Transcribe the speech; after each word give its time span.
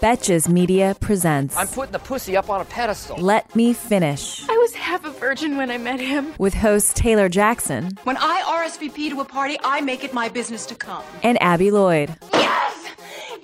Betches 0.00 0.48
Media 0.48 0.96
presents 1.00 1.56
I'm 1.56 1.66
putting 1.66 1.90
the 1.92 1.98
pussy 1.98 2.36
up 2.36 2.48
on 2.50 2.60
a 2.60 2.64
pedestal. 2.64 3.16
Let 3.18 3.54
Me 3.56 3.72
Finish 3.72 4.48
I 4.48 4.56
was 4.56 4.74
half 4.74 5.04
a 5.04 5.10
virgin 5.10 5.56
when 5.56 5.70
I 5.72 5.78
met 5.78 5.98
him. 5.98 6.34
with 6.38 6.54
host 6.54 6.94
Taylor 6.96 7.28
Jackson 7.28 7.90
When 8.04 8.16
I 8.16 8.42
RSVP 8.68 9.10
to 9.10 9.20
a 9.20 9.24
party, 9.24 9.56
I 9.64 9.80
make 9.80 10.04
it 10.04 10.14
my 10.14 10.28
business 10.28 10.66
to 10.66 10.74
come. 10.76 11.02
and 11.24 11.40
Abby 11.42 11.70
Lloyd. 11.72 12.14
Yes! 12.32 12.86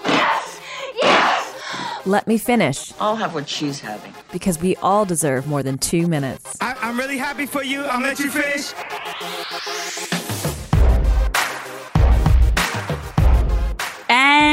Yes! 0.07 0.61
Yes! 1.03 2.07
Let 2.07 2.29
Me 2.29 2.39
Finish 2.39 2.93
I'll 3.01 3.17
have 3.17 3.34
what 3.34 3.48
she's 3.48 3.81
having. 3.81 4.12
because 4.31 4.61
we 4.61 4.77
all 4.77 5.05
deserve 5.05 5.48
more 5.48 5.62
than 5.65 5.77
two 5.79 6.07
minutes. 6.07 6.57
I, 6.61 6.77
I'm 6.81 6.97
really 6.97 7.19
happy 7.19 7.47
for 7.47 7.65
you. 7.65 7.83
I'll 7.84 8.01
let 8.01 8.21
you 8.21 8.31
finish. 8.31 8.73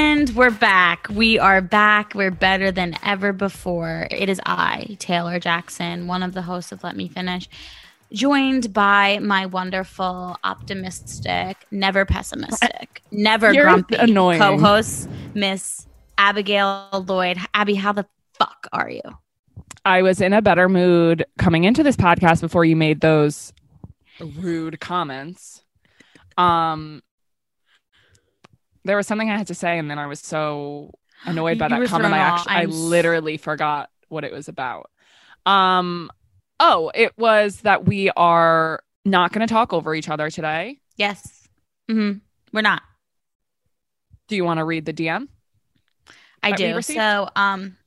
And 0.04 0.32
we're 0.32 0.50
back. 0.50 1.06
We 1.12 1.38
are 1.38 1.62
back. 1.62 2.16
We're 2.16 2.32
better 2.32 2.72
than 2.72 2.98
ever 3.06 3.32
before. 3.32 4.08
It 4.10 4.30
is 4.30 4.42
I, 4.48 4.98
Taylor 4.98 5.40
Jackson, 5.40 6.08
one 6.08 6.24
of 6.24 6.34
the 6.34 6.42
hosts 6.42 6.72
of 6.72 6.84
Let 6.84 6.96
Me 6.96 7.08
Finish, 7.08 7.48
joined 8.12 8.74
by 8.74 9.20
my 9.20 9.46
wonderful, 9.46 10.38
optimistic, 10.44 11.68
never 11.70 12.04
pessimistic, 12.04 13.04
never 13.12 13.54
You're 13.54 13.66
grumpy 13.66 13.96
annoying. 13.96 14.40
co-host, 14.40 15.08
Miss 15.36 15.86
Abigail 16.18 17.06
Lloyd. 17.08 17.38
Abby, 17.54 17.76
how 17.76 17.92
the 17.94 18.08
fuck 18.40 18.66
are 18.74 18.90
you? 18.90 19.04
I 19.86 20.02
was 20.02 20.20
in 20.20 20.34
a 20.34 20.42
better 20.42 20.68
mood 20.68 21.26
coming 21.38 21.64
into 21.64 21.84
this 21.84 21.96
podcast 21.96 22.42
before 22.42 22.66
you 22.66 22.76
made 22.76 23.02
those 23.02 23.54
rude 24.20 24.80
comments. 24.80 25.62
Um, 26.40 27.04
there 28.84 28.98
was 28.98 29.08
something 29.08 29.30
I 29.30 29.38
had 29.38 29.48
to 29.48 29.56
say, 29.56 29.78
and 29.78 29.90
then 29.90 30.00
I 30.00 30.08
was 30.08 30.20
so 30.20 30.94
annoyed 31.26 31.58
by 31.60 31.68
that 31.68 31.88
comment. 31.88 32.14
I 32.14 32.18
actually, 32.20 32.54
I 32.54 32.62
I'm 32.62 32.72
literally 32.72 33.38
forgot 33.38 33.90
what 34.10 34.24
it 34.24 34.32
was 34.34 34.48
about. 34.48 34.90
Um, 35.46 36.10
oh, 36.60 36.92
it 36.94 37.18
was 37.18 37.62
that 37.62 37.86
we 37.86 38.10
are 38.12 38.84
not 39.06 39.32
going 39.32 39.46
to 39.46 39.52
talk 39.52 39.74
over 39.74 39.96
each 39.96 40.10
other 40.10 40.30
today. 40.30 40.80
Yes. 40.98 41.48
Mm-hmm. 41.90 42.20
We're 42.54 42.62
not. 42.62 42.84
Do 44.28 44.36
you 44.36 44.44
want 44.44 44.60
to 44.60 44.66
read 44.66 44.86
the 44.86 44.94
DM? 44.94 45.28
I 46.44 46.54
do. 46.54 46.82
So, 46.82 47.30
um, 47.36 47.78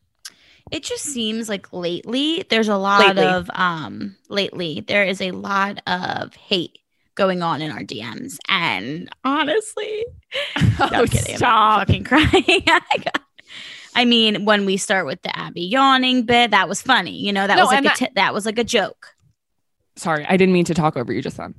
it 0.70 0.82
just 0.82 1.04
seems 1.04 1.48
like 1.48 1.72
lately 1.72 2.44
there's 2.48 2.68
a 2.68 2.76
lot 2.76 3.06
Lately. 3.06 3.24
of 3.24 3.50
um 3.54 4.16
lately 4.28 4.80
there 4.80 5.04
is 5.04 5.20
a 5.20 5.30
lot 5.30 5.80
of 5.86 6.34
hate 6.34 6.78
going 7.14 7.42
on 7.42 7.62
in 7.62 7.70
our 7.70 7.80
DMs, 7.82 8.36
and 8.48 9.08
honestly, 9.24 10.04
no, 10.56 10.62
I'm 10.80 10.94
Oh, 11.02 11.06
kidding. 11.06 11.32
I'm 11.34 11.38
stop. 11.38 11.80
fucking 11.80 12.04
crying. 12.04 12.28
I 12.66 12.80
got- 13.04 13.20
I 13.96 14.04
mean, 14.04 14.44
when 14.44 14.66
we 14.66 14.76
start 14.76 15.06
with 15.06 15.22
the 15.22 15.36
Abby 15.38 15.62
yawning 15.62 16.24
bit, 16.24 16.50
that 16.50 16.68
was 16.68 16.82
funny. 16.82 17.16
You 17.16 17.32
know, 17.32 17.46
that 17.46 17.56
No, 17.56 17.62
was 17.66 17.70
like 17.72 17.80
a 17.80 17.82
that- 17.84 17.96
t- 17.96 18.08
that 18.16 18.34
was 18.34 18.44
like 18.46 18.58
a 18.58 18.64
joke. 18.64 19.08
Sorry, 19.96 20.26
I 20.28 20.36
didn't 20.36 20.52
mean 20.52 20.64
to 20.64 20.74
talk 20.74 20.96
over 20.96 21.12
you 21.12 21.22
just 21.22 21.36
then. 21.36 21.54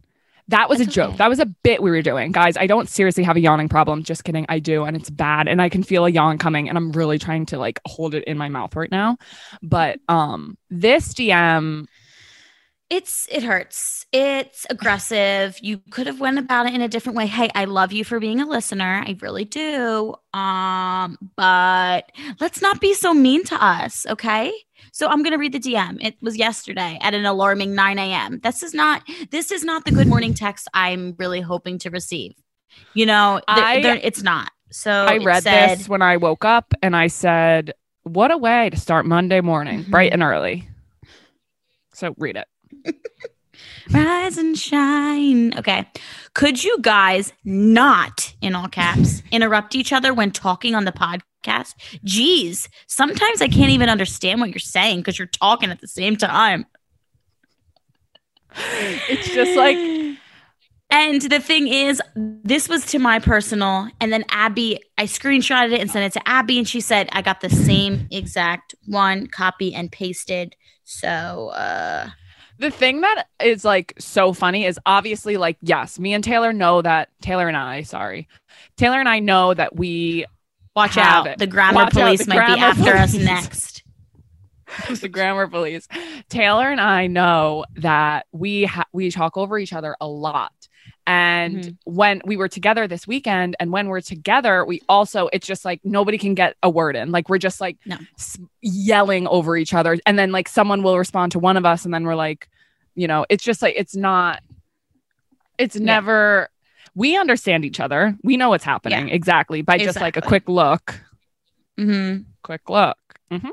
That 0.49 0.69
was 0.69 0.79
a 0.81 0.85
joke. 0.85 1.07
okay. 1.11 1.17
That 1.17 1.29
was 1.29 1.39
a 1.39 1.45
bit 1.47 1.81
we 1.81 1.89
were 1.89 2.01
doing. 2.03 2.31
Guys, 2.31 2.55
I 2.57 2.67
don't 2.67 2.87
seriously 2.87 3.23
have 3.23 3.35
a 3.35 3.39
yawning 3.39 3.67
problem. 3.69 4.03
Just 4.03 4.23
kidding. 4.25 4.45
I 4.47 4.59
do. 4.59 4.83
And 4.83 4.95
it's 4.95 5.09
bad. 5.09 5.47
And 5.47 5.59
I 5.59 5.69
can 5.69 5.81
feel 5.81 6.05
a 6.05 6.09
yawn 6.09 6.37
coming. 6.37 6.69
And 6.69 6.77
I'm 6.77 6.91
really 6.91 7.17
trying 7.17 7.47
to 7.47 7.57
like 7.57 7.79
hold 7.87 8.13
it 8.13 8.25
in 8.25 8.37
my 8.37 8.47
mouth 8.47 8.75
right 8.75 8.91
now. 8.91 9.17
But 9.63 9.99
um 10.07 10.55
this 10.69 11.13
DM, 11.15 11.85
It's 12.89 13.27
it 13.31 13.41
hurts. 13.41 14.05
It's 14.11 14.67
aggressive. 14.69 15.57
You 15.59 15.79
could 15.89 16.05
have 16.05 16.19
went 16.19 16.37
about 16.37 16.67
it 16.67 16.73
in 16.75 16.81
a 16.81 16.87
different 16.87 17.17
way. 17.17 17.25
Hey, 17.25 17.49
I 17.55 17.65
love 17.65 17.91
you 17.91 18.03
for 18.05 18.19
being 18.19 18.39
a 18.41 18.45
listener. 18.45 19.03
I 19.05 19.17
really 19.21 19.43
do. 19.43 20.13
Um, 20.35 21.17
but 21.35 22.11
let's 22.39 22.61
not 22.61 22.79
be 22.79 22.93
so 22.93 23.11
mean 23.13 23.43
to 23.45 23.55
us, 23.63 24.05
okay? 24.07 24.53
So 24.91 25.07
I'm 25.07 25.23
gonna 25.23 25.39
read 25.39 25.53
the 25.53 25.59
DM. 25.59 25.97
It 25.99 26.15
was 26.21 26.37
yesterday 26.37 26.99
at 27.01 27.15
an 27.15 27.25
alarming 27.25 27.73
9 27.73 27.97
a.m. 27.97 28.39
This 28.43 28.61
is 28.61 28.75
not 28.75 29.01
this 29.31 29.51
is 29.51 29.63
not 29.63 29.85
the 29.85 29.91
good 29.91 30.07
morning 30.07 30.35
text 30.35 30.67
I'm 30.73 31.15
really 31.17 31.41
hoping 31.41 31.79
to 31.79 31.89
receive. 31.89 32.33
You 32.93 33.07
know, 33.07 33.41
I- 33.47 33.81
there- 33.81 33.99
it's 34.01 34.21
not. 34.21 34.51
So 34.71 34.91
I 34.91 35.17
read 35.17 35.41
said- 35.41 35.79
this 35.79 35.89
when 35.89 36.03
I 36.03 36.17
woke 36.17 36.45
up 36.45 36.73
and 36.83 36.95
I 36.95 37.07
said, 37.07 37.73
What 38.03 38.29
a 38.29 38.37
way 38.37 38.69
to 38.69 38.77
start 38.77 39.07
Monday 39.07 39.41
morning, 39.41 39.85
Mhm. 39.85 39.89
bright 39.89 40.13
and 40.13 40.21
early. 40.21 40.69
So 41.93 42.13
read 42.19 42.35
it. 42.35 42.47
Rise 43.91 44.37
and 44.37 44.57
shine. 44.57 45.57
Okay. 45.57 45.87
Could 46.33 46.63
you 46.63 46.77
guys 46.81 47.33
not, 47.43 48.33
in 48.41 48.55
all 48.55 48.67
caps, 48.67 49.21
interrupt 49.31 49.75
each 49.75 49.93
other 49.93 50.13
when 50.13 50.31
talking 50.31 50.75
on 50.75 50.85
the 50.85 50.91
podcast? 50.91 51.73
Jeez, 52.05 52.67
sometimes 52.87 53.41
I 53.41 53.47
can't 53.47 53.69
even 53.69 53.89
understand 53.89 54.39
what 54.39 54.49
you're 54.49 54.59
saying 54.59 54.99
because 54.99 55.19
you're 55.19 55.27
talking 55.27 55.69
at 55.69 55.81
the 55.81 55.87
same 55.87 56.15
time. 56.15 56.65
It's 59.09 59.29
just 59.29 59.55
like 59.55 59.77
And 60.89 61.21
the 61.21 61.39
thing 61.39 61.67
is, 61.67 62.01
this 62.15 62.69
was 62.69 62.85
to 62.87 62.99
my 62.99 63.19
personal, 63.19 63.89
and 63.99 64.13
then 64.13 64.23
Abby, 64.29 64.79
I 64.97 65.05
screenshotted 65.05 65.73
it 65.73 65.81
and 65.81 65.89
sent 65.89 66.05
it 66.05 66.13
to 66.19 66.27
Abby, 66.29 66.57
and 66.57 66.67
she 66.67 66.79
said 66.79 67.09
I 67.11 67.21
got 67.21 67.41
the 67.41 67.49
same 67.49 68.07
exact 68.11 68.75
one, 68.85 69.27
copy 69.27 69.73
and 69.73 69.91
pasted. 69.91 70.55
So, 70.83 71.49
uh, 71.49 72.09
the 72.57 72.71
thing 72.71 73.01
that 73.01 73.25
is 73.43 73.65
like 73.65 73.93
so 73.99 74.33
funny 74.33 74.65
is 74.65 74.79
obviously 74.85 75.37
like 75.37 75.57
yes 75.61 75.99
me 75.99 76.13
and 76.13 76.23
taylor 76.23 76.53
know 76.53 76.81
that 76.81 77.09
taylor 77.21 77.47
and 77.47 77.57
i 77.57 77.81
sorry 77.81 78.27
taylor 78.77 78.99
and 78.99 79.09
i 79.09 79.19
know 79.19 79.53
that 79.53 79.75
we 79.75 80.25
watch 80.75 80.97
out. 80.97 81.25
it. 81.27 81.37
The 81.37 81.47
grammar 81.47 81.75
Watch 81.75 81.95
out, 81.95 82.03
police 82.03 82.25
the 82.25 82.33
might 82.35 82.47
be 82.47 82.55
grammar 82.59 82.65
after 82.65 82.95
us 82.97 83.11
police. 83.11 83.25
next. 83.25 83.83
the 85.01 85.07
grammar 85.07 85.47
police 85.47 85.87
taylor 86.29 86.69
and 86.69 86.81
i 86.81 87.07
know 87.07 87.63
that 87.77 88.25
we 88.31 88.65
ha- 88.65 88.85
we 88.91 89.09
talk 89.11 89.37
over 89.37 89.57
each 89.57 89.71
other 89.73 89.95
a 90.01 90.07
lot 90.07 90.64
and 91.07 91.57
Mhm. 91.57 91.77
when 91.85 92.21
we 92.25 92.35
were 92.37 92.47
together 92.47 92.87
this 92.87 93.05
weekend 93.07 93.55
and 93.59 93.71
when 93.71 93.87
we're 93.87 94.01
together 94.01 94.65
we 94.65 94.81
also 94.89 95.29
it's 95.33 95.45
just 95.45 95.63
like 95.63 95.79
nobody 95.83 96.17
can 96.17 96.33
get 96.33 96.55
a 96.63 96.69
word 96.69 96.95
in 96.95 97.11
like 97.11 97.29
we're 97.29 97.37
just 97.37 97.61
like 97.61 97.77
No. 97.85 97.97
yelling 98.61 99.27
over 99.27 99.55
each 99.55 99.73
other 99.73 99.97
and 100.05 100.17
then 100.17 100.31
like 100.31 100.47
someone 100.49 100.81
will 100.83 100.97
respond 100.97 101.31
to 101.33 101.39
one 101.39 101.57
of 101.57 101.65
us 101.65 101.85
and 101.85 101.93
then 101.93 102.03
we're 102.05 102.15
like 102.15 102.49
you 102.95 103.07
know 103.07 103.25
it's 103.29 103.43
just 103.43 103.61
like 103.61 103.75
it's 103.77 103.95
not 103.95 104.41
it's 105.59 105.75
Yeah. 105.75 105.83
never 105.85 106.49
we 106.95 107.15
understand 107.17 107.65
each 107.65 107.79
other 107.79 108.15
we 108.23 108.35
know 108.37 108.49
what's 108.49 108.63
happening 108.63 109.09
exactly 109.09 109.61
by 109.61 109.77
just 109.77 109.99
like 110.01 110.17
a 110.17 110.21
quick 110.21 110.49
look 110.49 111.01
Mm-hmm. 111.77 112.21
quick 112.41 112.69
look. 112.69 112.97
Mhm. 113.29 113.51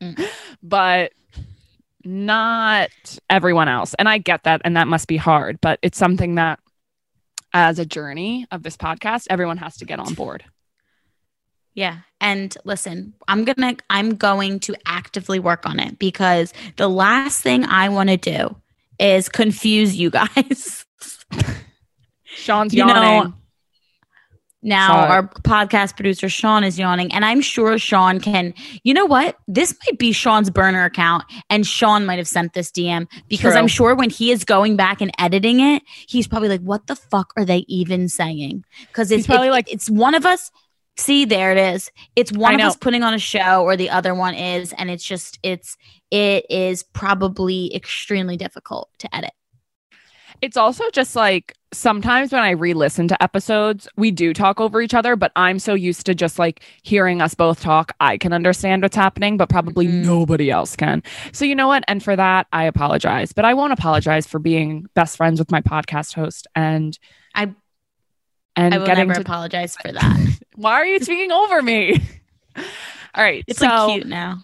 Mm. 0.00 0.26
but 0.62 1.12
not 2.06 2.90
everyone 3.28 3.68
else. 3.68 3.94
And 3.94 4.08
I 4.08 4.18
get 4.18 4.44
that. 4.44 4.62
And 4.64 4.76
that 4.76 4.88
must 4.88 5.08
be 5.08 5.16
hard, 5.16 5.60
but 5.60 5.78
it's 5.82 5.98
something 5.98 6.36
that, 6.36 6.60
as 7.52 7.78
a 7.78 7.86
journey 7.86 8.46
of 8.50 8.62
this 8.62 8.76
podcast, 8.76 9.26
everyone 9.30 9.56
has 9.58 9.78
to 9.78 9.84
get 9.84 9.98
on 9.98 10.14
board. 10.14 10.44
Yeah. 11.74 11.98
And 12.20 12.56
listen, 12.64 13.14
I'm 13.28 13.44
going 13.44 13.76
to 13.76 13.82
I'm 13.90 14.16
going 14.16 14.60
to 14.60 14.74
actively 14.86 15.38
work 15.38 15.66
on 15.66 15.78
it 15.78 15.98
because 15.98 16.52
the 16.76 16.88
last 16.88 17.42
thing 17.42 17.64
I 17.64 17.90
want 17.90 18.08
to 18.08 18.16
do 18.16 18.56
is 18.98 19.28
confuse 19.28 19.94
you 19.94 20.10
guys. 20.10 20.86
Sean's 22.24 22.72
You 22.72 22.86
know, 22.86 22.94
yawning. 22.94 23.34
Now 24.62 24.88
Sorry. 24.88 25.10
our 25.10 25.28
podcast 25.28 25.94
producer 25.96 26.28
Sean 26.28 26.64
is 26.64 26.78
yawning 26.78 27.12
and 27.12 27.24
I'm 27.24 27.40
sure 27.40 27.78
Sean 27.78 28.20
can 28.20 28.54
You 28.82 28.94
know 28.94 29.04
what? 29.04 29.36
This 29.46 29.74
might 29.86 29.98
be 29.98 30.12
Sean's 30.12 30.50
burner 30.50 30.84
account 30.84 31.24
and 31.50 31.66
Sean 31.66 32.04
might 32.06 32.16
have 32.18 32.26
sent 32.26 32.52
this 32.54 32.70
DM 32.72 33.06
because 33.28 33.52
True. 33.52 33.60
I'm 33.60 33.68
sure 33.68 33.94
when 33.94 34.10
he 34.10 34.32
is 34.32 34.44
going 34.44 34.74
back 34.76 35.00
and 35.00 35.12
editing 35.18 35.60
it, 35.60 35.82
he's 36.08 36.26
probably 36.26 36.48
like 36.48 36.62
what 36.62 36.86
the 36.86 36.96
fuck 36.96 37.32
are 37.36 37.44
they 37.44 37.64
even 37.68 38.08
saying? 38.08 38.64
Cuz 38.92 39.10
it's 39.10 39.18
He's 39.18 39.26
probably 39.26 39.48
it- 39.48 39.52
like- 39.52 39.72
it's 39.72 39.88
one 39.90 40.14
of 40.14 40.26
us 40.26 40.50
See, 40.98 41.26
there 41.26 41.52
it 41.52 41.58
is. 41.58 41.90
It's 42.16 42.32
one 42.32 42.54
of 42.54 42.62
us 42.62 42.74
putting 42.74 43.02
on 43.02 43.12
a 43.12 43.18
show 43.18 43.62
or 43.64 43.76
the 43.76 43.90
other 43.90 44.14
one 44.14 44.34
is 44.34 44.72
and 44.72 44.90
it's 44.90 45.04
just 45.04 45.38
it's 45.42 45.76
it 46.10 46.46
is 46.48 46.82
probably 46.84 47.74
extremely 47.74 48.38
difficult 48.38 48.88
to 49.00 49.14
edit. 49.14 49.32
it's 50.40 50.56
also 50.56 50.84
just 50.90 51.14
like 51.14 51.54
sometimes 51.72 52.32
when 52.32 52.42
I 52.42 52.50
re-listen 52.50 53.08
to 53.08 53.22
episodes, 53.22 53.88
we 53.96 54.10
do 54.10 54.32
talk 54.32 54.60
over 54.60 54.80
each 54.80 54.94
other, 54.94 55.16
but 55.16 55.32
I'm 55.36 55.58
so 55.58 55.74
used 55.74 56.06
to 56.06 56.14
just 56.14 56.38
like 56.38 56.62
hearing 56.82 57.20
us 57.20 57.34
both 57.34 57.60
talk, 57.60 57.92
I 58.00 58.16
can 58.18 58.32
understand 58.32 58.82
what's 58.82 58.96
happening, 58.96 59.36
but 59.36 59.48
probably 59.48 59.86
Mhm. 59.86 60.04
nobody 60.04 60.50
else 60.50 60.76
can. 60.76 61.02
So 61.32 61.44
you 61.44 61.54
know 61.54 61.68
what? 61.68 61.84
And 61.88 62.02
for 62.02 62.14
that, 62.16 62.46
I 62.52 62.64
apologize. 62.64 63.32
But 63.32 63.44
I 63.44 63.54
won't 63.54 63.72
apologize 63.72 64.26
for 64.26 64.38
being 64.38 64.86
best 64.94 65.16
friends 65.16 65.38
with 65.38 65.50
my 65.50 65.60
podcast 65.60 66.14
host 66.14 66.46
and 66.54 66.98
I- 67.34 67.54
and 68.58 68.74
I 68.74 68.78
will 68.78 68.86
getting 68.86 69.08
never 69.08 69.14
to 69.16 69.20
apologize 69.20 69.76
for 69.76 69.92
that. 69.92 70.38
Why 70.54 70.72
are 70.74 70.86
you 70.86 70.98
speaking 71.00 71.30
over 71.32 71.60
me? 71.62 72.00
All 73.14 73.22
right. 73.24 73.44
It's 73.46 73.58
so 73.58 73.66
like 73.66 73.94
cute 73.94 74.06
now. 74.06 74.38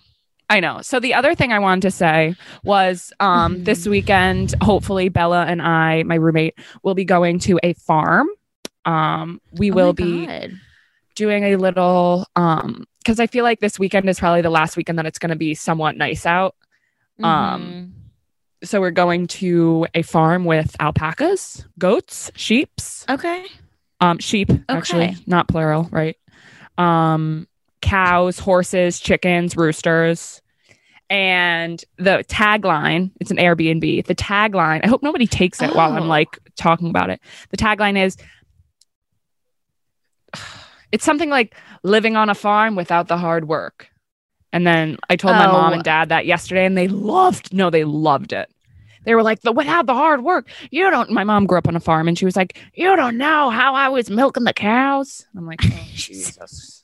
I 0.51 0.61
know. 0.61 0.81
So 0.83 1.01
the 1.01 1.15
other 1.15 1.35
thing 1.35 1.53
I 1.53 1.59
wanted 1.59 1.83
to 1.83 1.91
say 1.91 2.35
was 2.65 3.13
um 3.21 3.57
Mhm. 3.61 3.65
this 3.65 3.87
weekend, 3.87 4.55
hopefully 4.63 5.09
Bella 5.09 5.45
and 5.47 5.63
I, 5.63 6.03
my 6.03 6.17
roommate, 6.17 6.55
will 6.83 6.95
be 6.95 7.05
going 7.05 7.39
to 7.41 7.59
a 7.63 7.73
farm. 7.75 8.29
Um 8.85 9.41
we 9.53 9.71
Oh 9.71 9.75
will 9.75 9.93
be 9.93 10.27
God. 10.27 10.53
doing 11.15 11.45
a 11.45 11.57
little 11.57 12.27
um 12.37 12.85
because 12.99 13.19
I 13.19 13.27
feel 13.27 13.45
like 13.45 13.61
this 13.61 13.79
weekend 13.79 14.09
is 14.09 14.19
probably 14.21 14.43
the 14.43 14.51
last 14.51 14.77
weekend 14.77 14.99
that 14.99 15.07
it's 15.07 15.19
gonna 15.19 15.37
be 15.37 15.55
somewhat 15.55 15.97
nice 15.97 16.25
out. 16.27 16.55
um, 17.23 17.95
So 18.65 18.81
we're 18.81 18.93
going 18.93 19.27
to 19.43 19.87
a 19.95 20.03
farm 20.03 20.45
with 20.45 20.77
alpacas, 20.79 21.65
goats, 21.79 22.31
sheeps, 22.37 23.05
okay. 23.09 23.47
um, 24.01 24.19
sheep, 24.19 24.51
actually, 24.69 25.17
not 25.27 25.49
plural, 25.49 25.89
right? 25.91 26.17
Um, 26.79 27.49
cows, 27.83 28.39
horses, 28.39 28.99
chickens, 28.99 29.57
roosters. 29.57 30.41
And 31.11 31.85
the 31.99 32.25
tagline, 32.29 33.11
it's 33.21 33.31
an 33.31 33.37
Airbnb. 33.37 34.07
The 34.07 34.15
tagline, 34.15 34.81
I 34.83 34.89
hope 34.89 35.03
nobody 35.03 35.27
takes 35.27 35.61
it 35.61 35.75
while 35.75 35.93
I'm 35.93 36.05
Oh. 36.05 36.07
like 36.07 36.39
talking 36.57 36.89
about 36.89 37.11
it. 37.11 37.21
The 37.51 37.59
tagline 37.59 38.03
is 38.03 38.17
it's 40.91 41.05
something 41.05 41.31
like 41.31 41.55
living 41.83 42.17
on 42.17 42.31
a 42.31 42.35
farm 42.35 42.77
without 42.77 43.09
the 43.09 43.17
hard 43.19 43.47
work. 43.49 43.89
And 44.55 44.67
then 44.67 44.99
I 45.09 45.17
told 45.17 45.37
my 45.37 45.47
mom 45.47 45.73
Oh. 45.73 45.75
and 45.75 45.83
dad 45.85 46.11
that 46.11 46.27
yesterday 46.27 46.65
and 46.67 46.77
they 46.77 46.89
loved, 46.89 47.53
no, 47.55 47.71
they 47.71 47.85
loved 47.85 48.33
it. 48.33 48.51
They 49.05 49.15
were 49.15 49.23
like, 49.23 49.41
the 49.41 49.53
without 49.53 49.87
the 49.87 49.95
hard 49.95 50.23
work, 50.23 50.49
you 50.71 50.89
don't. 50.91 51.11
My 51.11 51.25
mom 51.25 51.47
grew 51.47 51.59
up 51.59 51.67
on 51.67 51.75
a 51.75 51.81
farm 51.81 52.07
and 52.09 52.17
she 52.19 52.25
was 52.25 52.37
like, 52.37 52.59
you 52.75 52.95
don't 52.95 53.19
know 53.19 53.51
how 53.51 53.75
I 53.75 53.89
was 53.89 54.09
milking 54.11 54.45
the 54.45 54.53
cows. 54.53 55.27
I'm 55.37 55.45
like, 55.47 55.61
oh, 55.65 55.89
Jesus. 55.95 56.82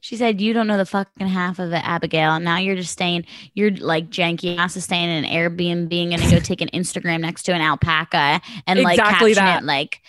She 0.00 0.16
said, 0.16 0.40
"You 0.40 0.52
don't 0.52 0.66
know 0.66 0.76
the 0.76 0.86
fucking 0.86 1.26
half 1.26 1.58
of 1.58 1.72
it, 1.72 1.82
Abigail. 1.84 2.38
Now 2.40 2.58
you're 2.58 2.76
just 2.76 2.92
staying. 2.92 3.24
You're 3.54 3.70
like 3.72 4.10
janky 4.10 4.56
ass 4.58 4.76
is 4.76 4.84
staying 4.84 5.08
in 5.10 5.24
an 5.24 5.30
Airbnb 5.30 5.92
and 6.02 6.20
gonna 6.20 6.30
go 6.30 6.40
take 6.40 6.60
an 6.60 6.68
Instagram 6.74 7.20
next 7.20 7.44
to 7.44 7.52
an 7.52 7.60
alpaca 7.60 8.40
and 8.66 8.82
like 8.82 8.98
Exactly 8.98 9.34
caption 9.34 9.44
that. 9.44 9.62
it 9.62 9.66
like 9.66 10.00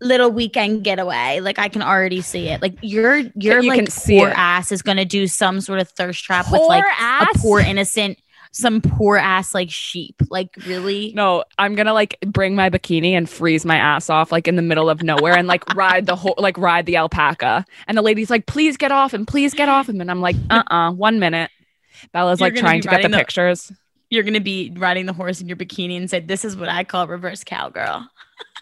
little 0.00 0.30
weekend 0.30 0.84
getaway. 0.84 1.40
Like 1.40 1.58
I 1.58 1.68
can 1.68 1.82
already 1.82 2.20
see 2.20 2.48
it. 2.48 2.60
Like 2.60 2.76
your 2.82 3.18
your 3.34 3.62
You 3.62 3.68
like 3.68 3.94
poor 4.06 4.28
ass 4.28 4.72
is 4.72 4.82
gonna 4.82 5.04
do 5.04 5.26
some 5.26 5.60
sort 5.60 5.80
of 5.80 5.88
thirst 5.88 6.24
trap 6.24 6.50
with 6.50 6.62
like 6.62 6.84
a 6.84 7.26
poor 7.38 7.60
innocent, 7.60 8.18
some 8.52 8.80
poor 8.80 9.16
ass 9.16 9.54
like 9.54 9.70
sheep. 9.70 10.14
Like 10.30 10.50
really, 10.66 11.12
No, 11.16 11.42
I'm 11.58 11.74
gonna 11.74 11.92
like 11.94 12.18
bring 12.26 12.54
my 12.54 12.70
bikini 12.70 13.12
and 13.12 13.28
freeze 13.28 13.64
my 13.64 13.76
ass 13.76 14.08
off 14.10 14.30
like 14.30 14.46
in 14.46 14.56
the 14.56 14.62
middle 14.62 14.88
of 14.90 15.02
nowhere 15.02 15.36
and 15.36 15.48
like 15.48 15.74
ride 15.74 16.06
the 16.06 16.14
whole 16.16 16.34
like 16.38 16.56
ride 16.58 16.86
the 16.86 16.96
alpaca. 16.96 17.64
And 17.88 17.96
the 17.98 18.02
lady's 18.02 18.30
like, 18.30 18.46
please 18.46 18.76
get 18.76 18.92
off 18.92 19.12
and 19.14 19.26
please 19.26 19.54
get 19.54 19.68
off. 19.68 19.88
And 19.88 19.98
then 19.98 20.08
I'm 20.10 20.20
like, 20.20 20.36
uh 20.50 20.62
uh 20.66 20.92
one 20.92 21.18
minute. 21.18 21.50
Bella's 22.12 22.40
You're 22.40 22.50
like 22.50 22.56
trying 22.58 22.82
to 22.82 22.88
get 22.88 23.02
the 23.02 23.08
the- 23.08 23.16
pictures. 23.16 23.72
you're 24.10 24.22
gonna 24.24 24.40
be 24.40 24.72
riding 24.76 25.06
the 25.06 25.12
horse 25.12 25.40
in 25.40 25.48
your 25.48 25.56
bikini 25.56 25.96
and 25.96 26.10
say, 26.10 26.20
"This 26.20 26.44
is 26.44 26.56
what 26.56 26.68
I 26.68 26.84
call 26.84 27.06
reverse 27.06 27.44
cowgirl." 27.44 28.06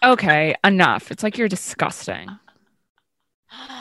Okay, 0.03 0.55
enough. 0.63 1.11
It's 1.11 1.23
like 1.23 1.37
you're 1.37 1.47
disgusting. 1.49 2.29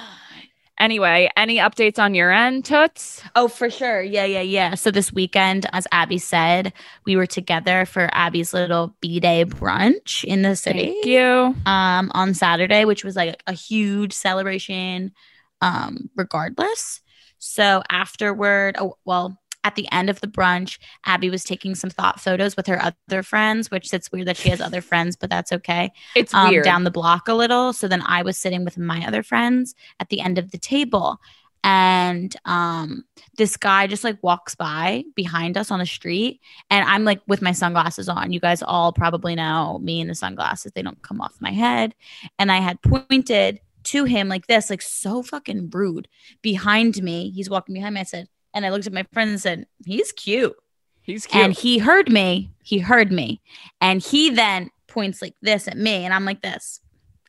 Anyway, 0.80 1.28
any 1.36 1.58
updates 1.58 1.98
on 1.98 2.14
your 2.14 2.32
end, 2.32 2.64
Toots? 2.64 3.22
Oh, 3.36 3.48
for 3.48 3.68
sure. 3.68 4.02
Yeah, 4.02 4.24
yeah, 4.24 4.40
yeah. 4.40 4.74
So 4.74 4.90
this 4.90 5.12
weekend, 5.12 5.66
as 5.74 5.86
Abby 5.92 6.16
said, 6.16 6.72
we 7.04 7.16
were 7.16 7.26
together 7.26 7.84
for 7.84 8.08
Abby's 8.12 8.54
little 8.54 8.96
B 9.00 9.20
day 9.20 9.44
brunch 9.44 10.24
in 10.24 10.40
the 10.40 10.56
city. 10.56 10.86
Thank 10.86 11.04
you. 11.04 11.54
Um, 11.66 12.10
on 12.14 12.32
Saturday, 12.32 12.86
which 12.86 13.04
was 13.04 13.14
like 13.14 13.42
a 13.46 13.52
huge 13.52 14.14
celebration. 14.14 15.12
Um, 15.60 16.08
regardless. 16.16 17.02
So 17.38 17.82
afterward, 17.90 18.76
oh 18.78 18.96
well, 19.04 19.39
at 19.64 19.74
the 19.74 19.90
end 19.92 20.08
of 20.08 20.20
the 20.20 20.26
brunch, 20.26 20.78
Abby 21.04 21.30
was 21.30 21.44
taking 21.44 21.74
some 21.74 21.90
thought 21.90 22.20
photos 22.20 22.56
with 22.56 22.66
her 22.66 22.80
other 22.82 23.22
friends, 23.22 23.70
which 23.70 23.92
it's 23.92 24.10
weird 24.10 24.26
that 24.28 24.36
she 24.36 24.48
has 24.48 24.60
other 24.60 24.80
friends, 24.80 25.16
but 25.16 25.30
that's 25.30 25.52
okay 25.52 25.92
It's 26.16 26.32
um, 26.32 26.48
weird. 26.50 26.64
down 26.64 26.84
the 26.84 26.90
block 26.90 27.28
a 27.28 27.34
little. 27.34 27.72
So 27.72 27.86
then 27.88 28.02
I 28.02 28.22
was 28.22 28.38
sitting 28.38 28.64
with 28.64 28.78
my 28.78 29.04
other 29.06 29.22
friends 29.22 29.74
at 29.98 30.08
the 30.08 30.20
end 30.20 30.38
of 30.38 30.50
the 30.50 30.58
table. 30.58 31.20
And 31.62 32.34
um, 32.46 33.04
this 33.36 33.58
guy 33.58 33.86
just 33.86 34.02
like 34.02 34.16
walks 34.22 34.54
by 34.54 35.04
behind 35.14 35.58
us 35.58 35.70
on 35.70 35.78
the 35.78 35.84
street. 35.84 36.40
And 36.70 36.88
I'm 36.88 37.04
like 37.04 37.20
with 37.26 37.42
my 37.42 37.52
sunglasses 37.52 38.08
on. 38.08 38.32
You 38.32 38.40
guys 38.40 38.62
all 38.62 38.94
probably 38.94 39.34
know 39.34 39.78
me 39.78 40.00
and 40.00 40.08
the 40.08 40.14
sunglasses, 40.14 40.72
they 40.72 40.80
don't 40.80 41.02
come 41.02 41.20
off 41.20 41.34
my 41.38 41.52
head. 41.52 41.94
And 42.38 42.50
I 42.50 42.60
had 42.60 42.80
pointed 42.80 43.60
to 43.82 44.04
him 44.04 44.28
like 44.28 44.46
this, 44.46 44.70
like 44.70 44.80
so 44.82 45.22
fucking 45.22 45.68
rude 45.70 46.08
behind 46.40 47.02
me. 47.02 47.30
He's 47.30 47.50
walking 47.50 47.74
behind 47.74 47.94
me. 47.94 48.00
I 48.00 48.04
said, 48.04 48.28
and 48.54 48.64
I 48.66 48.70
looked 48.70 48.86
at 48.86 48.92
my 48.92 49.04
friend 49.12 49.30
and 49.30 49.40
said, 49.40 49.66
he's 49.84 50.12
cute. 50.12 50.54
He's 51.02 51.26
cute. 51.26 51.44
And 51.44 51.52
he 51.52 51.78
heard 51.78 52.10
me. 52.10 52.50
He 52.62 52.78
heard 52.78 53.10
me. 53.10 53.40
And 53.80 54.02
he 54.02 54.30
then 54.30 54.70
points 54.86 55.22
like 55.22 55.34
this 55.42 55.66
at 55.68 55.76
me. 55.76 56.04
And 56.04 56.12
I'm 56.14 56.24
like 56.24 56.42
this. 56.42 56.80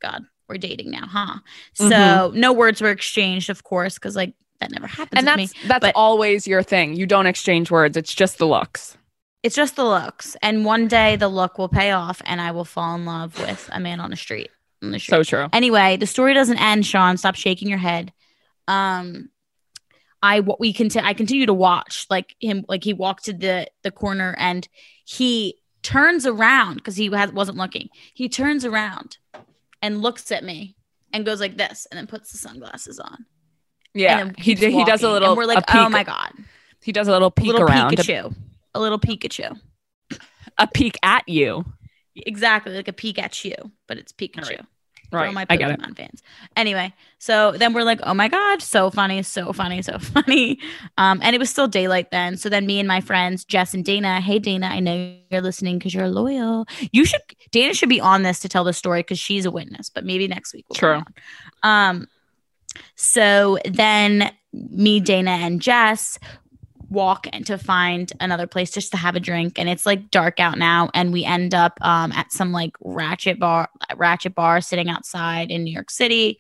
God, 0.02 0.24
we're 0.50 0.58
dating 0.58 0.92
now, 0.92 1.06
huh? 1.08 1.40
So 1.74 1.86
Mhm. 1.90 2.34
no 2.36 2.54
words 2.54 2.82
were 2.82 2.90
exchanged, 2.92 3.50
of 3.50 3.64
course, 3.64 3.96
because 3.96 4.16
like 4.16 4.34
that 4.60 4.72
never 4.72 4.88
happens 4.88 5.18
and 5.20 5.28
that's 5.28 5.38
me. 5.38 5.48
that's 5.68 5.82
but- 5.82 5.96
always 5.96 6.48
your 6.48 6.64
thing. 6.64 6.96
You 6.96 7.06
don't 7.08 7.28
exchange 7.28 7.72
words. 7.72 7.98
It's 7.98 8.14
just 8.14 8.38
the 8.38 8.46
looks. 8.48 8.98
It's 9.44 9.56
just 9.56 9.76
the 9.76 9.86
looks. 9.86 10.36
And 10.44 10.66
one 10.66 10.88
day 10.88 11.16
the 11.16 11.28
look 11.28 11.58
will 11.58 11.70
pay 11.70 11.92
off 11.92 12.22
and 12.26 12.40
I 12.40 12.52
will 12.52 12.66
fall 12.66 12.94
in 12.96 13.06
love 13.06 13.40
with 13.40 13.70
a 13.74 13.80
man 13.80 14.00
on 14.00 14.12
the 14.12 14.16
street. 14.16 14.52
On 14.84 14.92
the 14.92 15.00
street. 15.00 15.16
So 15.16 15.24
true. 15.24 15.48
Anyway, 15.54 15.98
the 15.98 16.06
story 16.06 16.34
doesn't 16.36 16.60
end, 16.60 16.86
Sean. 16.86 17.18
Stop 17.18 17.34
shaking 17.36 17.68
your 17.68 17.80
head. 17.80 18.12
Um, 18.68 19.30
I 20.24 20.40
what 20.42 20.60
we 20.60 20.74
conti- 20.74 21.00
I 21.00 21.14
continue 21.14 21.46
to 21.46 21.54
watch 21.54 22.06
like 22.10 22.36
him 22.40 22.66
like 22.68 22.84
he 22.84 22.94
walked 22.94 23.26
to 23.26 23.34
the 23.34 23.68
the 23.84 23.92
corner 23.92 24.36
and 24.38 24.68
he 25.06 25.58
turns 25.84 26.26
around 26.28 26.76
because 26.76 26.96
he 26.96 27.08
has, 27.08 27.32
wasn't 27.32 27.58
looking. 27.58 27.90
He 28.14 28.30
turns 28.30 28.64
around 28.66 29.18
and 29.82 30.02
looks 30.02 30.32
at 30.32 30.44
me 30.44 30.76
and 31.12 31.26
goes 31.26 31.40
like 31.40 31.58
this 31.58 31.88
and 31.90 31.98
then 31.98 32.08
puts 32.08 32.32
the 32.32 32.38
sunglasses 32.38 33.00
on. 33.00 33.26
Yeah. 33.94 34.20
and 34.20 34.40
He 34.40 34.54
he 34.56 34.86
does 34.86 35.04
a 35.04 35.10
little 35.10 35.30
And 35.30 35.38
we're 35.38 35.46
like, 35.46 35.58
oh 35.58 35.72
peek, 35.72 35.82
oh 35.82 35.90
my 35.90 36.04
god, 36.04 36.32
He 36.84 36.92
does 36.92 37.08
a 37.08 37.12
little 37.12 37.32
peek 37.32 37.54
around. 37.54 37.62
a 37.62 37.66
little 37.66 37.76
around. 37.76 37.92
Pikachu, 37.94 38.36
a 38.76 38.80
little 38.80 39.00
Pikachu. 39.00 39.60
A 40.58 40.68
peek 40.68 40.98
at 41.02 41.28
you. 41.28 41.66
Exactly, 42.16 42.76
like 42.76 42.88
a 42.88 42.94
peek 42.94 43.18
at 43.18 43.44
you, 43.44 43.56
but 43.88 43.98
it's 43.98 44.12
Pikachu. 44.12 44.50
Right. 44.50 44.66
For 45.12 45.32
my 45.32 45.46
I 45.50 45.58
get 45.58 45.72
it. 45.72 45.80
Pokemon 45.80 45.98
fans. 45.98 46.24
Anyway, 46.56 46.94
so 47.20 47.52
then 47.52 47.74
we're 47.74 47.84
like, 47.84 48.00
oh 48.04 48.14
my 48.14 48.28
god, 48.28 48.62
so 48.62 48.90
funny, 48.90 49.22
so 49.24 49.54
funny, 49.54 49.82
so 49.82 50.00
funny. 50.00 50.58
Um, 50.98 51.20
and 51.22 51.36
it 51.36 51.40
was 51.40 51.50
still 51.50 51.68
daylight 51.68 52.12
then. 52.12 52.38
So 52.38 52.50
then 52.50 52.66
me 52.66 52.80
and 52.80 52.88
my 52.88 53.02
friends 53.02 53.44
Jess 53.44 53.74
and 53.74 53.84
Dana. 53.86 54.22
Hey 54.22 54.40
Dana, 54.40 54.68
I 54.68 54.80
know 54.80 55.16
you're 55.30 55.42
listening 55.42 55.78
because 55.78 55.94
you're 55.94 56.08
loyal. 56.08 56.66
You 56.92 57.06
should 57.06 57.22
Dana 57.52 57.74
should 57.74 57.90
be 57.90 58.02
on 58.02 58.24
this 58.24 58.40
to 58.40 58.50
tell 58.50 58.64
the 58.64 58.74
story 58.74 59.02
because 59.02 59.20
she's 59.20 59.46
a 59.46 59.52
witness. 59.52 59.90
But 59.90 60.06
maybe 60.06 60.28
next 60.28 60.54
week. 60.54 60.66
We'll 60.70 60.76
True. 60.76 60.90
bring 60.90 61.02
her 61.02 61.06
on. 61.64 61.90
Um. 61.92 62.08
So 62.96 63.58
then 63.66 64.32
me, 64.54 65.00
Dana, 65.00 65.32
and 65.32 65.62
Jess 65.62 66.18
walk 66.92 67.26
and 67.32 67.46
to 67.48 67.58
find 67.58 68.12
another 68.20 68.46
place 68.46 68.70
just 68.70 68.92
to 68.92 68.98
have 68.98 69.16
a 69.16 69.20
drink 69.20 69.58
and 69.58 69.70
it's 69.70 69.86
like 69.86 70.12
dark 70.12 70.40
out 70.40 70.58
now 70.58 70.90
and 70.94 71.14
we 71.14 71.24
end 71.24 71.54
up 71.56 71.78
um 71.82 72.12
at 72.12 72.32
some 72.32 72.52
like 72.52 72.72
ratchet 72.82 73.40
bar 73.40 73.70
ratchet 73.96 74.36
bar 74.36 74.60
sitting 74.62 74.90
outside 74.90 75.50
in 75.50 75.64
New 75.64 75.72
York 75.74 75.90
City 75.90 76.38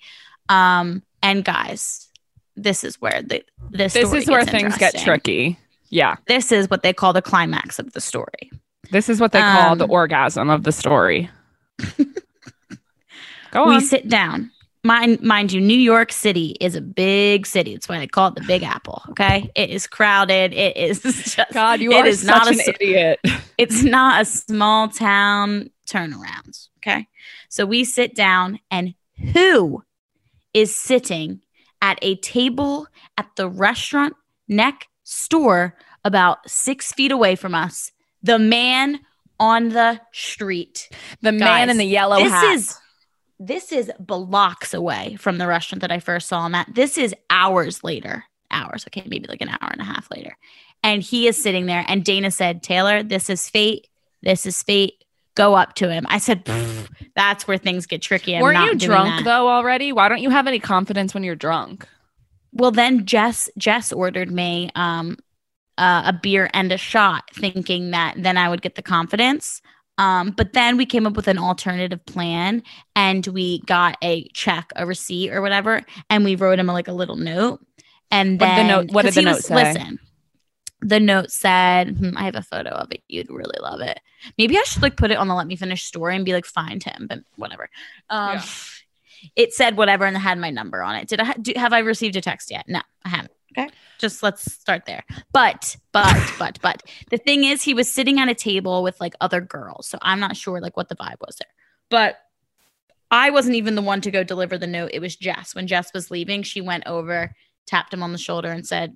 um 0.50 1.02
and 1.24 1.46
guys 1.46 2.10
this 2.58 2.84
is 2.84 3.00
where 3.00 3.22
the 3.22 3.42
this 3.70 3.94
This 3.94 4.12
is 4.14 4.28
where 4.28 4.44
things 4.46 4.78
get 4.78 4.98
tricky. 4.98 5.58
Yeah. 5.90 6.18
this 6.28 6.52
is 6.52 6.70
what 6.70 6.84
they 6.84 6.92
call 6.94 7.14
the 7.14 7.22
climax 7.22 7.80
of 7.80 7.94
the 7.94 8.02
story 8.02 8.52
This 8.92 9.08
is 9.08 9.22
what 9.22 9.32
they 9.32 9.40
call 9.42 9.78
the 9.78 9.86
Um, 9.86 9.92
orgasm 9.92 10.50
of 10.50 10.64
the 10.64 10.72
story. 10.74 11.30
Go 13.52 13.64
on. 13.64 13.70
we 13.70 13.80
sit 13.82 14.08
down 14.10 14.52
mind 14.84 15.22
mind 15.22 15.52
you 15.52 15.62
New 15.62 15.78
York 15.78 16.12
City 16.12 16.58
is 16.60 16.76
a 16.76 16.82
big 16.82 17.46
city 17.46 17.74
that's 17.74 17.88
why 17.88 18.00
they 18.00 18.08
call 18.08 18.30
it 18.30 18.36
the 18.36 18.42
Big 18.42 18.64
Apple 18.64 19.02
okay 19.10 19.52
it 19.56 19.70
is 19.70 19.88
crowded 19.88 20.54
it 20.54 20.76
is 20.76 21.02
just 21.36 21.54
God, 21.54 21.80
you 21.82 21.94
are 21.94 22.12
such 22.12 22.26
not 22.26 22.48
a 22.48 22.50
an 22.52 22.60
s- 22.60 22.68
idiot. 22.68 23.20
it's 23.58 23.84
not 23.84 24.22
a 24.22 24.26
small 24.26 24.88
town 24.88 25.70
turnarounds. 25.88 26.70
Okay. 26.80 27.08
So 27.50 27.66
we 27.66 27.84
sit 27.84 28.16
down, 28.16 28.60
and 28.70 28.96
who 29.34 29.84
is 30.54 30.76
sitting 30.76 31.42
at 31.82 32.00
a 32.02 32.16
table 32.18 32.88
at 33.18 33.28
the 33.36 33.50
restaurant 33.50 34.16
neck 34.48 34.88
store 35.04 35.76
about 36.04 36.50
six 36.50 36.94
feet 36.94 37.12
away 37.12 37.36
from 37.36 37.54
us? 37.54 37.92
The 38.24 38.40
man 38.40 39.02
on 39.40 39.70
the 39.70 40.00
street. 40.14 40.90
The 41.22 41.32
man 41.32 41.70
in 41.70 41.78
the 41.78 41.86
yellow 41.86 42.18
this 42.18 42.32
hat. 42.32 42.54
is 42.56 42.78
this 43.42 43.72
is 43.72 43.92
blocks 44.00 44.72
away 44.72 45.16
from 45.20 45.40
the 45.40 45.48
restaurant 45.48 45.82
that 45.82 45.92
I 45.92 46.00
first 46.00 46.28
saw 46.28 46.46
him 46.46 46.54
at. 46.54 46.74
This 46.74 46.98
is 46.98 47.16
hours 47.32 47.84
later. 47.84 48.24
Hours, 48.52 48.86
okay, 48.88 49.04
maybe 49.08 49.28
like 49.28 49.42
an 49.42 49.50
hour 49.50 49.70
and 49.72 49.82
a 49.82 49.86
half 49.86 50.10
later. 50.12 50.38
And 50.84 51.02
he 51.02 51.28
is 51.28 51.42
sitting 51.42 51.66
there. 51.66 51.84
And 51.88 52.06
Dana 52.06 52.30
said, 52.30 52.62
Taylor, 52.62 53.02
this 53.02 53.30
is 53.30 53.50
fate. 53.50 53.88
This 54.22 54.46
is 54.46 54.62
fate. 54.62 55.04
Go 55.34 55.56
up 55.56 55.74
to 55.76 55.90
him. 55.90 56.06
I 56.08 56.20
said, 56.20 56.48
that's 57.16 57.48
where 57.48 57.58
things 57.58 57.88
get 57.88 58.04
tricky. 58.04 58.36
I'm 58.36 58.54
not 58.54 58.74
you 58.74 58.78
drunk 58.78 59.10
that." 59.10 59.24
though 59.24 59.48
already? 59.48 59.92
Why 59.92 60.08
don't 60.08 60.22
you 60.22 60.30
have 60.30 60.46
any 60.46 60.60
confidence 60.60 61.14
when 61.14 61.24
you're 61.24 61.36
drunk? 61.36 61.88
Well, 62.54 62.72
then 62.72 63.06
Jess 63.06 63.50
Jess 63.58 63.92
ordered 63.92 64.30
me 64.30 64.70
um 64.76 65.18
uh, 65.78 66.04
a 66.06 66.14
beer 66.14 66.50
and 66.54 66.72
a 66.72 66.78
shot, 66.78 67.24
thinking 67.34 67.92
that 67.92 68.16
then 68.18 68.38
I 68.38 68.50
would 68.50 68.62
get 68.62 68.76
the 68.76 68.82
confidence. 68.84 69.62
Um, 70.02 70.32
but 70.32 70.54
then 70.54 70.78
we 70.78 70.86
came 70.86 71.06
up 71.06 71.16
with 71.16 71.28
an 71.28 71.38
alternative 71.38 72.04
plan, 72.06 72.64
and 72.96 73.26
we 73.28 73.60
got 73.62 73.98
a 74.04 74.28
check, 74.34 74.72
a 74.76 74.86
receipt, 74.86 75.32
or 75.32 75.42
whatever, 75.42 75.82
and 76.10 76.24
we 76.24 76.36
wrote 76.36 76.58
him 76.60 76.68
like 76.68 76.88
a 76.88 76.94
little 76.94 77.18
note. 77.18 77.60
And 78.10 78.40
What 78.42 78.48
did 78.48 78.52
the 78.52 78.56
then 78.56 78.68
note- 78.68 78.92
what 78.92 79.06
did 79.06 79.14
the 79.14 79.22
note 79.22 79.36
was- 79.36 79.46
say? 79.46 79.56
Listen, 79.74 80.00
the 80.82 81.00
note 81.00 81.30
said, 81.32 81.98
hmm, 81.98 82.18
"I 82.18 82.24
have 82.24 82.36
a 82.36 82.42
photo 82.42 82.72
of 82.72 82.92
it. 82.92 83.04
You'd 83.08 83.30
really 83.30 83.58
love 83.62 83.82
it. 83.82 84.00
Maybe 84.40 84.58
I 84.58 84.64
should 84.64 84.82
like 84.82 84.98
put 84.98 85.12
it 85.12 85.18
on 85.18 85.28
the 85.28 85.36
Let 85.36 85.46
Me 85.46 85.56
Finish 85.56 85.84
story 85.84 86.16
and 86.16 86.26
be 86.26 86.34
like, 86.34 86.46
find 86.48 86.84
him, 86.84 87.06
but 87.08 87.20
whatever." 87.36 87.70
Um, 88.10 88.34
Yeah. 88.38 88.44
It 89.36 89.54
said 89.54 89.78
whatever 89.78 90.06
and 90.06 90.18
it 90.18 90.20
had 90.22 90.40
my 90.40 90.50
number 90.50 90.82
on 90.82 90.96
it. 90.96 91.08
Did 91.08 91.20
I 91.20 91.26
ha- 91.26 91.36
do, 91.40 91.54
have 91.56 91.74
I 91.74 91.80
received 91.80 92.16
a 92.16 92.22
text 92.22 92.50
yet? 92.50 92.66
No, 92.68 92.82
I 93.06 93.10
haven't. 93.10 93.32
Okay, 93.58 93.70
just 94.00 94.24
let's 94.24 94.50
start 94.52 94.86
there. 94.86 95.04
But 95.34 95.76
but 95.92 96.34
but 96.40 96.60
but 96.62 96.84
the 97.10 97.18
thing 97.18 97.44
is, 97.44 97.62
he 97.64 97.74
was 97.74 97.92
sitting 97.92 98.20
at 98.20 98.30
a 98.30 98.36
table 98.36 98.84
with 98.84 99.00
like 99.02 99.14
other 99.22 99.42
girls, 99.42 99.88
so 99.88 99.98
I'm 100.02 100.20
not 100.20 100.38
sure 100.38 100.62
like 100.62 100.78
what 100.78 100.90
the 100.90 100.96
vibe 100.96 101.20
was 101.20 101.36
there. 101.38 101.50
But 101.90 102.18
I 103.10 103.30
wasn't 103.30 103.56
even 103.56 103.76
the 103.76 103.82
one 103.82 104.00
to 104.02 104.12
go 104.12 104.24
deliver 104.24 104.58
the 104.58 104.68
note. 104.68 104.92
It 104.94 105.00
was 105.00 105.16
Jess. 105.16 105.54
When 105.54 105.68
Jess 105.68 105.92
was 105.94 106.10
leaving, 106.12 106.44
she 106.44 106.62
went 106.62 106.88
over, 106.88 107.36
tapped 107.68 107.94
him 107.94 108.02
on 108.04 108.14
the 108.14 108.18
shoulder, 108.18 108.50
and 108.52 108.66
said, 108.66 108.96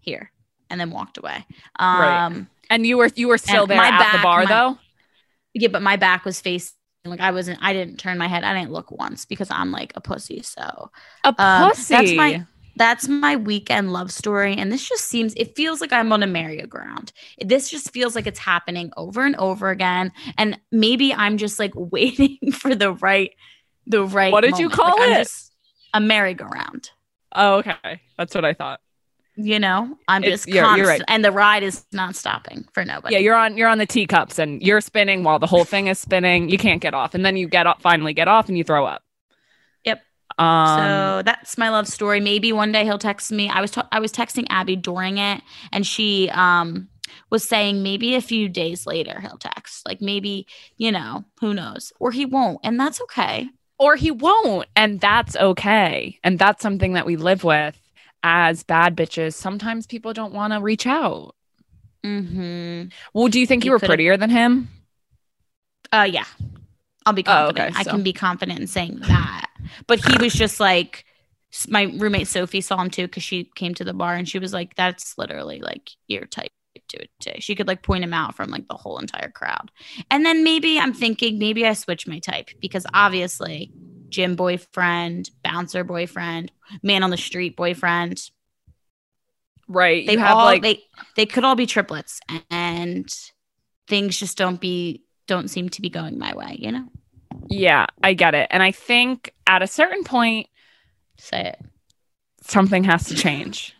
"Here," 0.00 0.30
and 0.68 0.80
then 0.80 0.90
walked 0.90 1.18
away. 1.18 1.46
Um, 1.78 2.00
Right. 2.00 2.46
And 2.72 2.86
you 2.86 2.98
were 2.98 3.10
you 3.16 3.26
were 3.28 3.38
still 3.38 3.66
there 3.66 3.76
my 3.78 3.88
at 3.88 4.12
the 4.12 4.22
bar 4.22 4.44
my- 4.44 4.48
though. 4.48 4.78
Yeah, 5.54 5.68
but 5.68 5.82
my 5.82 5.96
back 5.96 6.24
was 6.24 6.40
facing 6.40 6.74
like 7.04 7.20
I 7.20 7.30
wasn't. 7.32 7.58
I 7.62 7.72
didn't 7.72 7.96
turn 7.98 8.18
my 8.18 8.28
head. 8.28 8.44
I 8.44 8.54
didn't 8.56 8.70
look 8.72 8.90
once 8.92 9.24
because 9.24 9.50
I'm 9.50 9.72
like 9.72 9.92
a 9.96 10.00
pussy. 10.00 10.42
So 10.42 10.90
A 11.24 11.34
Um, 11.36 11.70
pussy. 11.70 11.94
that's 11.94 12.12
my- 12.12 12.46
that's 12.80 13.06
my 13.08 13.36
weekend 13.36 13.92
love 13.92 14.10
story 14.10 14.54
and 14.56 14.72
this 14.72 14.88
just 14.88 15.04
seems 15.04 15.34
it 15.36 15.54
feels 15.54 15.82
like 15.82 15.92
i'm 15.92 16.10
on 16.12 16.22
a 16.22 16.26
merry-go-round 16.26 17.12
this 17.44 17.68
just 17.68 17.92
feels 17.92 18.14
like 18.16 18.26
it's 18.26 18.38
happening 18.38 18.90
over 18.96 19.24
and 19.26 19.36
over 19.36 19.68
again 19.68 20.10
and 20.38 20.58
maybe 20.72 21.12
i'm 21.12 21.36
just 21.36 21.58
like 21.58 21.72
waiting 21.76 22.38
for 22.52 22.74
the 22.74 22.92
right 22.94 23.32
the 23.86 24.02
right 24.04 24.32
What 24.32 24.40
did 24.44 24.58
you 24.58 24.70
call 24.70 24.98
Like, 24.98 25.10
it? 25.10 25.14
just 25.24 25.52
a 25.94 26.00
merry-go-round 26.00 26.90
oh, 27.34 27.58
okay. 27.58 28.00
That's 28.18 28.34
what 28.34 28.44
I 28.44 28.54
thought. 28.54 28.80
you 29.36 29.58
know 29.58 29.96
i'm 30.08 30.24
It's- 30.24 30.40
just 30.40 30.48
you're- 30.48 30.60
constant, 30.60 30.78
you're 30.78 30.88
right. 30.88 31.02
and 31.08 31.24
the 31.24 31.32
ride 31.32 31.62
is 31.62 31.84
not 31.92 32.16
stopping 32.16 32.66
for 32.72 32.82
nobody 32.84 33.14
Yeah, 33.14 33.20
you're 33.20 33.34
on 33.36 33.56
you're 33.58 33.68
on 33.68 33.78
the 33.78 33.86
teacups 33.86 34.38
and 34.38 34.62
you're 34.62 34.80
spinning 34.80 35.22
while 35.22 35.38
the 35.38 35.46
whole 35.46 35.64
thing 35.64 35.86
is 35.88 35.98
spinning. 35.98 36.48
You 36.48 36.56
can't 36.58 36.80
get 36.80 36.94
off, 36.94 37.14
and 37.14 37.24
then 37.26 37.36
you 37.36 37.46
get 37.46 37.66
off, 37.66 37.80
finally 37.82 38.14
get 38.14 38.26
off, 38.28 38.48
and 38.48 38.56
you 38.58 38.64
throw 38.64 38.84
up. 38.86 39.02
Um, 40.38 40.78
so 40.78 41.22
that's 41.24 41.58
my 41.58 41.68
love 41.70 41.86
story. 41.86 42.20
Maybe 42.20 42.52
one 42.52 42.72
day 42.72 42.84
he'll 42.84 42.98
text 42.98 43.30
me. 43.32 43.48
I 43.48 43.60
was 43.60 43.70
ta- 43.72 43.88
I 43.92 44.00
was 44.00 44.12
texting 44.12 44.46
Abby 44.50 44.76
during 44.76 45.18
it, 45.18 45.42
and 45.72 45.86
she 45.86 46.30
um 46.30 46.88
was 47.30 47.46
saying 47.46 47.82
maybe 47.82 48.14
a 48.14 48.20
few 48.20 48.48
days 48.48 48.86
later 48.86 49.20
he'll 49.20 49.36
text. 49.38 49.86
Like 49.86 50.00
maybe 50.00 50.46
you 50.76 50.92
know 50.92 51.24
who 51.40 51.52
knows, 51.54 51.92
or 52.00 52.10
he 52.12 52.24
won't, 52.24 52.58
and 52.64 52.78
that's 52.78 53.00
okay. 53.02 53.48
or 53.78 53.96
he 53.96 54.10
won't, 54.10 54.66
and 54.76 55.00
that's 55.00 55.36
okay, 55.36 56.18
and 56.24 56.38
that's 56.38 56.62
something 56.62 56.92
that 56.94 57.06
we 57.06 57.16
live 57.16 57.44
with 57.44 57.76
as 58.22 58.62
bad 58.62 58.96
bitches. 58.96 59.34
Sometimes 59.34 59.86
people 59.86 60.12
don't 60.12 60.34
want 60.34 60.52
to 60.52 60.60
reach 60.60 60.86
out. 60.86 61.34
Mm-hmm. 62.04 62.88
Well, 63.14 63.28
do 63.28 63.40
you 63.40 63.46
think 63.46 63.64
you 63.64 63.68
You 63.68 63.72
were 63.72 63.78
could've- 63.78 63.88
prettier 63.88 64.16
than 64.16 64.30
him? 64.30 64.68
Uh, 65.92 66.06
yeah, 66.10 66.24
I'll 67.06 67.12
be 67.12 67.24
Oh, 67.26 67.48
okay, 67.48 67.64
confident. 67.64 67.88
I 67.88 67.90
can 67.90 68.02
be 68.02 68.12
confident 68.12 68.60
in 68.60 68.66
saying 68.66 69.00
that. 69.08 69.46
But 69.86 70.04
he 70.04 70.16
was 70.22 70.32
just 70.32 70.60
like. 70.60 71.04
My 71.66 71.92
roommate 71.96 72.28
Sophie 72.28 72.60
saw 72.60 72.80
him 72.80 72.90
too 72.90 73.08
because 73.08 73.24
she 73.24 73.50
came 73.56 73.74
to 73.74 73.82
the 73.82 73.92
bar 73.92 74.14
and 74.14 74.28
she 74.28 74.38
was 74.38 74.52
like, 74.52 74.76
"That's 74.76 75.18
literally 75.18 75.58
like 75.60 75.90
your 76.06 76.26
type." 76.26 76.52
To 76.90 77.02
it. 77.02 77.42
She 77.42 77.54
could 77.54 77.68
like 77.68 77.82
point 77.82 78.02
him 78.02 78.14
out 78.14 78.34
from 78.34 78.50
like 78.50 78.66
the 78.68 78.74
whole 78.74 78.98
entire 78.98 79.30
crowd. 79.30 79.70
And 80.10 80.24
then 80.24 80.42
maybe 80.42 80.78
I'm 80.78 80.92
thinking 80.92 81.38
maybe 81.38 81.66
I 81.66 81.72
switch 81.74 82.06
my 82.06 82.18
type 82.18 82.50
because 82.60 82.84
obviously 82.94 83.72
gym 84.08 84.34
boyfriend, 84.34 85.30
bouncer 85.44 85.84
boyfriend, 85.84 86.50
man 86.82 87.02
on 87.04 87.10
the 87.10 87.16
street 87.16 87.56
boyfriend. 87.56 88.20
Right. 89.68 90.04
They 90.06 90.14
you 90.14 90.18
have 90.18 90.36
all 90.36 90.44
like 90.44 90.62
they 90.62 90.82
they 91.16 91.26
could 91.26 91.44
all 91.44 91.54
be 91.54 91.66
triplets 91.66 92.20
and 92.50 93.08
things 93.86 94.16
just 94.16 94.36
don't 94.36 94.60
be 94.60 95.04
don't 95.30 95.48
seem 95.48 95.68
to 95.68 95.80
be 95.80 95.88
going 95.88 96.18
my 96.18 96.34
way, 96.34 96.56
you 96.58 96.72
know? 96.72 96.84
yeah, 97.48 97.86
I 98.02 98.14
get 98.14 98.34
it, 98.34 98.48
and 98.50 98.62
I 98.62 98.72
think 98.72 99.32
at 99.46 99.62
a 99.62 99.66
certain 99.68 100.02
point 100.02 100.48
Say 101.16 101.40
it. 101.50 101.60
something 102.42 102.82
has 102.84 103.04
to 103.04 103.14
change. 103.14 103.76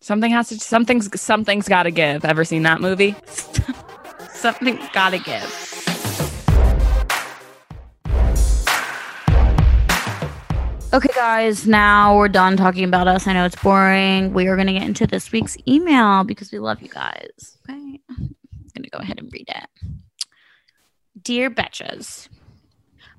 Something 0.00 0.30
has 0.30 0.48
to 0.50 0.58
something's 0.60 1.20
something's 1.20 1.68
got 1.68 1.82
to 1.82 1.90
give. 1.90 2.24
Ever 2.24 2.44
seen 2.44 2.62
that 2.62 2.80
movie? 2.80 3.16
something's 4.32 4.88
gotta 4.92 5.18
give. 5.18 5.66
Okay, 10.92 11.10
guys, 11.14 11.66
now 11.68 12.16
we're 12.16 12.28
done 12.28 12.56
talking 12.56 12.84
about 12.84 13.06
us. 13.08 13.26
I 13.26 13.32
know 13.32 13.44
it's 13.44 13.54
boring. 13.62 14.32
We 14.32 14.46
are 14.48 14.56
going 14.56 14.66
to 14.66 14.72
get 14.72 14.82
into 14.82 15.06
this 15.06 15.30
week's 15.30 15.56
email 15.68 16.24
because 16.24 16.50
we 16.50 16.58
love 16.58 16.82
you 16.82 16.88
guys. 16.88 17.58
Okay. 17.68 18.00
I'm 18.10 18.34
going 18.74 18.82
to 18.82 18.90
go 18.90 18.98
ahead 18.98 19.20
and 19.20 19.30
read 19.32 19.48
it. 19.48 19.68
Dear 21.22 21.50
Betches, 21.50 22.28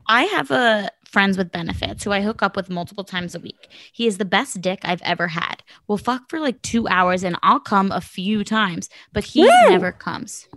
I 0.08 0.24
have 0.24 0.50
a 0.50 0.89
friends 1.05 1.38
with 1.38 1.51
benefits 1.51 2.03
who 2.03 2.12
I 2.12 2.22
hook 2.22 2.41
up 2.41 2.55
with 2.55 2.70
multiple 2.70 3.03
times 3.03 3.36
a 3.36 3.39
week. 3.39 3.67
He 3.91 4.08
is 4.08 4.17
the 4.17 4.25
best 4.25 4.62
dick 4.62 4.79
I've 4.84 5.01
ever 5.01 5.27
had. 5.27 5.62
We'll 5.88 5.98
fuck 5.98 6.29
for 6.29 6.39
like 6.39 6.62
two 6.62 6.88
hours 6.88 7.24
and 7.24 7.36
I'll 7.43 7.60
come 7.60 7.91
a 7.91 8.00
few 8.00 8.46
times, 8.46 8.89
but 9.12 9.25
he 9.25 9.41
Woo! 9.41 9.50
never 9.70 9.91
comes. 9.91 10.48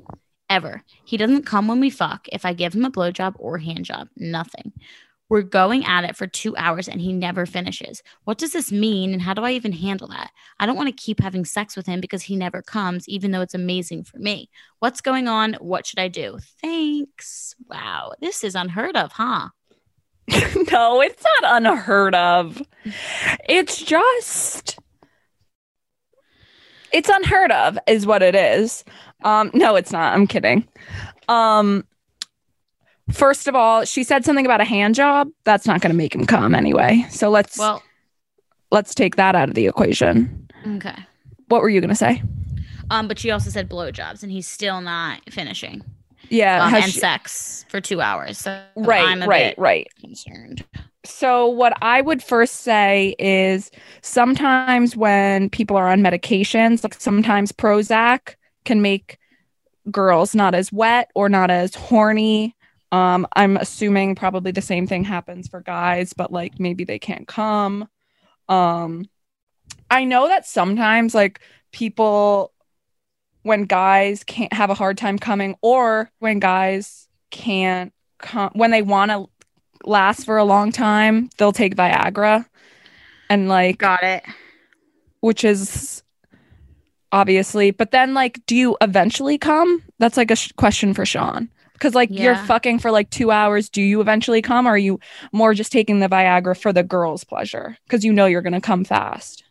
Ever. 0.48 0.82
He 1.04 1.16
doesn't 1.16 1.44
come 1.44 1.66
when 1.66 1.80
we 1.80 1.90
fuck. 1.90 2.28
If 2.30 2.44
I 2.44 2.52
give 2.52 2.74
him 2.74 2.84
a 2.84 2.90
blowjob 2.90 3.34
or 3.38 3.58
hand 3.58 3.84
job, 3.84 4.08
nothing. 4.16 4.72
We're 5.34 5.42
going 5.42 5.84
at 5.84 6.04
it 6.04 6.14
for 6.14 6.28
two 6.28 6.56
hours 6.56 6.86
and 6.86 7.00
he 7.00 7.12
never 7.12 7.44
finishes. 7.44 8.04
What 8.22 8.38
does 8.38 8.52
this 8.52 8.70
mean 8.70 9.12
and 9.12 9.20
how 9.20 9.34
do 9.34 9.42
I 9.42 9.50
even 9.50 9.72
handle 9.72 10.06
that? 10.06 10.30
I 10.60 10.64
don't 10.64 10.76
want 10.76 10.86
to 10.86 11.04
keep 11.04 11.18
having 11.18 11.44
sex 11.44 11.74
with 11.74 11.86
him 11.86 12.00
because 12.00 12.22
he 12.22 12.36
never 12.36 12.62
comes, 12.62 13.08
even 13.08 13.32
though 13.32 13.40
it's 13.40 13.52
amazing 13.52 14.04
for 14.04 14.16
me. 14.16 14.48
What's 14.78 15.00
going 15.00 15.26
on? 15.26 15.54
What 15.54 15.86
should 15.86 15.98
I 15.98 16.06
do? 16.06 16.38
Thanks. 16.62 17.56
Wow. 17.68 18.12
This 18.20 18.44
is 18.44 18.54
unheard 18.54 18.96
of, 18.96 19.10
huh? 19.10 19.48
no, 20.70 21.00
it's 21.00 21.24
not 21.42 21.64
unheard 21.64 22.14
of. 22.14 22.62
It's 23.48 23.82
just 23.82 24.78
it's 26.92 27.08
unheard 27.08 27.50
of 27.50 27.76
is 27.88 28.06
what 28.06 28.22
it 28.22 28.36
is. 28.36 28.84
Um 29.24 29.50
no, 29.52 29.74
it's 29.74 29.90
not. 29.90 30.14
I'm 30.14 30.28
kidding. 30.28 30.68
Um 31.26 31.84
first 33.12 33.48
of 33.48 33.54
all, 33.54 33.84
she 33.84 34.04
said 34.04 34.24
something 34.24 34.44
about 34.46 34.60
a 34.60 34.64
hand 34.64 34.94
job. 34.94 35.28
That's 35.44 35.66
not 35.66 35.80
going 35.80 35.90
to 35.92 35.96
make 35.96 36.14
him 36.14 36.26
come 36.26 36.54
anyway. 36.54 37.04
So 37.10 37.30
let's 37.30 37.58
Well, 37.58 37.82
let's 38.70 38.94
take 38.94 39.16
that 39.16 39.34
out 39.34 39.48
of 39.48 39.54
the 39.54 39.66
equation. 39.66 40.48
okay. 40.76 40.96
What 41.48 41.62
were 41.62 41.68
you 41.68 41.80
going 41.80 41.90
to 41.90 41.94
say? 41.96 42.22
Um, 42.90 43.08
but 43.08 43.18
she 43.18 43.30
also 43.30 43.50
said 43.50 43.68
blowjobs 43.68 44.22
and 44.22 44.30
he's 44.32 44.48
still 44.48 44.80
not 44.80 45.20
finishing. 45.30 45.82
Yeah, 46.30 46.64
Um, 46.64 46.74
and 46.74 46.84
she- 46.84 46.98
sex 47.00 47.64
for 47.68 47.80
two 47.80 48.00
hours. 48.00 48.38
So 48.38 48.62
right, 48.76 49.06
I'm 49.06 49.22
a 49.22 49.26
right, 49.26 49.54
bit 49.56 49.58
right. 49.58 49.86
concerned. 50.00 50.64
So, 51.06 51.46
what 51.46 51.74
I 51.82 52.00
would 52.00 52.22
first 52.22 52.62
say 52.62 53.14
is 53.18 53.70
sometimes 54.00 54.96
when 54.96 55.50
people 55.50 55.76
are 55.76 55.88
on 55.88 56.00
medications, 56.00 56.82
like 56.82 56.94
sometimes 56.98 57.52
Prozac 57.52 58.36
can 58.64 58.80
make 58.80 59.18
girls 59.90 60.34
not 60.34 60.54
as 60.54 60.72
wet 60.72 61.10
or 61.14 61.28
not 61.28 61.50
as 61.50 61.74
horny. 61.74 62.56
Um, 62.94 63.26
I'm 63.34 63.56
assuming 63.56 64.14
probably 64.14 64.52
the 64.52 64.62
same 64.62 64.86
thing 64.86 65.02
happens 65.02 65.48
for 65.48 65.60
guys, 65.60 66.12
but 66.12 66.30
like 66.30 66.60
maybe 66.60 66.84
they 66.84 67.00
can't 67.00 67.26
come. 67.26 67.88
Um, 68.48 69.06
I 69.90 70.04
know 70.04 70.28
that 70.28 70.46
sometimes 70.46 71.12
like 71.12 71.40
people, 71.72 72.52
when 73.42 73.64
guys 73.64 74.22
can't 74.22 74.52
have 74.52 74.70
a 74.70 74.74
hard 74.74 74.96
time 74.96 75.18
coming, 75.18 75.56
or 75.60 76.08
when 76.20 76.38
guys 76.38 77.08
can't 77.32 77.92
come, 78.18 78.52
when 78.54 78.70
they 78.70 78.82
want 78.82 79.10
to 79.10 79.28
last 79.84 80.24
for 80.24 80.36
a 80.36 80.44
long 80.44 80.70
time, 80.70 81.30
they'll 81.36 81.52
take 81.52 81.74
Viagra. 81.74 82.46
And 83.28 83.48
like, 83.48 83.78
Got 83.78 84.04
it. 84.04 84.22
which 85.18 85.42
is 85.42 86.04
obviously, 87.10 87.72
but 87.72 87.90
then 87.90 88.14
like, 88.14 88.38
do 88.46 88.54
you 88.54 88.76
eventually 88.80 89.36
come? 89.36 89.82
That's 89.98 90.16
like 90.16 90.30
a 90.30 90.36
sh- 90.36 90.52
question 90.52 90.94
for 90.94 91.04
Sean. 91.04 91.48
Because 91.84 91.94
like 91.94 92.08
you're 92.10 92.34
fucking 92.34 92.78
for 92.78 92.90
like 92.90 93.10
two 93.10 93.30
hours. 93.30 93.68
Do 93.68 93.82
you 93.82 94.00
eventually 94.00 94.40
come, 94.40 94.66
or 94.66 94.70
are 94.70 94.78
you 94.78 94.98
more 95.32 95.52
just 95.52 95.70
taking 95.70 95.98
the 96.00 96.08
Viagra 96.08 96.58
for 96.58 96.72
the 96.72 96.82
girl's 96.82 97.24
pleasure? 97.24 97.76
Because 97.84 98.06
you 98.06 98.10
know 98.10 98.24
you're 98.24 98.40
gonna 98.40 98.62
come 98.62 98.84
fast. 98.86 99.44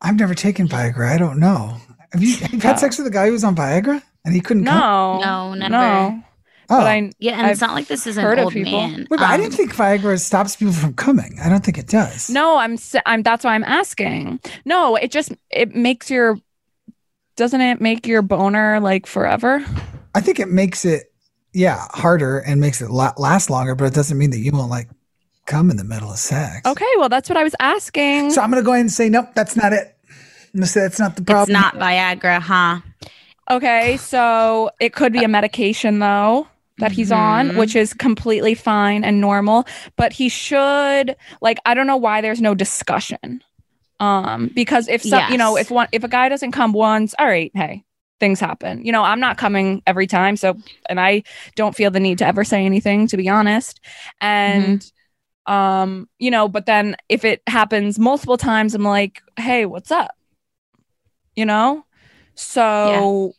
I've 0.00 0.18
never 0.18 0.34
taken 0.34 0.66
Viagra. 0.66 1.08
I 1.08 1.16
don't 1.16 1.38
know. 1.38 1.76
Have 2.12 2.24
you, 2.24 2.36
have 2.38 2.52
you 2.52 2.58
had 2.58 2.74
Oh. 2.74 2.78
sex 2.80 2.98
with 2.98 3.06
a 3.06 3.10
guy 3.10 3.26
who 3.26 3.32
was 3.32 3.44
on 3.44 3.54
Viagra 3.54 4.02
and 4.24 4.34
he 4.34 4.40
couldn't 4.40 4.64
come? 4.64 4.74
No, 4.74 5.20
No, 5.20 5.54
never. 5.54 5.70
No, 5.70 6.22
Oh. 6.70 6.78
but 6.80 6.86
I 6.88 7.12
Yeah, 7.20 7.38
and 7.38 7.48
it's 7.48 7.62
I've 7.62 7.68
not 7.68 7.74
like 7.76 7.86
this 7.86 8.04
is 8.08 8.16
an 8.16 8.24
heard 8.24 8.40
of 8.40 8.46
old 8.46 8.52
people. 8.52 8.72
man. 8.72 9.06
Wait, 9.08 9.08
but 9.10 9.20
I 9.20 9.36
Um, 9.36 9.40
didn't 9.42 9.54
think 9.54 9.72
Viagra 9.72 10.18
stops 10.18 10.56
people 10.56 10.74
from 10.74 10.94
coming. 10.94 11.38
I 11.40 11.48
don't 11.48 11.64
think 11.64 11.78
it 11.78 11.86
does. 11.86 12.28
no, 12.30 12.56
I'm 12.56 12.72
s- 12.72 12.96
I'm 13.06 13.22
that's 13.22 13.44
why 13.44 13.54
I'm 13.54 13.62
asking. 13.62 14.40
No, 14.64 14.96
it 14.96 15.12
just 15.12 15.30
it 15.50 15.72
makes 15.76 16.10
your 16.10 16.36
doesn't 17.36 17.60
it 17.60 17.80
make 17.80 18.08
your 18.08 18.22
boner 18.22 18.80
like 18.80 19.06
forever? 19.06 19.64
I 20.16 20.20
think 20.20 20.40
it 20.40 20.48
makes 20.50 20.84
it, 20.84 21.09
yeah, 21.52 21.86
harder 21.90 22.38
and 22.38 22.60
makes 22.60 22.80
it 22.80 22.90
last 22.90 23.50
longer, 23.50 23.74
but 23.74 23.84
it 23.86 23.94
doesn't 23.94 24.16
mean 24.18 24.30
that 24.30 24.38
you 24.38 24.52
won't 24.52 24.70
like 24.70 24.88
come 25.46 25.70
in 25.70 25.76
the 25.76 25.84
middle 25.84 26.10
of 26.10 26.18
sex. 26.18 26.60
Okay, 26.66 26.86
well 26.98 27.08
that's 27.08 27.28
what 27.28 27.36
I 27.36 27.42
was 27.42 27.54
asking. 27.60 28.30
So 28.30 28.40
I'm 28.40 28.50
going 28.50 28.62
to 28.62 28.64
go 28.64 28.72
ahead 28.72 28.82
and 28.82 28.92
say, 28.92 29.08
nope, 29.08 29.28
that's 29.34 29.56
not 29.56 29.72
it. 29.72 29.96
To 30.56 30.66
say 30.66 30.80
that's 30.80 30.98
not 30.98 31.16
the 31.16 31.22
problem. 31.22 31.42
it's 31.42 31.50
not 31.50 31.74
Viagra, 31.74 32.40
huh? 32.40 32.80
Okay, 33.50 33.96
so 33.96 34.70
it 34.80 34.92
could 34.92 35.12
be 35.12 35.24
a 35.24 35.28
medication 35.28 35.98
though 35.98 36.46
that 36.78 36.92
he's 36.92 37.12
on, 37.12 37.50
Mhm. 37.50 37.56
which 37.56 37.76
is 37.76 37.92
completely 37.94 38.54
fine 38.54 39.04
and 39.04 39.20
normal, 39.20 39.66
but 39.96 40.12
he 40.12 40.28
should 40.28 41.16
like 41.40 41.58
I 41.66 41.74
don't 41.74 41.86
know 41.86 41.96
why 41.96 42.20
there's 42.20 42.40
no 42.40 42.54
discussion. 42.54 43.42
Um 44.00 44.50
because 44.54 44.88
if 44.88 45.02
some, 45.02 45.30
you 45.30 45.36
know, 45.38 45.56
if 45.56 45.70
one 45.70 45.88
if 45.92 46.04
a 46.04 46.08
guy 46.08 46.28
doesn't 46.28 46.52
come 46.52 46.72
once, 46.72 47.14
all 47.18 47.26
right, 47.26 47.50
hey, 47.54 47.84
things 48.20 48.40
happen. 48.40 48.84
You 48.84 48.92
know, 48.92 49.02
I'm 49.02 49.20
not 49.20 49.38
coming 49.38 49.82
every 49.86 50.06
time, 50.06 50.36
so 50.36 50.56
and 50.88 51.00
I 51.00 51.22
don't 51.56 51.74
feel 51.74 51.90
the 51.90 52.00
need 52.00 52.18
to 52.18 52.26
ever 52.26 52.44
say 52.44 52.64
anything 52.64 53.06
to 53.08 53.16
be 53.16 53.28
honest. 53.28 53.80
And 54.20 54.84
um, 55.46 56.08
you 56.18 56.30
know, 56.30 56.48
but 56.48 56.66
then 56.66 56.96
if 57.08 57.24
it 57.24 57.42
happens 57.48 57.98
multiple 57.98 58.36
times, 58.36 58.74
I'm 58.74 58.84
like, 58.84 59.22
"Hey, 59.38 59.66
what's 59.66 59.90
up?" 59.90 60.12
You 61.34 61.46
know? 61.46 61.84
So 62.34 63.34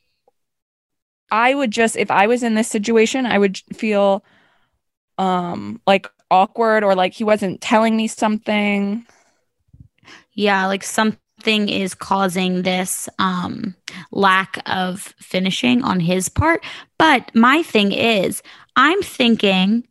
I 1.31 1.53
would 1.55 1.71
just 1.71 1.95
if 1.95 2.11
I 2.11 2.27
was 2.27 2.43
in 2.43 2.55
this 2.55 2.67
situation, 2.67 3.25
I 3.25 3.37
would 3.37 3.57
feel 3.73 4.23
um 5.17 5.81
like 5.87 6.07
awkward 6.29 6.83
or 6.83 6.95
like 6.95 7.13
he 7.13 7.23
wasn't 7.23 7.61
telling 7.61 7.95
me 7.95 8.07
something. 8.07 9.05
Yeah, 10.33 10.65
like 10.67 10.83
something 10.83 11.19
is 11.69 11.93
causing 11.93 12.63
this 12.63 13.07
um 13.19 13.75
lack 14.11 14.57
of 14.69 15.13
finishing 15.19 15.83
on 15.83 15.99
his 15.99 16.29
part. 16.29 16.63
But 16.97 17.29
my 17.35 17.63
thing 17.63 17.91
is, 17.91 18.41
I'm 18.75 19.01
thinking 19.01 19.87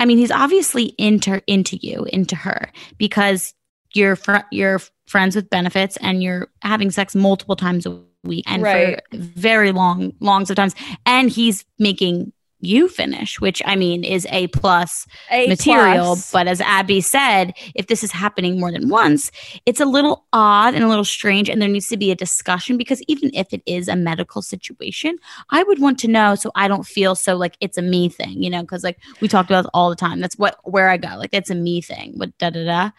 I 0.00 0.06
mean, 0.06 0.18
he's 0.18 0.32
obviously 0.32 0.86
into 0.98 1.40
into 1.46 1.76
you, 1.76 2.04
into 2.12 2.34
her 2.36 2.70
because 2.98 3.54
you're 3.94 4.16
fr- 4.16 4.38
you're 4.50 4.80
friends 5.06 5.36
with 5.36 5.48
benefits 5.50 5.96
and 5.98 6.22
you're 6.22 6.48
having 6.62 6.90
sex 6.90 7.14
multiple 7.14 7.54
times 7.56 7.86
a 7.86 8.02
week 8.24 8.44
and 8.48 8.62
Right. 8.62 9.00
for 9.10 9.16
very 9.16 9.70
long 9.70 10.14
longs 10.20 10.50
of 10.50 10.56
times 10.56 10.74
and 11.06 11.30
he's 11.30 11.64
making 11.78 12.32
you 12.64 12.88
finish, 12.88 13.40
which 13.40 13.62
I 13.64 13.76
mean 13.76 14.04
is 14.04 14.26
a 14.30 14.46
plus 14.48 15.06
A 15.30 15.48
material. 15.48 16.04
plus. 16.04 16.32
But 16.32 16.46
as 16.46 16.60
Abby 16.60 17.00
said, 17.00 17.54
if 17.74 17.86
this 17.86 18.02
is 18.02 18.12
happening 18.12 18.58
more 18.58 18.72
than 18.72 18.88
once, 18.88 19.30
it's 19.66 19.80
a 19.80 19.84
little 19.84 20.24
odd 20.32 20.74
and 20.74 20.84
a 20.84 20.88
little 20.88 21.04
strange. 21.04 21.48
And 21.48 21.60
there 21.60 21.68
needs 21.68 21.88
to 21.88 21.96
be 21.96 22.10
a 22.10 22.14
discussion 22.14 22.76
because 22.76 23.02
even 23.08 23.30
if 23.34 23.52
it 23.52 23.62
is 23.66 23.88
a 23.88 23.96
medical 23.96 24.42
situation, 24.42 25.18
I 25.50 25.62
would 25.62 25.80
want 25.80 25.98
to 26.00 26.08
know 26.08 26.34
so 26.34 26.50
I 26.54 26.68
don't 26.68 26.86
feel 26.86 27.14
so 27.14 27.36
like 27.36 27.56
it's 27.60 27.78
a 27.78 27.82
me 27.82 28.08
thing, 28.08 28.42
you 28.42 28.50
know, 28.50 28.62
because 28.62 28.84
like 28.84 28.98
we 29.20 29.28
talked 29.28 29.50
about 29.50 29.66
all 29.74 29.90
the 29.90 29.96
time. 29.96 30.20
That's 30.20 30.38
what 30.38 30.58
where 30.64 30.88
I 30.88 30.96
go. 30.96 31.16
Like 31.16 31.30
it's 31.32 31.50
a 31.50 31.54
me 31.54 31.80
thing, 31.80 32.14
but 32.16 32.36
da 32.38 32.50
da 32.50 32.64
da. 32.64 32.90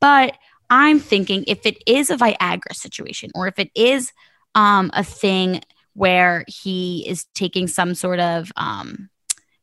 But 0.00 0.36
I'm 0.70 0.98
thinking 0.98 1.44
if 1.46 1.66
it 1.66 1.82
is 1.86 2.10
a 2.10 2.16
Viagra 2.16 2.74
situation 2.74 3.30
or 3.34 3.46
if 3.46 3.58
it 3.58 3.70
is 3.74 4.12
um, 4.54 4.90
a 4.94 5.04
thing 5.04 5.60
where 5.94 6.44
he 6.48 7.06
is 7.08 7.24
taking 7.34 7.68
some 7.68 7.94
sort 7.94 8.20
of 8.20 8.52
um, 8.56 9.08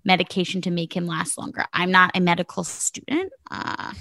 medication 0.04 0.62
to 0.62 0.72
make 0.72 0.96
him 0.96 1.06
last 1.06 1.38
longer. 1.38 1.66
I'm 1.74 1.92
not 1.92 2.12
a 2.16 2.20
medical 2.20 2.64
student 2.64 3.32
uh, 3.50 3.94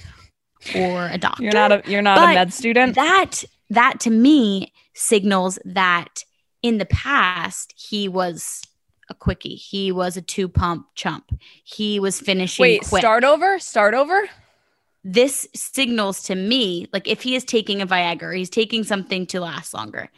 or 0.75 1.09
a 1.09 1.19
doctor. 1.19 1.43
You're 1.43 1.53
not 1.53 1.73
a 1.73 1.83
you're 1.87 2.03
not 2.03 2.19
a 2.19 2.35
med 2.35 2.53
student. 2.53 2.95
that 2.95 3.45
that 3.71 4.01
to 4.01 4.11
me 4.11 4.73
signals 4.95 5.59
that 5.65 6.25
in 6.63 6.79
the 6.79 6.87
past 6.87 7.75
he 7.77 8.09
was 8.09 8.63
a 9.09 9.15
quickie. 9.15 9.57
He 9.57 9.93
was 9.93 10.17
a 10.17 10.23
two 10.23 10.49
pump 10.49 10.87
chump. 10.95 11.33
He 11.65 11.99
was 11.99 12.21
finishing 12.21 12.63
Wait, 12.63 12.83
quick. 12.89 13.01
start 13.01 13.25
over? 13.25 13.59
Start 13.59 13.95
over? 13.95 14.29
this 15.05 15.49
signals 15.55 16.23
to 16.25 16.35
me 16.35 16.87
like 16.93 17.09
if 17.09 17.23
he 17.23 17.35
is 17.35 17.45
taking 17.45 17.81
a 17.81 17.87
Viagra, 17.87 18.23
or 18.23 18.33
he's 18.33 18.51
taking 18.51 18.85
something 18.85 19.27
to 19.27 19.41
last 19.41 19.75
longer. 19.75 20.11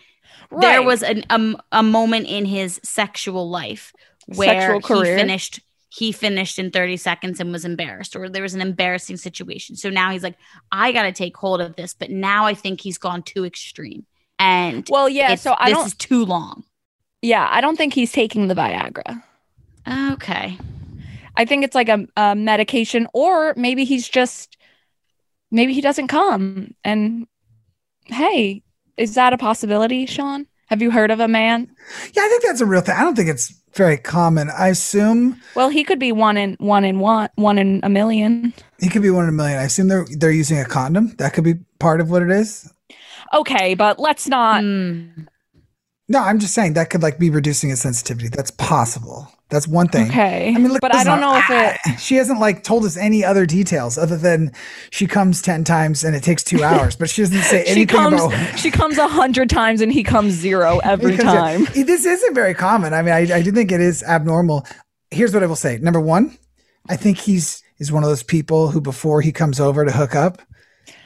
There 0.61 0.83
was 0.83 1.03
an, 1.03 1.25
um, 1.31 1.57
a 1.71 1.83
moment 1.83 2.27
in 2.27 2.45
his 2.45 2.79
sexual 2.83 3.49
life 3.49 3.95
where 4.27 4.73
Sexual 4.73 5.03
he 5.03 5.05
finished 5.15 5.61
he 5.95 6.11
finished 6.11 6.59
in 6.59 6.71
30 6.71 6.97
seconds 6.97 7.39
and 7.39 7.53
was 7.53 7.67
embarrassed 7.67 8.17
or 8.17 8.31
there 8.31 8.43
was 8.43 8.55
an 8.55 8.63
embarrassing 8.63 9.19
situation. 9.19 9.77
So 9.77 9.91
now 9.91 10.11
he's 10.11 10.23
like 10.23 10.39
I 10.71 10.91
got 10.91 11.03
to 11.03 11.13
take 11.13 11.37
hold 11.37 11.61
of 11.61 11.77
this, 11.77 11.93
but 11.93 12.11
now 12.11 12.47
I 12.47 12.55
think 12.55 12.81
he's 12.81 12.97
gone 12.97 13.23
too 13.23 13.45
extreme. 13.45 14.07
And 14.39 14.89
Well, 14.91 15.09
yeah, 15.09 15.35
so 15.35 15.55
I 15.59 15.69
this 15.69 15.77
don't 15.77 15.87
is 15.87 15.95
too 15.95 16.25
long. 16.25 16.65
Yeah, 17.21 17.47
I 17.51 17.61
don't 17.61 17.77
think 17.77 17.93
he's 17.93 18.11
taking 18.11 18.49
the 18.49 18.55
Viagra. 18.55 19.23
Okay. 20.13 20.59
I 21.37 21.45
think 21.45 21.63
it's 21.63 21.75
like 21.75 21.91
a, 21.91 22.07
a 22.17 22.35
medication, 22.35 23.07
or 23.13 23.55
maybe 23.57 23.85
he's 23.85 24.09
just, 24.09 24.57
maybe 25.51 25.75
he 25.75 25.81
doesn't 25.81 26.09
come. 26.09 26.75
And 26.85 27.27
hey, 28.07 28.63
is 28.97 29.15
that 29.15 29.33
a 29.33 29.39
possibility, 29.39 30.07
Sean? 30.07 30.47
Have 30.69 30.81
you 30.83 30.91
heard 30.91 31.11
of 31.11 31.21
a 31.21 31.29
man? 31.29 31.69
Yeah, 32.15 32.23
I 32.23 32.29
think 32.29 32.43
that's 32.45 32.61
a 32.61 32.67
real 32.67 32.81
thing. 32.81 32.95
I 32.97 33.03
don't 33.03 33.15
think 33.17 33.29
it's 33.29 33.53
very 33.75 33.97
common. 33.97 34.49
I 34.51 34.69
assume 34.69 35.41
Well, 35.55 35.69
he 35.69 35.85
could 35.85 35.99
be 35.99 36.13
one 36.13 36.37
in 36.37 36.55
one 36.61 36.85
in 36.85 36.99
one, 36.99 37.29
one 37.37 37.59
in 37.59 37.81
a 37.83 37.89
million. 37.89 38.53
he 38.79 38.89
could 38.89 39.03
be 39.03 39.11
one 39.11 39.25
in 39.25 39.31
a 39.31 39.33
million. 39.33 39.59
I 39.59 39.65
assume 39.65 39.89
they're 39.89 40.07
they're 40.19 40.31
using 40.31 40.59
a 40.59 40.65
condom. 40.65 41.15
That 41.19 41.33
could 41.35 41.45
be 41.45 41.55
part 41.79 42.01
of 42.01 42.11
what 42.11 42.23
it 42.23 42.31
is. 42.31 42.73
Okay, 43.35 43.75
but 43.75 43.99
let's 43.99 44.29
not. 44.29 44.63
Mm. 44.63 45.27
No, 46.09 46.21
I'm 46.21 46.39
just 46.39 46.55
saying 46.55 46.75
that 46.75 46.91
could 46.91 47.03
like 47.03 47.19
be 47.19 47.31
reducing 47.31 47.71
his 47.71 47.81
sensitivity. 47.81 48.29
That's 48.29 48.51
possible. 48.51 49.29
That's 49.53 49.69
one 49.69 49.87
thing. 49.87 50.09
Okay, 50.09 50.49
I 50.49 50.59
mean, 50.59 50.73
look, 50.73 50.81
but 50.81 50.95
I 50.95 51.05
don't 51.05 51.21
know 51.21 51.37
if 51.37 51.45
it. 51.51 51.79
ah, 51.87 51.97
She 52.01 52.17
hasn't 52.17 52.41
like 52.41 52.63
told 52.65 52.85
us 52.87 52.97
any 52.97 53.23
other 53.23 53.45
details 53.47 53.99
other 53.99 54.17
than 54.17 54.51
she 54.91 55.07
comes 55.07 55.43
ten 55.43 55.63
times 55.63 56.03
and 56.05 56.17
it 56.17 56.23
takes 56.23 56.43
two 56.43 56.65
hours, 56.71 56.97
but 56.97 57.11
she 57.11 57.21
doesn't 57.23 57.43
say 57.43 57.59
anything 57.65 57.75
She 57.75 57.87
comes. 57.87 58.15
about. 58.23 58.59
She 58.59 58.71
comes 58.71 58.97
a 58.99 59.07
hundred 59.07 59.51
times 59.51 59.83
and 59.83 59.93
he 59.93 60.03
comes 60.03 60.33
zero 60.33 60.81
every 60.83 61.13
yeah, 61.17 61.23
time. 61.23 61.67
it- 61.75 61.87
this 61.87 62.05
isn't 62.07 62.35
very 62.35 62.55
common. 62.55 62.95
I 62.95 63.03
mean, 63.03 63.13
I, 63.13 63.37
I 63.37 63.43
do 63.43 63.53
think 63.53 63.71
it 63.71 63.81
is 63.83 64.03
abnormal. 64.03 64.67
Here's 65.11 65.35
what 65.35 65.43
I 65.43 65.47
will 65.47 65.55
say. 65.57 65.77
Number 65.79 66.01
one, 66.01 66.37
I 66.89 66.97
think 66.97 67.19
he's 67.19 67.63
is 67.79 67.93
one 67.93 68.03
of 68.05 68.09
those 68.09 68.23
people 68.23 68.71
who 68.71 68.81
before 68.81 69.21
he 69.21 69.33
comes 69.33 69.61
over 69.61 69.85
to 69.85 69.93
hook 69.93 70.15
up, 70.15 70.41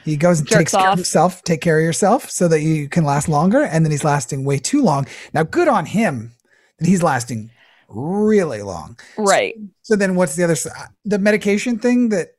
he 0.05 0.15
goes 0.15 0.39
and 0.39 0.47
Jerks 0.47 0.57
takes 0.59 0.71
care 0.71 0.89
of 0.91 0.97
himself, 0.97 1.43
take 1.43 1.59
care 1.59 1.79
of 1.79 1.83
yourself 1.83 2.29
so 2.29 2.47
that 2.47 2.61
you 2.61 2.87
can 2.87 3.03
last 3.03 3.27
longer. 3.27 3.61
And 3.63 3.83
then 3.83 3.91
he's 3.91 4.05
lasting 4.05 4.45
way 4.45 4.57
too 4.59 4.81
long. 4.81 5.05
Now, 5.33 5.43
good 5.43 5.67
on 5.67 5.85
him 5.85 6.31
that 6.79 6.87
he's 6.87 7.03
lasting 7.03 7.51
really 7.87 8.61
long. 8.61 8.97
Right. 9.17 9.55
So 9.81 9.95
then 9.95 10.15
what's 10.15 10.35
the 10.35 10.43
other 10.43 10.55
side? 10.55 10.87
The 11.05 11.19
medication 11.19 11.79
thing 11.79 12.09
that 12.09 12.29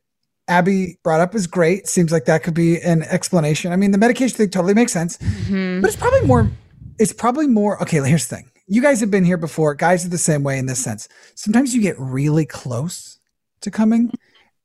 Abby 0.47 0.97
brought 1.03 1.21
up 1.21 1.35
is 1.35 1.47
great. 1.47 1.87
Seems 1.87 2.11
like 2.11 2.25
that 2.25 2.43
could 2.43 2.53
be 2.53 2.79
an 2.81 3.03
explanation. 3.03 3.71
I 3.71 3.75
mean, 3.75 3.91
the 3.91 3.97
medication 3.97 4.35
thing 4.35 4.49
totally 4.49 4.73
makes 4.73 4.91
sense, 4.91 5.17
Mhm. 5.17 5.81
but 5.81 5.89
it's 5.89 5.99
probably 5.99 6.21
more, 6.21 6.51
it's 6.97 7.13
probably 7.13 7.47
more, 7.47 7.81
okay, 7.83 7.97
here's 8.03 8.27
the 8.27 8.35
thing. 8.37 8.49
You 8.67 8.81
guys 8.81 8.99
have 8.99 9.11
been 9.11 9.25
here 9.25 9.37
before. 9.37 9.73
Guys 9.75 10.05
are 10.05 10.09
the 10.09 10.17
same 10.17 10.43
way 10.43 10.57
in 10.57 10.65
this 10.65 10.79
sense. 10.83 11.07
Sometimes 11.35 11.73
you 11.73 11.81
get 11.81 11.95
really 11.99 12.45
close 12.45 13.19
to 13.61 13.71
coming 13.71 14.11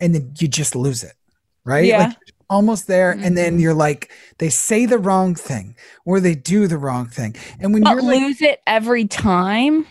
and 0.00 0.14
then 0.14 0.32
you 0.38 0.48
just 0.48 0.74
lose 0.74 1.02
it, 1.02 1.14
right? 1.64 1.84
Yeah. 1.84 1.98
Like 2.08 2.16
almost 2.50 2.86
there. 2.86 3.10
And 3.12 3.36
then 3.36 3.58
you're 3.58 3.74
like, 3.74 4.10
they 4.38 4.50
say 4.50 4.84
the 4.86 4.98
wrong 4.98 5.34
thing 5.34 5.74
or 6.04 6.20
they 6.20 6.34
do 6.34 6.66
the 6.66 6.78
wrong 6.78 7.06
thing. 7.08 7.34
And 7.60 7.72
when 7.72 7.82
you're 7.84 8.02
like, 8.02 8.20
lose 8.20 8.42
it 8.42 8.60
every 8.66 9.06
time. 9.06 9.86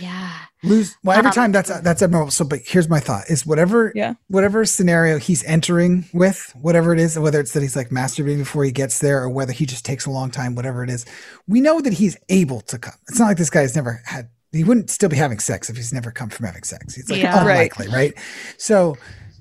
Yeah. 0.00 0.30
lose 0.62 0.96
well 1.04 1.16
every 1.18 1.28
Um, 1.28 1.34
time 1.34 1.52
that's 1.52 1.68
that's 1.80 2.02
abnormal 2.02 2.30
so 2.30 2.44
but 2.44 2.60
here's 2.64 2.88
my 2.88 3.00
thought 3.00 3.24
is 3.28 3.44
whatever 3.46 3.92
Yeah. 3.94 4.14
whatever 4.28 4.64
scenario 4.64 5.18
he's 5.18 5.44
entering 5.44 6.06
with 6.12 6.52
whatever 6.60 6.92
it 6.92 7.00
is 7.00 7.18
whether 7.18 7.40
it's 7.40 7.52
that 7.52 7.62
he's 7.62 7.76
like 7.76 7.90
masturbating 7.90 8.38
before 8.38 8.64
he 8.64 8.72
gets 8.72 8.98
there 9.00 9.22
or 9.22 9.28
whether 9.28 9.52
he 9.52 9.66
just 9.66 9.84
takes 9.84 10.06
a 10.06 10.10
long 10.10 10.30
time 10.30 10.54
whatever 10.54 10.82
it 10.82 10.90
is 10.90 11.04
we 11.46 11.60
know 11.60 11.80
that 11.80 11.92
he's 11.94 12.16
able 12.28 12.60
to 12.62 12.78
come 12.78 12.94
it's 13.08 13.18
not 13.18 13.26
like 13.26 13.36
this 13.36 13.50
guy's 13.50 13.74
never 13.76 14.00
had 14.04 14.28
he 14.52 14.62
wouldn't 14.64 14.88
still 14.88 15.08
be 15.08 15.16
having 15.16 15.38
sex 15.40 15.68
if 15.68 15.76
he's 15.76 15.92
never 15.92 16.10
come 16.10 16.28
from 16.30 16.46
having 16.46 16.62
sex 16.62 16.96
it's 16.96 17.10
like 17.10 17.20
Yeah. 17.20 17.36
Right. 17.38 17.70
unlikely 17.70 17.88
right 17.88 18.14
so 18.56 18.96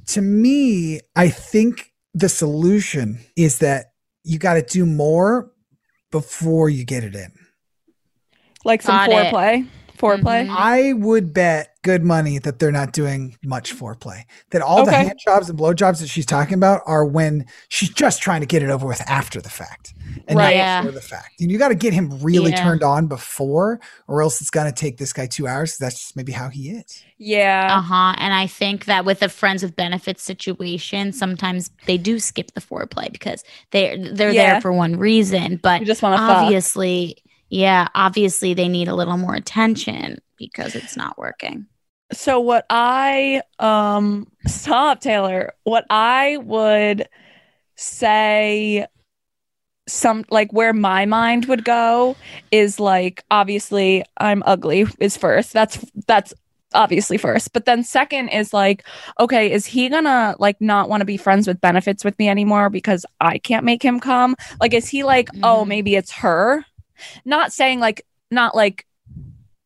to 0.07 0.21
me 0.21 0.99
i 1.15 1.29
think 1.29 1.91
the 2.13 2.29
solution 2.29 3.19
is 3.35 3.59
that 3.59 3.93
you 4.23 4.37
got 4.39 4.53
to 4.55 4.61
do 4.61 4.85
more 4.85 5.51
before 6.11 6.69
you 6.69 6.83
get 6.85 7.03
it 7.03 7.15
in 7.15 7.31
Like 8.65 8.81
some 8.81 8.95
Got 8.95 9.09
it. 9.09 9.65
Foreplay. 10.03 10.45
Foreplay. 10.45 10.47
Mhm. 10.47 10.55
I 10.57 10.93
would 10.93 11.33
bet 11.33 11.69
good 11.83 12.03
money 12.03 12.37
that 12.39 12.59
they're 12.59 12.71
not 12.71 12.93
doing 12.93 13.35
much 13.43 13.75
foreplay. 13.75 14.23
That 14.51 14.61
all 14.61 14.85
the 14.85 14.93
hand 14.93 15.19
jobs 15.23 15.49
and 15.49 15.57
blow 15.57 15.73
jobs 15.73 15.99
that 15.99 16.07
she's 16.07 16.25
talking 16.25 16.53
about 16.53 16.81
are 16.85 17.03
when 17.05 17.45
she's 17.67 17.89
just 17.89 18.21
trying 18.21 18.39
to 18.39 18.45
get 18.47 18.63
it 18.63 18.69
over 18.69 18.87
with 18.87 19.01
after 19.09 19.41
the 19.41 19.49
fact. 19.49 19.93
And 20.27 20.37
Right. 20.39 20.55
Yeah. 20.55 20.75
not 20.75 20.83
before 20.85 20.99
the 21.01 21.05
fact. 21.05 21.41
And 21.41 21.51
you 21.51 21.57
got 21.57 21.69
to 21.69 21.75
get 21.75 21.93
him 21.93 22.19
really 22.21 22.51
Yeah. 22.51 22.63
turned 22.63 22.83
on 22.83 23.07
before, 23.07 23.81
or 24.07 24.21
else 24.21 24.39
it's 24.39 24.49
going 24.49 24.65
to 24.67 24.71
take 24.71 24.97
this 24.97 25.11
guy 25.11 25.25
two 25.25 25.45
hours. 25.47 25.77
That's 25.77 25.95
just 25.99 26.15
maybe 26.15 26.31
how 26.31 26.47
he 26.49 26.69
is. 26.69 27.03
Yeah. 27.17 27.67
Uh 27.77 27.81
huh. 27.81 28.15
And 28.17 28.33
I 28.33 28.47
think 28.47 28.85
that 28.85 29.03
with 29.03 29.21
a 29.21 29.27
friends 29.29 29.61
with 29.63 29.75
benefits 29.75 30.23
situation, 30.23 31.11
sometimes 31.11 31.69
they 31.85 31.97
do 31.97 32.17
skip 32.19 32.53
the 32.53 32.61
foreplay 32.61 33.11
because 33.11 33.43
they're 33.71 33.97
they're 34.13 34.31
Yeah. 34.31 34.53
there 34.53 34.61
for 34.61 34.71
one 34.71 34.95
reason. 34.97 35.59
But 35.61 35.81
You 35.81 35.85
just 35.87 36.01
want 36.01 36.15
to 36.15 36.25
fuck. 36.27 36.49
Yeah, 37.53 37.87
obviously 37.93 38.55
they 38.55 38.67
need 38.67 38.87
a 38.87 38.95
little 38.95 39.15
more 39.17 39.35
attention 39.35 40.17
because 40.39 40.73
it's 40.73 40.97
not 40.97 41.19
working. 41.19 41.67
So 42.11 42.39
what 42.39 42.65
I 42.71 43.43
um 43.59 44.27
stop 44.47 45.01
Taylor, 45.01 45.53
what 45.63 45.85
I 45.91 46.37
would 46.37 47.07
say 47.75 48.87
some 49.87 50.25
like 50.31 50.51
where 50.51 50.73
my 50.73 51.05
mind 51.05 51.45
would 51.45 51.63
go 51.63 52.15
is 52.51 52.79
like 52.79 53.23
obviously 53.29 54.03
I'm 54.17 54.41
ugly 54.47 54.87
is 54.99 55.15
first. 55.15 55.53
That's 55.53 55.77
that's 56.07 56.33
obviously 56.73 57.19
first. 57.19 57.53
But 57.53 57.65
then 57.65 57.83
second 57.83 58.29
is 58.29 58.51
like 58.51 58.83
okay, 59.19 59.51
is 59.51 59.67
he 59.67 59.89
to 59.89 60.35
like 60.39 60.59
not 60.59 60.89
want 60.89 61.01
to 61.01 61.05
be 61.05 61.17
friends 61.17 61.45
with 61.47 61.61
benefits 61.61 62.03
with 62.03 62.17
me 62.17 62.29
anymore 62.29 62.71
because 62.71 63.05
I 63.21 63.37
can't 63.37 63.63
make 63.63 63.83
him 63.83 63.99
come? 63.99 64.35
Like 64.59 64.73
is 64.73 64.89
he 64.89 65.03
like, 65.03 65.29
"Oh, 65.43 65.65
Mhm. 65.65 65.67
maybe 65.67 65.95
it's 65.95 66.13
her?" 66.13 66.65
Not 67.25 67.51
saying 67.53 67.79
like 67.79 68.05
not 68.31 68.55
like 68.55 68.85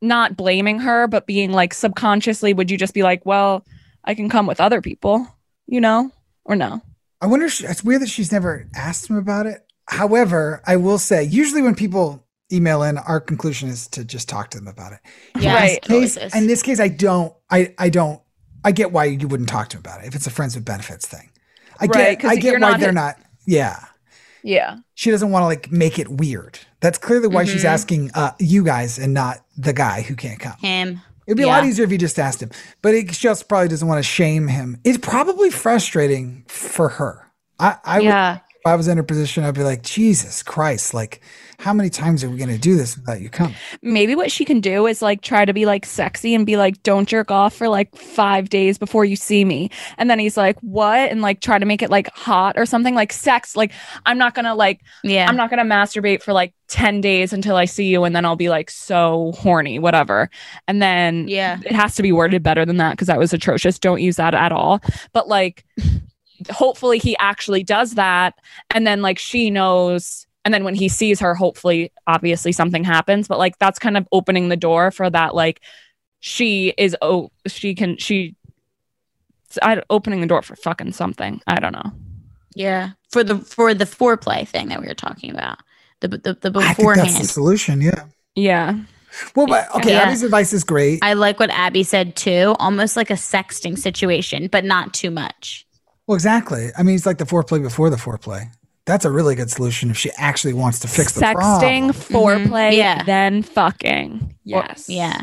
not 0.02 0.38
blaming 0.38 0.80
her, 0.80 1.08
but 1.08 1.26
being 1.26 1.52
like 1.52 1.74
subconsciously, 1.74 2.54
would 2.54 2.70
you 2.70 2.78
just 2.78 2.94
be 2.94 3.04
like, 3.04 3.26
well, 3.26 3.66
I 4.04 4.14
can 4.16 4.30
come 4.30 4.46
with 4.46 4.62
other 4.62 4.82
people, 4.82 5.28
you 5.66 5.82
know, 5.82 6.12
or 6.46 6.56
no? 6.56 6.82
I 7.22 7.28
wonder. 7.28 7.48
If 7.48 7.54
she, 7.54 7.66
it's 7.66 7.84
weird 7.84 8.02
that 8.04 8.10
she's 8.10 8.32
never 8.32 8.68
asked 8.76 9.10
him 9.10 9.16
about 9.18 9.46
it. 9.48 9.66
However, 9.88 10.62
I 10.68 10.76
will 10.76 11.00
say, 11.00 11.24
usually 11.24 11.62
when 11.62 11.74
people 11.76 12.24
email 12.52 12.84
in, 12.84 12.98
our 13.00 13.20
conclusion 13.20 13.70
is 13.70 13.88
to 13.88 14.06
just 14.06 14.30
talk 14.30 14.52
to 14.52 14.58
them 14.60 14.68
about 14.68 14.94
it. 14.94 15.00
Yeah, 15.40 15.56
Right. 15.56 15.78
it 15.84 15.92
always 15.92 16.18
Case, 16.18 16.36
in 16.36 16.48
this 16.48 16.62
case, 16.62 16.80
I 16.80 16.90
don't. 16.90 17.34
I 17.50 17.74
I 17.78 17.90
don't. 17.90 18.22
I 18.64 18.72
get 18.72 18.92
why 18.92 19.06
you 19.06 19.28
wouldn't 19.28 19.50
talk 19.50 19.70
to 19.70 19.78
him 19.78 19.82
about 19.82 20.02
it 20.04 20.08
if 20.08 20.16
it's 20.16 20.28
a 20.28 20.32
friends 20.32 20.56
with 20.56 20.66
benefits 20.66 21.06
thing. 21.08 21.30
I 21.80 21.86
Right, 21.86 21.92
get. 21.94 22.20
'cause 22.20 22.32
I 22.32 22.36
get 22.36 22.54
why 22.54 22.60
not 22.60 22.80
they're 22.80 22.90
his- 22.90 22.96
not. 22.96 23.18
Yeah, 23.46 23.80
Yeah. 24.44 24.78
she 24.94 25.10
doesn't 25.10 25.32
want 25.32 25.44
to 25.44 25.48
like 25.48 25.72
make 25.72 25.98
it 26.00 26.08
weird. 26.10 26.60
That's 26.80 26.98
clearly 26.98 27.28
why 27.28 27.44
she's 27.46 27.64
Mhm. 27.64 27.70
asking 27.70 28.12
uh, 28.14 28.32
you 28.40 28.64
guys 28.64 29.00
and 29.00 29.14
not 29.14 29.44
the 29.58 29.74
guy 29.74 30.02
who 30.02 30.16
can't 30.16 30.40
come. 30.40 30.54
Him. 30.62 31.02
It'd 31.26 31.38
be 31.38 31.44
a 31.44 31.48
lot 31.48 31.66
easier 31.66 31.84
if 31.84 31.92
you 31.92 31.98
just 31.98 32.18
asked 32.20 32.42
him, 32.42 32.52
but 32.82 32.94
it, 32.96 33.14
she 33.14 33.28
also 33.28 33.44
probably 33.44 33.68
doesn't 33.68 33.88
want 33.88 34.00
to 34.00 34.04
shame 34.04 34.48
him. 34.48 34.80
It's 34.86 34.98
probably 34.98 35.50
frustrating 35.50 36.44
for 36.48 36.88
her. 36.90 37.26
I, 37.60 37.76
I 37.84 37.98
would 37.98 38.06
Yeah. 38.06 38.36
if 38.36 38.66
I 38.66 38.76
was 38.76 38.88
in 38.88 38.96
her 38.98 39.04
position, 39.04 39.44
I'd 39.44 39.54
be 39.56 39.64
like, 39.64 39.82
Jesus 39.82 40.42
Christ, 40.44 40.94
like, 40.94 41.20
how 41.60 41.74
many 41.74 41.90
times 41.90 42.24
are 42.24 42.30
we 42.30 42.38
going 42.38 42.50
to 42.50 42.58
do 42.58 42.76
this 42.76 42.96
without 42.96 43.20
you 43.20 43.30
coming? 43.30 43.56
Maybe 43.82 44.16
what 44.16 44.32
she 44.32 44.46
can 44.46 44.60
do 44.60 44.86
is 44.86 45.02
like 45.02 45.22
try 45.22 45.44
to 45.44 45.54
be 45.54 45.66
like 45.66 45.86
sexy 45.86 46.36
and 46.36 46.46
be 46.46 46.56
like, 46.56 46.82
don't 46.84 47.10
jerk 47.10 47.32
off 47.32 47.56
for 47.56 47.68
like 47.68 47.96
five 47.96 48.50
days 48.50 48.78
before 48.78 49.06
you 49.06 49.16
see 49.16 49.44
me. 49.44 49.72
And 49.98 50.10
then 50.10 50.20
he's 50.20 50.38
like, 50.38 50.60
what? 50.60 51.10
And 51.10 51.22
like 51.22 51.42
try 51.42 51.58
to 51.58 51.66
make 51.66 51.82
it 51.82 51.90
like 51.90 52.10
hot 52.14 52.58
or 52.58 52.68
something 52.68 52.94
like 52.94 53.12
sex. 53.12 53.56
Like, 53.56 53.72
I'm 54.06 54.20
not 54.20 54.36
going 54.36 54.46
to 54.46 54.54
like, 54.54 54.82
Yeah. 55.04 55.28
I'm 55.28 55.36
not 55.36 55.50
going 55.50 55.58
to 55.58 55.76
masturbate 55.76 56.22
for 56.22 56.32
like 56.32 56.54
10 56.68 57.02
days 57.02 57.34
until 57.34 57.56
I 57.56 57.66
see 57.66 57.86
you. 57.86 58.04
And 58.04 58.16
then 58.16 58.24
I'll 58.24 58.36
be 58.36 58.50
like 58.50 58.70
so 58.70 59.34
horny, 59.38 59.80
whatever. 59.80 60.30
And 60.68 60.80
then 60.80 61.28
yeah. 61.28 61.60
it 61.66 61.74
has 61.74 61.96
to 61.96 62.04
be 62.04 62.12
worded 62.12 62.44
better 62.44 62.66
than 62.66 62.78
that 62.78 62.92
because 62.92 63.08
that 63.08 63.18
was 63.18 63.34
atrocious. 63.34 63.80
Don't 63.80 64.02
use 64.02 64.18
that 64.18 64.36
at 64.36 64.52
all. 64.52 64.80
But 65.12 65.28
like, 65.28 65.66
hopefully 66.52 67.00
he 67.00 67.18
actually 67.18 67.64
does 67.64 67.96
that. 67.96 68.36
And 68.70 68.86
then 68.86 69.02
like 69.02 69.18
she 69.18 69.50
knows. 69.50 70.27
And 70.48 70.54
then 70.54 70.64
when 70.64 70.76
he 70.76 70.88
sees 70.88 71.20
her, 71.20 71.36
hopefully, 71.36 71.92
obviously 72.08 72.54
something 72.54 72.86
happens. 72.86 73.28
But 73.28 73.38
like, 73.38 73.60
that's 73.60 73.80
kind 73.80 73.98
of 73.98 74.08
opening 74.14 74.48
the 74.48 74.56
door 74.56 74.92
for 74.92 75.10
that. 75.10 75.36
Like, 75.36 75.60
she 76.22 76.74
is, 76.78 76.96
oh, 77.02 77.32
she 77.48 77.76
can, 77.76 77.98
she, 77.98 78.34
I, 79.62 79.82
opening 79.90 80.22
the 80.22 80.28
door 80.28 80.42
for 80.42 80.56
fucking 80.56 80.94
something. 80.94 81.42
I 81.48 81.60
don't 81.60 81.74
know. 81.74 81.92
Yeah. 82.56 82.92
For 83.12 83.26
the 83.26 83.40
for 83.40 83.74
the 83.74 83.84
foreplay 83.84 84.48
thing 84.48 84.70
that 84.70 84.80
we 84.80 84.88
were 84.88 84.94
talking 84.94 85.32
about. 85.32 85.58
The 86.00 86.08
the, 86.08 86.18
the 86.18 86.32
I 86.32 86.32
think 86.32 86.44
that's 86.44 86.48
the 86.48 86.82
beforehand. 86.84 87.30
solution. 87.30 87.82
Yeah. 87.82 88.06
Yeah. 88.36 88.80
Well, 89.36 89.48
but 89.48 89.68
okay, 89.76 89.92
Yeah. 89.92 90.04
Abby's 90.04 90.24
advice 90.24 90.54
is 90.54 90.64
great. 90.64 91.00
I 91.02 91.12
like 91.12 91.42
what 91.42 91.50
Abby 91.50 91.84
said 91.84 92.16
too. 92.16 92.56
Almost 92.58 92.96
like 92.96 93.10
a 93.10 93.16
sexting 93.16 93.78
situation, 93.78 94.48
but 94.50 94.64
not 94.64 94.94
too 94.94 95.12
much. 95.12 95.68
well, 96.08 96.16
exactly. 96.16 96.70
I 96.78 96.84
mean, 96.84 96.96
it's 96.96 97.06
like 97.06 97.18
the 97.18 97.26
foreplay 97.26 97.62
before 97.62 97.90
the 97.90 97.98
foreplay. 97.98 98.50
That's 98.88 99.06
a 99.06 99.12
really 99.12 99.36
good 99.36 99.52
solution 99.52 99.92
if 99.92 99.98
she 99.98 100.10
actually 100.18 100.54
wants 100.54 100.80
to 100.80 100.88
fix 100.88 101.12
the 101.14 101.22
Sexting, 101.22 101.34
problem. 101.34 101.92
foreplay, 101.92 102.72
Mhm. 102.72 102.78
Yeah. 102.78 103.04
then 103.04 103.44
fucking. 103.44 104.22
Or- 104.24 104.66
Yes. 104.66 104.86
yeah. 104.90 105.20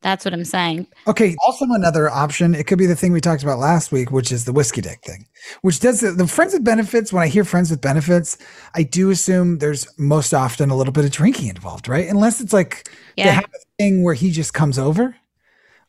That's 0.00 0.24
what 0.24 0.34
I'm 0.34 0.44
saying. 0.44 0.86
Okay. 1.08 1.34
Also, 1.46 1.64
another 1.70 2.10
option. 2.10 2.54
It 2.54 2.66
could 2.66 2.76
be 2.78 2.84
the 2.86 2.94
thing 2.94 3.10
we 3.12 3.20
talked 3.22 3.42
about 3.42 3.58
last 3.58 3.90
week, 3.90 4.12
which 4.12 4.30
is 4.30 4.44
the 4.44 4.52
whiskey 4.52 4.80
dick 4.82 5.00
thing, 5.02 5.24
which 5.62 5.80
does 5.80 6.00
the, 6.00 6.10
the 6.12 6.26
friends 6.28 6.52
with 6.52 6.62
benefits. 6.62 7.10
When 7.12 7.22
I 7.22 7.26
hear 7.28 7.42
friends 7.42 7.70
with 7.70 7.80
benefits, 7.80 8.36
I 8.74 8.82
do 8.82 9.08
assume 9.10 9.58
there's 9.58 9.88
most 9.98 10.34
often 10.34 10.68
a 10.70 10.76
little 10.76 10.92
bit 10.92 11.06
of 11.06 11.10
drinking 11.10 11.48
involved, 11.48 11.88
right? 11.88 12.06
Unless 12.06 12.40
it's 12.42 12.52
like 12.52 12.86
they 13.16 13.24
Yeah. 13.24 13.30
have 13.32 13.44
a 13.44 13.58
thing 13.82 14.02
where 14.04 14.12
he 14.14 14.30
just 14.30 14.52
comes 14.52 14.78
over. 14.78 15.16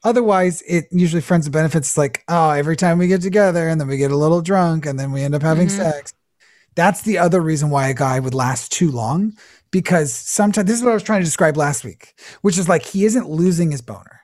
Otherwise, 0.06 0.62
it 0.68 0.86
usually 0.91 1.22
friends 1.22 1.46
with 1.46 1.54
benefits 1.54 1.91
is 1.91 1.98
like, 1.98 2.24
oh, 2.30 2.52
every 2.52 2.78
time 2.78 2.98
we 2.98 3.08
get 3.08 3.22
together 3.22 3.68
and 3.68 3.82
then 3.82 3.88
we 3.89 3.98
get 3.98 4.12
a 4.12 4.18
little 4.18 4.41
drunk 4.41 4.86
and 4.86 4.98
then 5.00 5.12
we 5.12 5.24
end 5.24 5.36
up 5.36 5.41
having 5.41 5.68
Mhm. 5.68 5.72
sex. 5.78 6.13
That's 6.76 7.02
the 7.04 7.18
other 7.18 7.42
reason 7.42 7.70
why 7.70 7.88
a 7.88 7.94
guy 7.94 8.20
would 8.20 8.34
last 8.34 8.72
too 8.72 8.92
long 8.92 9.34
because 9.72 10.14
sometimes 10.14 10.68
this 10.68 10.78
is 10.78 10.84
what 10.84 10.92
I 10.92 10.96
was 10.96 11.04
trying 11.04 11.22
to 11.22 11.26
describe 11.26 11.58
last 11.58 11.84
week, 11.84 12.14
which 12.42 12.58
is 12.58 12.70
like 12.70 12.84
he 12.84 13.06
isn't 13.06 13.30
losing 13.30 13.72
his 13.72 13.82
boner, 13.82 14.22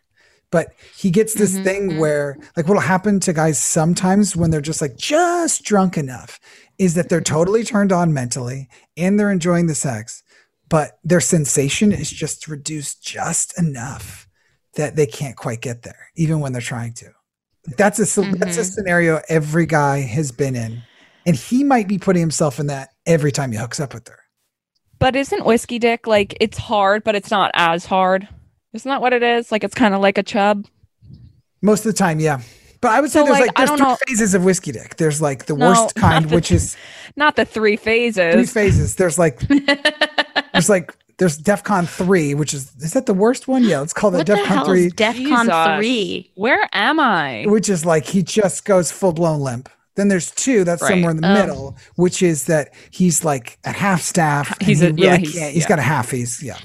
but 0.52 0.74
he 0.94 1.12
gets 1.12 1.36
this 1.36 1.58
Mhm, 1.58 1.64
thing 1.64 1.88
mhm. 1.92 1.98
where 1.98 2.38
like 2.58 2.68
what'll 2.68 2.82
happen 2.82 3.20
to 3.22 3.34
guys 3.34 3.58
sometimes 3.60 4.36
when 4.36 4.52
they're 4.52 4.62
just 4.62 4.82
like 4.82 4.98
just 4.98 5.64
drunk 5.64 5.98
enough 5.98 6.40
is 6.78 6.94
that 6.96 7.10
they're 7.10 7.22
totally 7.22 7.64
turned 7.64 7.92
on 7.92 8.14
mentally 8.14 8.68
and 8.98 9.20
they're 9.20 9.32
enjoying 9.32 9.68
the 9.68 9.76
sex, 9.76 10.24
but 10.70 11.00
their 11.04 11.22
sensation 11.22 11.92
is 11.92 12.10
just 12.12 12.48
reduced 12.48 13.04
just 13.04 13.58
enough 13.60 14.28
that 14.76 14.96
they 14.96 15.06
can't 15.06 15.36
quite 15.36 15.62
get 15.62 15.84
there, 15.84 16.08
even 16.16 16.40
when 16.40 16.54
they're 16.54 16.62
trying 16.62 16.94
to. 16.94 17.12
That's 17.78 18.00
a 18.00 18.06
so 18.06 18.24
that's 18.40 18.58
a 18.58 18.64
Mhm. 18.64 18.66
scenario 18.66 19.22
every 19.30 19.66
guy 19.66 20.00
has 20.02 20.32
been 20.32 20.56
in, 20.56 20.88
and 21.26 21.36
he 21.36 21.64
might 21.64 21.88
be 21.88 21.98
putting 21.98 22.20
himself 22.22 22.60
in 22.60 22.68
that 22.68 22.90
every 23.06 23.32
time 23.32 23.52
he 23.52 23.58
hooks 23.58 23.80
up 23.80 23.94
with 23.94 24.08
her. 24.08 24.20
But 25.00 25.16
isn't 25.16 25.46
whiskey 25.46 25.80
dick 25.80 26.06
like 26.08 26.36
it's 26.40 26.58
hard, 26.58 27.04
but 27.04 27.16
it's 27.16 27.32
not 27.32 27.52
as 27.54 27.86
hard? 27.86 28.28
Isn't 28.74 28.90
that 28.90 29.02
what 29.02 29.14
it 29.14 29.24
is? 29.24 29.52
Like 29.52 29.64
it's 29.64 29.76
kind 29.76 29.94
of 29.94 30.02
like 30.02 30.18
a 30.18 30.24
chub. 30.24 30.66
Most 31.62 31.86
of 31.86 31.92
the 31.94 31.98
time, 31.98 32.20
yeah. 32.20 32.42
But 32.82 32.92
I 32.92 33.02
would 33.02 33.12
say 33.12 33.20
So, 33.20 33.26
there's 33.26 33.40
like, 33.40 33.48
like, 33.48 33.52
I 33.60 33.66
there's 33.66 33.70
don't 33.70 33.78
three 33.78 33.88
know- 33.88 33.98
phases 34.08 34.34
of 34.34 34.44
whiskey 34.44 34.72
dick. 34.72 34.96
There's 34.98 35.22
like 35.22 35.46
the 35.46 35.56
No, 35.56 35.70
worst 35.70 35.96
kind, 35.96 36.28
the- 36.30 36.36
which 36.36 36.52
is 36.52 36.76
Not 37.16 37.36
the 37.36 37.46
three 37.46 37.76
phases. 37.76 38.34
three 38.34 38.46
phases. 38.46 38.54
phases. 38.54 38.96
There's 38.96 39.20
like 39.20 39.40
there's 40.54 40.70
like 40.70 40.96
there's 41.18 41.38
DEFCON 41.38 41.88
three, 41.88 42.34
which 42.34 42.54
is 42.54 42.72
is 42.80 42.94
that 42.94 43.06
the 43.06 43.14
worst 43.14 43.48
one? 43.48 43.64
Yeah, 43.64 43.80
let's 43.80 43.94
call 43.94 44.10
that 44.12 44.18
what 44.20 44.28
the 44.28 44.34
DEFCON 44.34 44.46
hell 44.46 44.66
three, 44.66 44.86
is 44.88 44.94
DEFCON 44.94 45.78
3? 45.78 46.32
Where 46.36 46.68
am 46.74 47.00
I? 47.00 47.46
which 47.48 47.70
is 47.70 47.86
like 47.86 48.06
he 48.06 48.24
just 48.24 48.66
goes 48.66 48.92
full 48.92 49.14
blown 49.14 49.42
limp. 49.42 49.70
Then 49.95 50.08
there's 50.08 50.32
two 50.32 50.63
that's 50.63 50.82
Right. 50.82 50.89
somewhere 50.91 51.12
in 51.12 51.17
the 51.17 51.27
Oh. 51.30 51.34
middle, 51.34 51.77
which 51.95 52.23
is 52.23 52.45
that 52.45 52.69
he's 52.91 53.25
like 53.25 53.58
at 53.65 53.75
half 53.75 54.01
staff. 54.01 54.56
He's 54.62 54.80
he 54.80 54.88
a- 54.88 54.91
yeah, 54.91 55.12
really 55.12 55.23
he's- 55.23 55.34
can't. 55.36 55.54
He's 55.54 55.63
yeah. 55.63 55.67
got 55.69 55.80
a 55.80 55.84
half. 55.84 56.12
He's 56.12 56.41
yeah. 56.41 56.58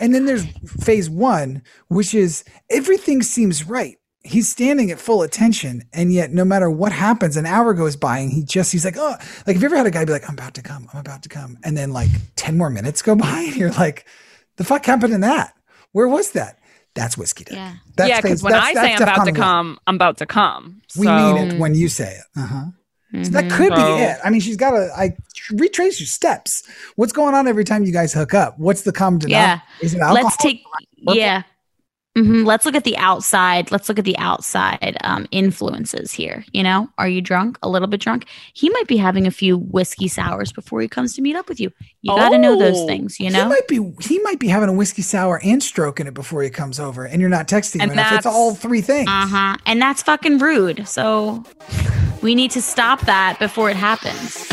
And 0.00 0.14
then 0.14 0.26
there's 0.26 0.44
phase 0.80 1.08
one, 1.08 1.62
which 1.88 2.14
is 2.14 2.42
everything 2.70 3.22
seems 3.22 3.64
right. 3.68 3.96
He's 4.26 4.48
standing 4.48 4.90
at 4.90 4.98
full 4.98 5.20
attention, 5.22 5.82
and 5.92 6.10
yet 6.12 6.32
no 6.32 6.46
matter 6.46 6.70
what 6.70 6.92
happens, 6.92 7.36
an 7.36 7.44
hour 7.44 7.74
goes 7.74 7.94
by, 7.94 8.18
and 8.20 8.32
he 8.32 8.42
just 8.42 8.72
he's 8.72 8.84
like, 8.84 8.96
oh, 8.96 9.16
like 9.46 9.54
have 9.54 9.60
you 9.62 9.66
ever 9.66 9.76
had 9.76 9.86
a 9.86 9.90
guy 9.90 10.04
be 10.06 10.12
like, 10.12 10.26
I'm 10.26 10.34
about 10.34 10.54
to 10.54 10.62
come, 10.62 10.88
I'm 10.94 11.00
about 11.00 11.22
to 11.24 11.28
come, 11.28 11.58
and 11.62 11.76
then 11.76 11.92
like 11.92 12.08
ten 12.34 12.56
more 12.56 12.70
minutes 12.70 13.02
go 13.02 13.14
by, 13.14 13.40
and 13.48 13.54
you're 13.56 13.70
like, 13.72 14.06
the 14.56 14.64
fuck 14.64 14.86
happened 14.86 15.12
in 15.14 15.20
that? 15.20 15.52
Where 15.92 16.08
was 16.08 16.30
that? 16.32 16.58
That's 16.94 17.18
whiskey 17.18 17.44
dick. 17.44 17.56
Yeah. 17.56 17.74
That's 17.96 18.08
yeah, 18.08 18.20
because 18.20 18.42
when 18.42 18.52
that's- 18.52 18.70
I 18.70 18.74
say 18.74 18.96
that's 18.96 19.02
I'm 19.02 19.08
about 19.08 19.24
to 19.26 19.32
DEFCON 19.32 19.34
one. 19.34 19.40
come, 19.42 19.78
I'm 19.86 19.94
about 19.96 20.16
to 20.18 20.26
come. 20.26 20.82
We 20.96 21.06
mean 21.08 21.36
it 21.36 21.58
when 21.58 21.74
you 21.74 21.88
say 21.88 22.14
it. 22.18 22.24
Uh 22.40 22.46
huh. 22.46 22.64
So 23.22 23.30
that 23.30 23.44
Mhm. 23.44 23.50
could 23.56 23.76
So- 23.76 23.96
be 23.96 24.02
it. 24.02 24.18
I 24.24 24.30
mean, 24.30 24.40
she's 24.40 24.56
got 24.56 24.70
to 24.72 24.90
I 24.96 25.16
retrace 25.52 26.00
your 26.00 26.06
steps. 26.06 26.62
What's 26.96 27.12
going 27.12 27.34
on 27.34 27.46
every 27.46 27.64
time 27.64 27.84
you 27.84 27.92
guys 27.92 28.12
hook 28.12 28.34
up? 28.34 28.58
What's 28.58 28.82
the 28.82 28.92
common 28.92 29.20
Yeah. 29.28 29.60
denominator? 29.60 29.62
Is 29.82 29.94
it 29.94 30.00
alcohol? 30.00 30.24
Let's 30.24 30.36
take 30.38 30.62
yeah. 30.98 31.42
Mhm. 32.16 32.46
Let's 32.46 32.64
look 32.64 32.76
at 32.76 32.84
the 32.84 32.96
outside. 32.96 33.72
Let's 33.72 33.88
look 33.88 33.98
at 33.98 34.04
the 34.04 34.16
outside 34.18 34.96
um, 35.02 35.26
influences 35.32 36.12
here. 36.12 36.44
You 36.52 36.62
know, 36.62 36.88
are 36.96 37.08
you 37.08 37.20
drunk? 37.20 37.58
A 37.62 37.68
little 37.68 37.88
bit 37.88 38.00
drunk. 38.00 38.26
He 38.52 38.70
might 38.70 38.86
be 38.86 38.96
having 38.96 39.26
a 39.26 39.32
few 39.32 39.58
whiskey 39.58 40.06
sours 40.06 40.52
before 40.52 40.80
he 40.80 40.86
comes 40.86 41.14
to 41.16 41.22
meet 41.22 41.34
up 41.34 41.48
with 41.48 41.58
you. 41.58 41.72
You 42.02 42.14
got 42.14 42.28
to 42.28 42.38
know 42.38 42.56
those 42.56 42.76
Oh. 42.78 42.86
things. 42.86 43.18
You 43.18 43.30
know, 43.30 43.42
he 43.42 43.48
might 43.48 43.66
be 43.66 43.92
he 44.00 44.18
might 44.20 44.38
be 44.38 44.46
having 44.46 44.68
a 44.68 44.72
whiskey 44.72 45.02
sour 45.02 45.40
and 45.42 45.60
stroking 45.60 46.06
it 46.06 46.14
before 46.14 46.42
he 46.42 46.50
comes 46.50 46.78
over, 46.78 47.04
and 47.04 47.20
you're 47.20 47.28
not 47.30 47.48
texting 47.48 47.76
him 47.76 47.90
And 47.90 47.92
enough. 47.92 48.12
It's 48.12 48.24
that's- 48.24 48.34
all 48.34 48.54
three 48.54 48.80
things. 48.80 49.08
Uh 49.08 49.26
huh. 49.26 49.56
And 49.66 49.82
that's 49.82 50.02
fucking 50.02 50.38
rude. 50.38 50.86
So 50.86 51.42
we 52.22 52.36
need 52.36 52.52
to 52.52 52.62
stop 52.62 53.00
that 53.06 53.40
before 53.40 53.70
it 53.70 53.76
happens. 53.76 54.46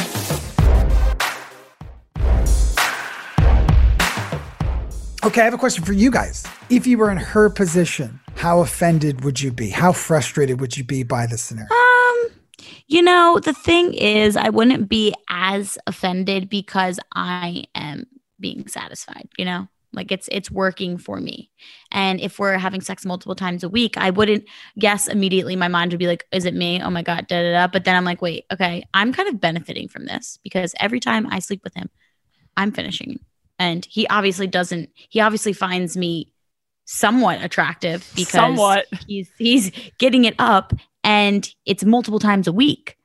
Okay, 5.23 5.41
I 5.41 5.43
have 5.43 5.53
a 5.53 5.57
question 5.57 5.84
for 5.84 5.93
you 5.93 6.10
guys. 6.10 6.47
If 6.71 6.88
you 6.88 6.97
were 6.97 7.12
in 7.12 7.17
her 7.17 7.47
position, 7.51 8.19
how 8.36 8.62
offended 8.62 9.23
would 9.23 9.39
you 9.39 9.51
be? 9.51 9.69
How 9.69 9.91
frustrated 9.91 10.60
would 10.60 10.75
you 10.75 10.84
be 10.84 11.03
by 11.03 11.27
this 11.27 11.43
scenario? 11.43 11.69
Um, 11.71 12.27
you 12.88 13.03
know, 13.03 13.39
the 13.39 13.53
thing 13.53 13.93
is, 13.93 14.36
I 14.36 14.49
wouldn't 14.49 14.89
be 14.89 15.13
as 15.29 15.77
offended 15.86 16.49
because 16.49 16.99
I 17.13 17.65
am 17.75 18.07
being 18.39 18.67
satisfied, 18.67 19.29
you 19.38 19.45
know? 19.45 19.67
Like 19.93 20.12
it's 20.12 20.27
it's 20.31 20.49
working 20.49 20.97
for 20.97 21.19
me. 21.19 21.51
And 21.91 22.19
if 22.19 22.39
we're 22.39 22.57
having 22.57 22.81
sex 22.81 23.05
multiple 23.05 23.36
times 23.36 23.63
a 23.63 23.69
week, 23.69 23.97
I 23.97 24.10
wouldn't 24.10 24.45
guess 24.79 25.07
immediately 25.07 25.55
my 25.55 25.67
mind 25.67 25.91
would 25.91 25.99
be 25.99 26.07
like, 26.07 26.25
is 26.31 26.45
it 26.45 26.55
me? 26.55 26.81
Oh 26.81 26.89
my 26.89 27.03
god, 27.03 27.27
da 27.27 27.43
da 27.43 27.51
da. 27.51 27.67
But 27.67 27.84
then 27.84 27.95
I'm 27.95 28.05
like, 28.05 28.21
wait, 28.21 28.45
okay, 28.51 28.86
I'm 28.93 29.13
kind 29.13 29.29
of 29.29 29.41
benefiting 29.41 29.88
from 29.89 30.05
this 30.05 30.39
because 30.43 30.73
every 30.79 31.01
time 31.01 31.27
I 31.29 31.39
sleep 31.39 31.62
with 31.63 31.75
him, 31.75 31.89
I'm 32.55 32.71
finishing. 32.71 33.19
And 33.62 33.86
he 33.86 34.08
obviously 34.08 34.47
doesn't 34.47 34.89
he 34.95 35.19
obviously 35.19 35.54
finds 35.54 35.95
me 35.95 36.34
somewhat 36.86 37.43
attractive 37.43 38.12
because 38.15 38.32
Somewhat. 38.32 38.88
he's 39.08 39.30
he's 39.38 39.71
getting 40.00 40.26
it 40.26 40.34
up 40.39 40.74
and 41.04 41.47
it's 41.67 41.84
multiple 41.86 42.17
times 42.17 42.47
a 42.47 42.52
week. 42.52 42.97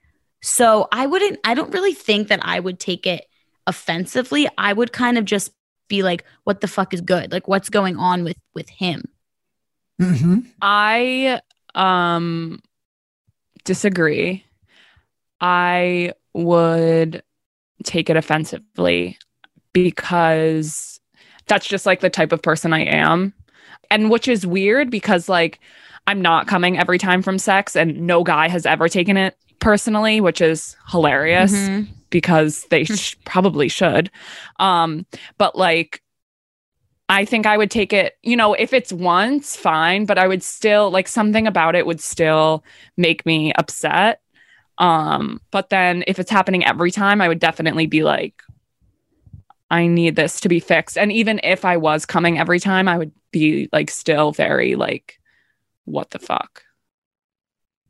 So 0.43 0.89
I 0.91 1.05
wouldn't 1.05 1.41
I 1.45 1.53
don't 1.53 1.75
really 1.75 1.93
think 1.93 2.29
that 2.29 2.41
I 2.43 2.59
would 2.59 2.81
take 2.81 3.07
it 3.07 3.27
offensively. 3.67 4.49
I 4.57 4.73
would 4.73 4.95
kind 4.95 5.19
of 5.19 5.27
just 5.27 5.53
be 5.89 6.03
like 6.03 6.25
what 6.45 6.63
the 6.63 6.69
fuck 6.69 6.95
is 6.95 7.03
good? 7.03 7.33
Like 7.33 7.47
what's 7.47 7.69
going 7.69 7.99
on 7.99 8.25
with 8.25 8.39
with 8.55 8.71
him? 8.71 9.05
Mm-hmm. 10.01 10.39
I 10.63 11.43
um 11.75 12.61
disagree. 13.65 14.43
I 15.39 16.15
would 16.33 17.23
take 17.85 18.09
it 18.09 18.17
offensively 18.17 19.19
because 19.77 20.99
that's 21.49 21.67
just 21.67 21.85
like 21.85 22.01
the 22.01 22.09
type 22.09 22.33
of 22.33 22.41
person 22.41 22.73
I 22.73 22.81
am. 22.81 23.35
And 23.91 24.11
which 24.11 24.27
is 24.27 24.47
weird 24.47 24.91
because 24.91 25.29
like 25.29 25.61
I'm 26.07 26.23
not 26.23 26.47
coming 26.47 26.79
every 26.79 26.97
time 26.99 27.21
from 27.21 27.39
sex 27.39 27.77
and 27.77 28.01
no 28.07 28.25
guy 28.25 28.49
has 28.49 28.65
ever 28.65 28.89
taken 28.89 29.19
it 29.19 29.37
personally, 29.59 30.19
which 30.23 30.41
is 30.41 30.77
hilarious 30.89 31.53
Mhm. 31.53 31.89
because 32.09 32.65
they 32.71 32.85
sh- 32.85 33.17
probably 33.27 33.69
should. 33.69 34.11
Um, 34.59 35.05
but 35.37 35.57
like, 35.57 36.03
I 37.11 37.27
think 37.27 37.45
I 37.45 37.59
would 37.59 37.71
take 37.71 37.93
it, 37.93 38.15
you 38.23 38.35
know, 38.35 38.55
if 38.55 38.73
it's 38.73 38.93
once, 38.95 39.57
fine, 39.57 40.07
but 40.07 40.19
I 40.19 40.27
would 40.27 40.43
still 40.43 40.91
like 40.91 41.07
something 41.07 41.47
about 41.47 41.77
it 41.77 41.85
would 41.87 42.01
still 42.01 42.65
make 42.97 43.27
me 43.27 43.53
upset. 43.53 44.23
Um, 44.79 45.41
but 45.51 45.69
then 45.69 46.03
if 46.07 46.19
it's 46.19 46.31
happening 46.31 46.65
every 46.65 46.91
time, 46.91 47.21
I 47.21 47.29
would 47.29 47.41
definitely 47.41 47.87
be 47.87 48.03
like, 48.03 48.43
I 49.71 49.87
need 49.87 50.17
this 50.17 50.41
to 50.41 50.49
be 50.49 50.61
fixed. 50.61 50.97
And 50.97 51.11
even 51.13 51.41
if 51.43 51.65
I 51.65 51.77
was 51.77 52.07
coming 52.07 52.39
every 52.39 52.61
time, 52.61 52.89
I 52.89 52.99
would 52.99 53.13
be 53.33 53.69
like 53.73 53.91
still 53.91 54.33
very 54.33 54.77
like, 54.77 55.19
what 55.85 56.11
the 56.11 56.19
fuck? 56.19 56.63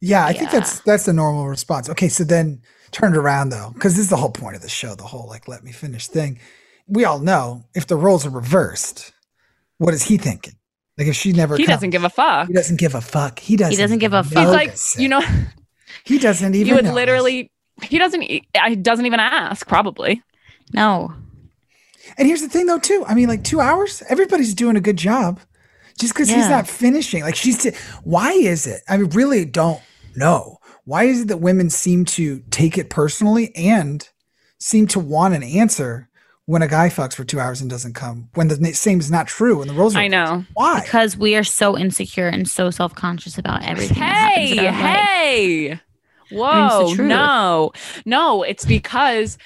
Yeah, 0.00 0.24
I 0.26 0.32
think 0.32 0.50
that's 0.50 0.80
that's 0.80 1.04
the 1.06 1.12
normal 1.12 1.48
response. 1.48 1.88
Okay, 1.88 2.08
so 2.08 2.22
then 2.24 2.60
turn 2.92 3.14
it 3.14 3.18
around 3.18 3.48
though, 3.48 3.70
because 3.74 3.94
this 3.94 4.04
is 4.04 4.10
the 4.10 4.16
whole 4.16 4.30
point 4.30 4.56
of 4.56 4.62
the 4.62 4.68
show, 4.68 4.94
the 4.94 5.04
whole 5.04 5.26
like 5.28 5.48
let 5.48 5.64
me 5.64 5.72
finish 5.72 6.06
thing. 6.06 6.38
We 6.86 7.04
all 7.04 7.18
know 7.18 7.64
if 7.74 7.86
the 7.86 7.96
roles 7.96 8.24
are 8.26 8.30
reversed, 8.30 9.12
what 9.78 9.94
is 9.94 10.04
he 10.04 10.18
thinking? 10.18 10.54
Like 10.98 11.08
if 11.08 11.16
she 11.16 11.32
never 11.32 11.56
He 11.56 11.64
comes, 11.64 11.76
doesn't 11.76 11.90
give 11.90 12.04
a 12.04 12.10
fuck. 12.10 12.48
he 12.48 12.54
doesn't 12.54 12.76
give 12.76 12.94
a 12.94 13.00
fuck. 13.00 13.38
He 13.38 13.56
doesn't. 13.56 13.72
He 13.72 13.76
doesn't 13.76 13.98
give 13.98 14.12
a 14.12 14.22
fuck. 14.22 14.38
He's 14.38 14.48
like, 14.48 14.68
notice 14.68 14.98
you 14.98 15.08
know, 15.08 15.22
he 16.04 16.18
doesn't 16.18 16.54
even. 16.54 16.66
you 16.68 16.74
would 16.74 16.84
notice. 16.84 16.94
literally, 16.94 17.50
he 17.82 17.98
doesn't, 17.98 18.22
e- 18.22 18.46
he 18.66 18.76
doesn't 18.76 19.04
even 19.06 19.20
ask, 19.20 19.66
probably. 19.66 20.22
No. 20.72 21.12
And 22.18 22.26
here's 22.26 22.40
the 22.42 22.48
thing 22.48 22.66
though, 22.66 22.78
too. 22.78 23.04
I 23.06 23.14
mean, 23.14 23.28
like 23.28 23.44
two 23.44 23.60
hours, 23.60 24.02
everybody's 24.08 24.54
doing 24.54 24.76
a 24.76 24.80
good 24.80 24.96
job. 24.96 25.40
Just 25.98 26.12
because 26.12 26.28
he's 26.28 26.48
not 26.50 26.68
finishing, 26.68 27.22
like 27.22 27.34
she's. 27.36 27.56
T- 27.62 27.70
why 28.04 28.32
is 28.32 28.66
it? 28.66 28.82
I 28.86 28.96
really 28.96 29.46
don't 29.46 29.80
know. 30.14 30.58
Why 30.84 31.04
is 31.04 31.22
it 31.22 31.28
that 31.28 31.38
women 31.38 31.70
seem 31.70 32.04
to 32.06 32.40
take 32.50 32.76
it 32.76 32.90
personally 32.90 33.50
and 33.56 34.06
seem 34.58 34.86
to 34.88 35.00
want 35.00 35.32
an 35.34 35.42
answer 35.42 36.10
when 36.44 36.60
a 36.60 36.68
guy 36.68 36.90
fucks 36.90 37.14
for 37.14 37.24
two 37.24 37.40
hours 37.40 37.62
and 37.62 37.70
doesn't 37.70 37.94
come? 37.94 38.28
When 38.34 38.48
the 38.48 38.74
same 38.74 39.00
is 39.00 39.10
not 39.10 39.26
true, 39.26 39.58
when 39.60 39.68
the 39.68 39.74
rules. 39.74 39.96
are. 39.96 40.00
I 40.00 40.08
know. 40.08 40.44
Why? 40.52 40.82
Because 40.82 41.16
we 41.16 41.34
are 41.34 41.42
so 41.44 41.78
insecure 41.78 42.28
and 42.28 42.46
so 42.46 42.70
self 42.70 42.94
conscious 42.94 43.38
about 43.38 43.64
everything. 43.64 43.98
that 43.98 44.04
happens 44.04 44.50
Hey, 44.50 44.56
life. 44.66 44.74
hey. 44.74 45.80
Whoa, 46.30 46.94
truth. 46.94 47.08
no. 47.08 47.72
No, 48.04 48.42
it's 48.42 48.66
because 48.66 49.38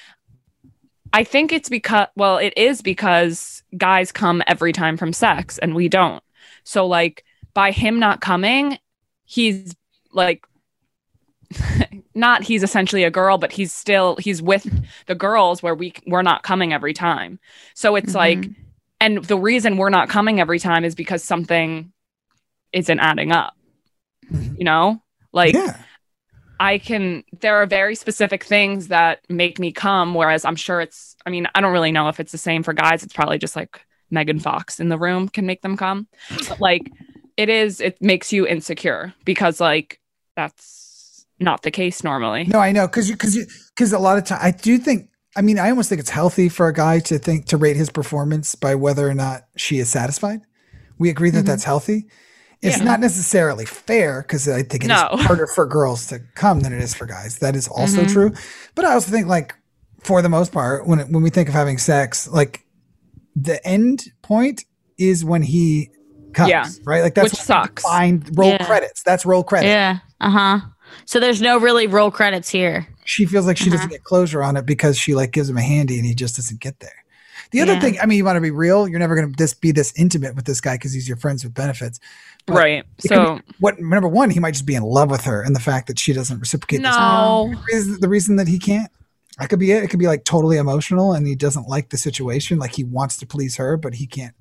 I 1.13 1.23
think 1.23 1.51
it's 1.51 1.69
because 1.69 2.07
well, 2.15 2.37
it 2.37 2.53
is 2.55 2.81
because 2.81 3.63
guys 3.77 4.11
come 4.11 4.41
every 4.47 4.71
time 4.73 4.97
from 4.97 5.13
sex 5.13 5.57
and 5.57 5.75
we 5.75 5.89
don't. 5.89 6.23
So 6.63 6.85
like 6.87 7.25
by 7.53 7.71
him 7.71 7.99
not 7.99 8.21
coming, 8.21 8.77
he's 9.25 9.75
like 10.13 10.45
not 12.15 12.43
he's 12.43 12.63
essentially 12.63 13.03
a 13.03 13.11
girl, 13.11 13.37
but 13.37 13.51
he's 13.51 13.73
still 13.73 14.15
he's 14.17 14.41
with 14.41 14.67
the 15.07 15.15
girls 15.15 15.61
where 15.61 15.75
we 15.75 15.93
we're 16.07 16.21
not 16.21 16.43
coming 16.43 16.73
every 16.73 16.93
time. 16.93 17.39
So 17.73 17.95
it's 17.95 18.15
like 18.15 18.39
Mhm. 18.39 18.55
and 18.99 19.23
the 19.25 19.37
reason 19.37 19.77
we're 19.77 19.89
not 19.89 20.09
coming 20.09 20.39
every 20.39 20.59
time 20.59 20.85
is 20.85 20.95
because 20.95 21.23
something 21.23 21.91
isn't 22.71 22.99
adding 22.99 23.31
up. 23.31 23.53
Mhm. 24.31 24.57
You 24.59 24.63
know? 24.65 25.01
Like 25.33 25.55
yeah. 25.55 25.77
I 26.61 26.77
can 26.77 27.23
there 27.39 27.55
are 27.55 27.65
very 27.65 27.95
specific 27.95 28.43
things 28.43 28.89
that 28.89 29.19
make 29.29 29.57
me 29.57 29.71
come 29.71 30.13
whereas 30.13 30.45
I'm 30.45 30.55
sure 30.55 30.79
it's 30.79 31.15
I 31.25 31.31
mean 31.31 31.47
I 31.55 31.61
don't 31.61 31.73
really 31.73 31.91
know 31.91 32.07
if 32.07 32.19
it's 32.19 32.31
the 32.31 32.37
same 32.37 32.61
for 32.61 32.71
guys 32.71 33.03
it's 33.03 33.13
probably 33.13 33.39
just 33.39 33.55
like 33.55 33.83
Megan 34.11 34.39
Fox 34.39 34.79
in 34.79 34.89
the 34.89 34.97
room 34.97 35.27
can 35.27 35.45
make 35.47 35.61
them 35.63 35.75
come 35.75 36.07
but 36.47 36.59
like 36.61 36.83
it 37.35 37.49
is 37.49 37.81
it 37.81 37.99
makes 38.01 38.31
you 38.31 38.45
insecure 38.45 39.11
because 39.25 39.59
like 39.59 39.99
that's 40.35 41.25
not 41.39 41.63
the 41.63 41.71
case 41.71 42.03
normally 42.03 42.43
No, 42.43 42.59
I 42.59 42.71
know 42.71 42.85
because 42.87 43.09
you 43.09 43.15
because 43.15 43.35
you 43.35 43.45
because 43.75 43.91
a 43.91 43.99
lot 43.99 44.19
of 44.19 44.25
time 44.25 44.39
I 44.41 44.51
do 44.51 44.77
think. 44.77 45.09
I 45.33 45.41
mean, 45.41 45.57
I 45.57 45.69
almost 45.69 45.87
think 45.87 46.01
it's 46.01 46.09
healthy 46.09 46.49
for 46.49 46.67
a 46.67 46.73
guy 46.73 46.99
to 46.99 47.17
think 47.17 47.45
to 47.45 47.57
rate 47.57 47.77
his 47.77 47.89
performance 47.89 48.53
by 48.53 48.75
whether 48.75 49.07
or 49.07 49.13
not 49.13 49.45
she 49.55 49.79
is 49.79 49.89
satisfied. 49.89 50.41
We 50.99 51.09
agree 51.09 51.29
that 51.29 51.43
Mhm. 51.45 51.47
that's 51.47 51.63
healthy. 51.63 52.07
It's 52.61 52.77
Yeah. 52.77 52.83
not 52.83 52.99
necessarily 52.99 53.65
fair 53.65 54.21
because 54.21 54.47
I 54.47 54.61
think 54.63 54.83
it 54.83 54.91
is 54.91 55.01
No. 55.01 55.07
harder 55.13 55.47
for 55.47 55.65
girls 55.65 56.07
to 56.07 56.19
come 56.35 56.59
than 56.59 56.73
it 56.73 56.81
is 56.81 56.93
for 56.93 57.05
guys. 57.05 57.37
That 57.39 57.55
is 57.55 57.67
also 57.67 58.03
Mhm. 58.03 58.11
true. 58.13 58.33
But 58.75 58.85
I 58.85 58.93
also 58.93 59.09
think, 59.11 59.27
like, 59.27 59.55
for 60.03 60.21
the 60.21 60.29
most 60.29 60.51
part, 60.51 60.85
when 60.87 60.99
it, 60.99 61.09
when 61.09 61.23
we 61.23 61.29
think 61.29 61.47
of 61.49 61.55
having 61.55 61.77
sex, 61.77 62.27
like 62.27 62.61
the 63.35 63.65
end 63.67 64.05
point 64.21 64.65
is 64.97 65.25
when 65.25 65.41
he 65.41 65.89
comes, 66.33 66.49
Yeah. 66.49 66.67
right? 66.85 67.01
Like 67.01 67.15
that's 67.15 67.31
Which 67.31 67.41
sucks. 67.41 67.83
Find 67.83 68.29
roll 68.37 68.49
Yeah. 68.51 68.65
credits. 68.65 69.01
That's 69.03 69.25
roll 69.25 69.43
credits. 69.43 69.69
Yeah. 69.69 69.97
Uh 70.19 70.29
huh. 70.29 70.59
So 71.05 71.19
there's 71.19 71.41
no 71.41 71.57
really 71.59 71.87
roll 71.87 72.11
credits 72.11 72.49
here. 72.49 72.87
she 73.03 73.25
feels 73.25 73.45
like 73.47 73.57
she 73.57 73.65
doesn't 73.69 73.87
Uh-huh. 73.87 73.89
get 73.89 74.03
closure 74.03 74.41
on 74.43 74.55
it 74.55 74.65
because 74.65 74.95
she 74.97 75.15
like 75.15 75.31
gives 75.31 75.49
him 75.49 75.57
a 75.57 75.61
handy 75.61 75.97
and 75.97 76.05
he 76.05 76.13
just 76.13 76.35
doesn't 76.35 76.59
get 76.61 76.79
there. 76.79 76.93
The 77.51 77.61
other 77.61 77.73
Yeah. 77.73 77.79
thing, 77.81 77.97
I 78.01 78.05
mean, 78.05 78.17
you 78.17 78.25
want 78.25 78.37
to 78.37 78.41
be 78.41 78.51
real. 78.51 78.87
You're 78.87 78.99
never 78.99 79.15
going 79.15 79.31
to 79.31 79.35
this 79.37 79.53
be 79.53 79.71
this 79.71 79.93
intimate 79.97 80.35
with 80.35 80.45
this 80.45 80.61
guy 80.61 80.75
because 80.75 80.93
he's 80.93 81.07
your 81.07 81.17
friends 81.17 81.43
with 81.43 81.53
benefits. 81.53 81.99
But 82.45 82.55
right 82.55 82.71
it 82.79 82.85
could 83.01 83.09
so 83.09 83.39
What 83.59 83.79
number 83.79 84.07
one, 84.07 84.29
he 84.29 84.39
might 84.39 84.51
just 84.53 84.65
be 84.65 84.73
in 84.75 84.83
love 84.83 85.11
with 85.11 85.21
her, 85.25 85.41
and 85.41 85.55
the 85.55 85.59
fact 85.59 85.87
that 85.87 85.99
she 85.99 86.13
doesn't 86.13 86.39
reciprocate. 86.39 86.81
this- 86.81 86.95
no 86.95 87.53
is 87.71 87.99
the 87.99 88.09
reason 88.09 88.37
that 88.37 88.47
he 88.47 88.57
can't. 88.57 88.89
That 89.39 89.49
could 89.49 89.59
be 89.59 89.71
it. 89.71 89.83
It 89.83 89.89
could 89.89 89.99
be 89.99 90.07
like 90.07 90.23
totally 90.23 90.57
emotional, 90.57 91.13
and 91.13 91.25
he 91.27 91.35
doesn't 91.35 91.67
like 91.67 91.89
the 91.89 91.97
situation. 91.97 92.57
Like 92.59 92.73
he 92.73 92.83
wants 92.83 93.17
to 93.17 93.25
please 93.25 93.55
her, 93.57 93.77
but 93.77 93.93
he 93.95 94.05
can't 94.07 94.33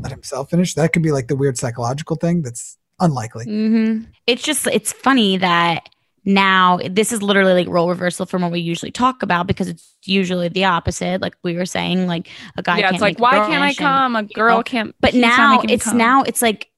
let 0.00 0.12
himself 0.12 0.50
finish. 0.50 0.74
That 0.74 0.92
could 0.92 1.02
be 1.02 1.12
like 1.12 1.28
the 1.28 1.36
weird 1.36 1.56
psychological 1.58 2.16
thing. 2.16 2.42
That's 2.42 2.76
unlikely. 3.00 3.46
Mm-hmm. 3.46 4.04
It's 4.26 4.42
just 4.42 4.66
it's 4.68 4.92
funny 4.92 5.36
that 5.38 5.88
now 6.24 6.78
this 6.90 7.12
is 7.12 7.22
literally 7.22 7.52
like 7.52 7.68
role 7.68 7.88
reversal 7.88 8.24
from 8.26 8.42
what 8.42 8.50
we 8.52 8.60
usually 8.60 8.90
talk 8.90 9.22
about 9.22 9.46
because 9.46 9.68
it's 9.68 9.94
usually 10.04 10.48
the 10.48 10.64
opposite. 10.64 11.20
Like 11.20 11.34
we 11.42 11.54
were 11.56 11.66
saying, 11.66 12.06
like 12.06 12.28
a 12.56 12.62
guy. 12.62 12.78
yeah 12.78 12.82
can't 12.84 12.94
it's 12.94 13.02
like 13.02 13.18
why 13.18 13.32
can't 13.46 13.62
I 13.62 13.68
and- 13.68 13.76
come 13.76 14.16
a 14.16 14.22
girl 14.24 14.56
know, 14.58 14.62
can't 14.62 14.94
But 15.00 15.14
now 15.14 15.60
it's 15.62 15.92
now 15.92 16.22
it's 16.22 16.40
like 16.42 16.68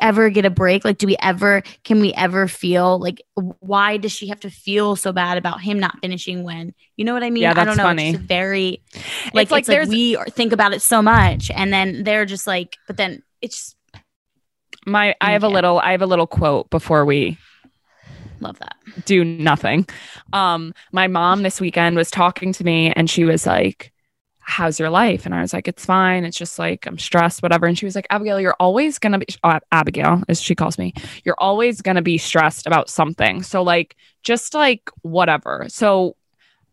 ever 0.00 0.28
get 0.28 0.44
a 0.44 0.50
break 0.50 0.84
like 0.84 0.98
do 0.98 1.06
we 1.06 1.16
ever 1.22 1.62
can 1.84 2.00
we 2.00 2.12
ever 2.14 2.48
feel 2.48 2.98
like 2.98 3.22
why 3.60 3.96
does 3.96 4.10
she 4.10 4.26
have 4.26 4.40
to 4.40 4.50
feel 4.50 4.96
so 4.96 5.12
bad 5.12 5.38
about 5.38 5.60
him 5.60 5.78
not 5.78 5.96
finishing 6.00 6.42
when 6.42 6.74
you 6.96 7.04
know 7.04 7.14
what 7.14 7.22
i 7.22 7.30
mean 7.30 7.44
Yeah, 7.44 7.52
i 7.52 7.54
don't 7.54 7.66
that's 7.66 7.76
know 7.78 7.84
funny. 7.84 8.10
it's 8.10 8.18
very 8.18 8.82
like 9.32 9.44
it's 9.44 9.50
like 9.50 9.50
like, 9.50 9.66
there's- 9.66 9.88
we 9.88 10.16
think 10.30 10.52
about 10.52 10.74
it 10.74 10.82
so 10.82 11.00
much 11.00 11.48
and 11.54 11.72
then 11.72 12.02
they're 12.02 12.24
just 12.26 12.44
like 12.44 12.76
but 12.88 12.96
then 12.96 13.22
it's 13.40 13.76
My 14.84 15.14
I 15.20 15.30
have 15.32 15.44
a 15.44 15.48
little 15.48 15.78
I 15.78 15.92
have 15.92 16.02
a 16.02 16.06
little 16.06 16.26
quote 16.26 16.70
before 16.70 17.04
we 17.04 17.38
Love 18.40 18.58
that. 18.58 18.76
do 19.04 19.24
nothing. 19.24 19.86
Um, 20.32 20.74
my 20.92 21.06
mom 21.06 21.42
this 21.42 21.60
weekend 21.60 21.96
was 21.96 22.10
talking 22.10 22.52
to 22.52 22.64
me 22.64 22.92
and 22.94 23.08
she 23.08 23.24
was 23.24 23.46
like, 23.46 23.90
How's 24.46 24.78
your 24.78 24.90
life? 24.90 25.24
And 25.24 25.34
I 25.34 25.40
was 25.40 25.54
like, 25.54 25.68
It's 25.68 25.86
fine. 25.86 26.24
It's 26.24 26.36
just 26.36 26.58
like 26.58 26.86
I'm 26.86 26.98
stressed, 26.98 27.42
whatever. 27.42 27.66
And 27.66 27.78
she 27.78 27.86
was 27.86 27.94
like, 27.94 28.06
Abigail, 28.10 28.38
you're 28.40 28.56
always 28.60 28.98
gonna 28.98 29.18
be 29.18 29.26
uh, 29.42 29.60
Abigail, 29.72 30.22
as 30.28 30.40
she 30.42 30.54
calls 30.54 30.78
me, 30.78 30.92
you're 31.24 31.36
always 31.38 31.80
gonna 31.80 32.02
be 32.02 32.18
stressed 32.18 32.66
about 32.66 32.90
something. 32.90 33.42
So 33.42 33.62
like 33.62 33.96
just 34.22 34.52
like 34.52 34.90
whatever. 35.02 35.64
So 35.68 36.16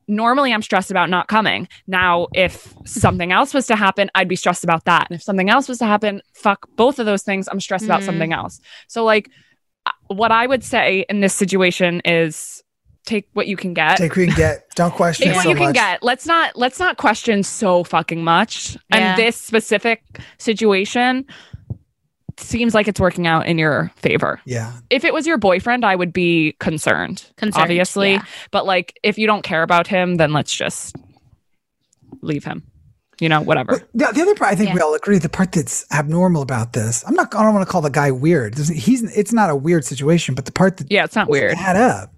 normally 0.08 0.52
I'm 0.54 0.62
stressed 0.62 0.92
about 0.92 1.10
not 1.10 1.30
coming. 1.30 1.70
Now, 1.88 2.28
if 2.34 2.74
something 2.86 3.32
else 3.32 3.54
was 3.54 3.68
to 3.68 3.78
happen, 3.78 4.12
I'd 4.16 4.28
be 4.28 4.36
stressed 4.36 4.66
about 4.66 4.84
that. 4.86 5.08
And 5.10 5.16
if 5.16 5.24
something 5.24 5.50
else 5.50 5.70
was 5.70 5.78
to 5.78 5.86
happen, 5.86 6.22
fuck 6.34 6.68
both 6.76 7.00
of 7.00 7.06
those 7.06 7.24
things, 7.24 7.48
I'm 7.48 7.62
stressed 7.62 7.86
about 7.86 8.02
Mhm. 8.02 8.06
something 8.06 8.34
else. 8.34 8.60
So 8.88 9.06
like 9.06 9.30
what 10.12 10.32
I 10.32 10.48
would 10.48 10.64
say 10.64 11.06
in 11.10 11.22
this 11.22 11.34
situation 11.34 12.02
is 12.06 12.64
take 13.06 13.28
what 13.34 13.48
you 13.48 13.58
can 13.58 13.74
get. 13.74 13.98
Take 13.98 14.12
what 14.12 14.20
you 14.20 14.28
can 14.28 14.36
get. 14.36 14.70
Don't 14.76 14.94
question 14.94 15.26
Take 15.26 15.34
it 15.34 15.38
what 15.38 15.44
so 15.44 15.50
you 15.50 15.56
can 15.56 15.74
get. 15.74 16.04
Let's 16.04 16.26
not 16.26 16.56
let's 16.56 16.80
not 16.80 16.98
question 16.98 17.44
so 17.44 17.84
fucking 17.84 18.24
much. 18.24 18.76
Yeah. 18.90 18.98
And 18.98 19.20
this 19.20 19.36
specific 19.36 20.04
situation 20.38 21.26
seems 22.38 22.74
like 22.74 22.88
it's 22.88 23.00
working 23.00 23.28
out 23.28 23.46
in 23.46 23.58
your 23.58 23.92
favor. 23.98 24.40
Yeah. 24.46 24.74
If 24.90 25.04
it 25.04 25.14
was 25.14 25.28
your 25.28 25.38
boyfriend, 25.38 25.86
I 25.86 25.96
would 25.96 26.14
be 26.14 26.56
concerned. 26.60 27.26
Concerned, 27.38 27.64
obviously. 27.64 28.14
yeah. 28.14 28.26
But 28.52 28.66
like 28.66 29.00
if 29.04 29.18
you 29.18 29.28
don't 29.28 29.44
care 29.44 29.64
about 29.64 29.88
him, 29.88 30.16
then 30.16 30.34
let's 30.34 30.54
just 30.56 30.96
leave 32.22 32.44
him. 32.44 32.64
You 33.22 33.30
know, 33.30 33.40
whatever. 33.42 33.74
But 33.78 33.88
the, 33.94 34.12
the 34.16 34.22
other 34.24 34.36
part, 34.36 34.52
I 34.52 34.56
think 34.56 34.70
Yeah. 34.70 34.76
we 34.76 34.82
all 34.82 34.96
agree, 34.96 35.18
the 35.20 35.30
part 35.30 35.52
that's 35.54 35.86
abnormal 35.92 36.42
about 36.42 36.74
this, 36.74 37.04
I'm 37.08 37.14
not, 37.14 37.34
I 37.36 37.44
don't 37.44 37.54
want 37.54 37.66
to 37.66 37.72
call 37.72 37.82
the 37.82 37.90
guy 37.90 38.10
weird. 38.12 38.58
He's, 38.58 39.04
it's 39.16 39.32
not 39.32 39.50
a 39.50 39.56
weird 39.56 39.86
situation, 39.86 40.34
but 40.36 40.46
the 40.46 40.52
part 40.52 40.78
that 40.78 40.92
Yeah, 40.92 41.04
it's 41.06 41.16
not 41.16 41.30
weird. 41.30 41.54
add 41.56 41.76
up 41.76 42.14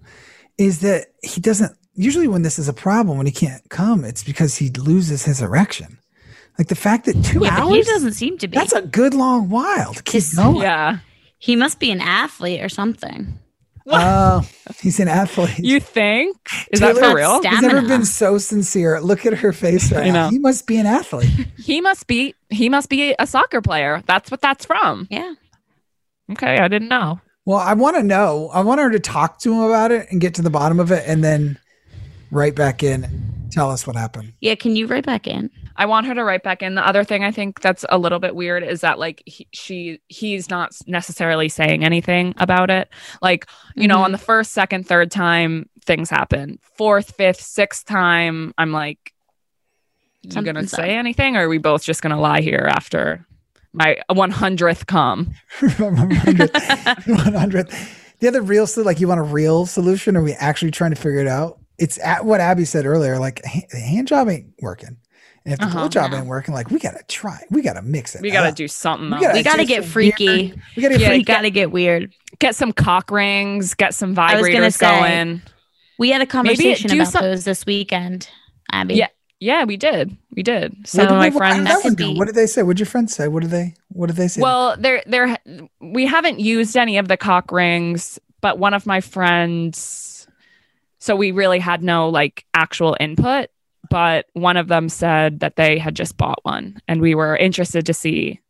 is 0.58 0.80
that 0.80 1.08
he 1.22 1.40
doesn't, 1.40 1.76
usually 1.94 2.26
when 2.26 2.40
this 2.42 2.58
is 2.58 2.68
a 2.68 2.72
problem, 2.72 3.18
when 3.18 3.26
he 3.26 3.32
can't 3.32 3.62
come, 3.68 4.04
it's 4.04 4.24
because 4.24 4.56
he 4.56 4.70
loses 4.70 5.24
his 5.24 5.42
erection. 5.42 5.98
Like 6.58 6.68
the 6.68 6.74
fact 6.76 7.04
that 7.06 7.22
two 7.22 7.40
Yeah, 7.44 7.54
hours, 7.62 7.74
he 7.74 7.82
doesn't 7.82 8.12
seem 8.14 8.38
to 8.38 8.48
be. 8.48 8.56
that's 8.56 8.72
a 8.72 8.82
good 8.82 9.12
long 9.12 9.50
while 9.50 9.92
to 9.92 10.02
keep 10.02 10.14
His- 10.14 10.34
going. 10.34 10.62
Yeah. 10.62 10.98
he 11.38 11.54
must 11.54 11.78
be 11.80 11.90
an 11.90 12.00
athlete 12.00 12.62
or 12.62 12.68
something. 12.70 13.38
Uh, 13.86 14.40
he's 14.80 14.98
an 14.98 15.08
athlete. 15.08 15.58
You 15.58 15.78
think? 15.78 16.36
Is 16.70 16.80
Taylor- 16.80 16.94
that 16.94 17.10
for 17.10 17.16
real? 17.16 17.40
Stab- 17.40 17.52
He's 17.52 17.62
never 17.62 17.82
been 17.82 18.04
so 18.06 18.38
sincere. 18.38 19.00
Look 19.00 19.26
at 19.26 19.34
her 19.34 19.52
face 19.52 19.92
right 19.92 20.04
I 20.06 20.10
now. 20.10 20.24
know. 20.24 20.30
He 20.30 20.38
must 20.38 20.66
be 20.66 20.76
an 20.78 20.86
athlete. 20.86 21.30
He 21.58 21.80
must 21.80 22.06
be 22.06 22.34
he 22.50 22.68
must 22.68 22.88
be 22.88 23.14
a 23.18 23.26
soccer 23.26 23.60
player. 23.62 24.02
That's 24.06 24.30
what 24.30 24.40
that's 24.40 24.64
from. 24.64 25.06
Yeah. 25.10 25.34
Okay, 26.32 26.58
I 26.58 26.68
didn't 26.68 26.88
know. 26.88 27.20
Well, 27.46 27.58
I 27.58 27.74
want 27.74 27.96
to 27.96 28.02
know. 28.02 28.48
I 28.54 28.62
want 28.62 28.80
her 28.80 28.90
to 28.90 28.98
talk 29.00 29.38
to 29.40 29.52
him 29.52 29.60
about 29.60 29.90
it 29.90 30.06
and 30.10 30.20
get 30.20 30.34
to 30.36 30.42
the 30.42 30.48
bottom 30.50 30.80
of 30.80 30.90
it, 30.90 31.04
and 31.06 31.22
then 31.22 31.58
write 32.30 32.54
back 32.54 32.82
in 32.82 33.04
and 33.04 33.52
tell 33.52 33.70
us 33.70 33.86
what 33.86 33.96
happened. 33.96 34.32
Yeah. 34.40 34.54
Can 34.54 34.76
you 34.76 34.86
write 34.86 35.04
back 35.04 35.26
in? 35.26 35.50
I 35.76 35.86
want 35.86 36.06
her 36.06 36.14
to 36.14 36.24
write 36.24 36.42
back 36.42 36.62
in. 36.62 36.74
The 36.74 36.86
other 36.86 37.04
thing 37.04 37.24
I 37.24 37.30
think 37.30 37.60
that's 37.60 37.84
a 37.88 37.96
little 37.98 38.18
bit 38.20 38.34
weird 38.36 38.62
is 38.62 38.82
that 38.82 38.98
like 38.98 39.22
he, 39.26 39.46
she 39.52 40.00
he's 40.08 40.50
not 40.50 40.72
necessarily 40.86 41.48
saying 41.48 41.84
anything 41.84 42.34
about 42.38 42.70
it. 42.70 42.88
Like, 43.22 43.46
you 43.74 43.88
know, 43.88 43.98
Mhm. 43.98 44.04
on 44.04 44.12
the 44.12 44.18
first, 44.18 44.52
second, 44.52 44.86
third 44.86 45.10
time 45.10 45.68
things 45.84 46.10
happen. 46.10 46.58
Fourth, 46.76 47.14
fifth, 47.16 47.40
sixth 47.40 47.86
time, 47.86 48.52
I'm 48.58 48.72
like 48.72 49.12
you 50.22 50.40
going 50.42 50.54
to 50.54 50.66
say 50.66 50.96
anything 50.96 51.36
or 51.36 51.44
are 51.44 51.48
we 51.50 51.58
both 51.58 51.82
just 51.84 52.00
going 52.00 52.14
to 52.14 52.18
lie 52.20 52.40
here 52.40 52.66
after 52.70 53.26
my 53.74 53.98
100th 54.10 54.86
come? 54.86 55.34
100th. 55.60 58.00
The 58.20 58.28
other 58.28 58.42
real, 58.42 58.66
like 58.76 59.00
you 59.00 59.08
want 59.08 59.20
a 59.20 59.24
real 59.24 59.66
solution? 59.66 60.16
Are 60.16 60.22
we 60.22 60.32
actually 60.34 60.70
trying 60.70 60.90
to 60.92 60.96
figure 60.96 61.18
it 61.20 61.26
out? 61.26 61.58
It's 61.78 61.98
at 61.98 62.24
what 62.24 62.40
Abby 62.40 62.64
said 62.64 62.86
earlier. 62.86 63.18
Like 63.18 63.42
the 63.70 63.78
hand 63.80 64.06
job 64.08 64.28
ain't 64.28 64.52
working, 64.60 64.96
and 65.44 65.52
if 65.54 65.58
the 65.60 65.66
Uh-huh. 65.66 65.78
blow 65.80 65.88
job 65.88 66.10
No. 66.12 66.18
ain't 66.18 66.26
working, 66.26 66.54
like 66.54 66.70
we 66.70 66.78
gotta 66.78 67.02
try. 67.08 67.40
We 67.50 67.62
gotta 67.62 67.82
mix 67.82 68.14
it. 68.14 68.22
We 68.22 68.30
got 68.30 68.42
to 68.42 68.48
up. 68.48 68.54
do 68.54 68.66
something. 68.68 69.10
We 69.10 69.20
gotta 69.20 69.34
We 69.38 69.42
got 69.42 69.56
to 69.56 69.64
get 69.64 69.84
freaky. 69.84 70.26
weird- 70.26 70.60
We 70.76 70.82
gotta 70.82 70.94
get 70.94 71.00
Yeah, 71.02 71.08
we 71.08 71.14
freaky. 71.16 71.24
got 71.24 71.40
to 71.42 71.50
get 71.50 71.70
weird. 71.70 72.12
get 72.40 72.56
some 72.56 72.72
cock 72.72 73.10
rings, 73.10 73.74
get 73.74 73.94
some 73.94 74.18
I 74.18 74.34
was 74.40 74.48
gonna 74.48 74.58
vibrators 74.68 74.72
say, 74.74 74.86
going. 75.00 75.42
We 75.98 76.10
had 76.10 76.20
a 76.20 76.26
conversation 76.26 76.88
do 76.90 76.96
about 76.96 77.08
some- 77.12 77.22
those 77.22 77.44
this 77.44 77.64
weekend, 77.64 78.28
Abby. 78.72 78.94
Yeah. 78.96 79.06
Yeah, 79.40 79.64
we 79.64 79.76
did. 79.76 80.16
We 80.34 80.42
did. 80.42 80.74
What 80.78 80.86
Some 80.88 81.06
did 81.06 81.14
my 81.14 81.28
they- 81.28 81.34
what- 81.36 81.42
how 81.44 81.48
did 81.50 81.54
friends. 81.64 81.68
that 81.68 81.74
one 81.84 81.96
could 81.96 81.98
go? 81.98 82.12
be- 82.12 82.18
What 82.18 82.26
did 82.26 82.34
they 82.34 82.46
say? 82.46 82.62
What 82.62 82.72
did 82.76 82.80
your 82.80 82.86
friends 82.86 83.14
say? 83.14 83.28
What 83.28 83.42
did 83.42 83.50
they? 83.50 83.74
What 83.88 84.06
did 84.06 84.16
they 84.16 84.26
say? 84.28 84.40
Well, 84.40 84.76
there, 84.78 85.02
there, 85.06 85.36
we 85.80 86.06
haven't 86.06 86.40
used 86.40 86.76
any 86.76 86.96
of 86.96 87.08
the 87.08 87.16
cock 87.18 87.52
rings, 87.52 88.18
but 88.40 88.58
one 88.58 88.72
of 88.74 88.86
my 88.86 89.00
friends. 89.00 90.26
So 90.98 91.14
we 91.14 91.30
really 91.32 91.58
had 91.58 91.82
no 91.82 92.08
like 92.08 92.44
actual 92.54 92.96
input, 92.98 93.48
but 93.94 94.26
one 94.32 94.56
of 94.56 94.66
them 94.66 94.88
said 94.88 95.38
that 95.40 95.54
they 95.54 95.78
had 95.78 95.94
just 95.94 96.16
bought 96.16 96.40
one, 96.42 96.80
and 96.88 97.00
we 97.00 97.14
were 97.14 97.36
interested 97.36 97.86
to 97.86 97.94
see 97.94 98.40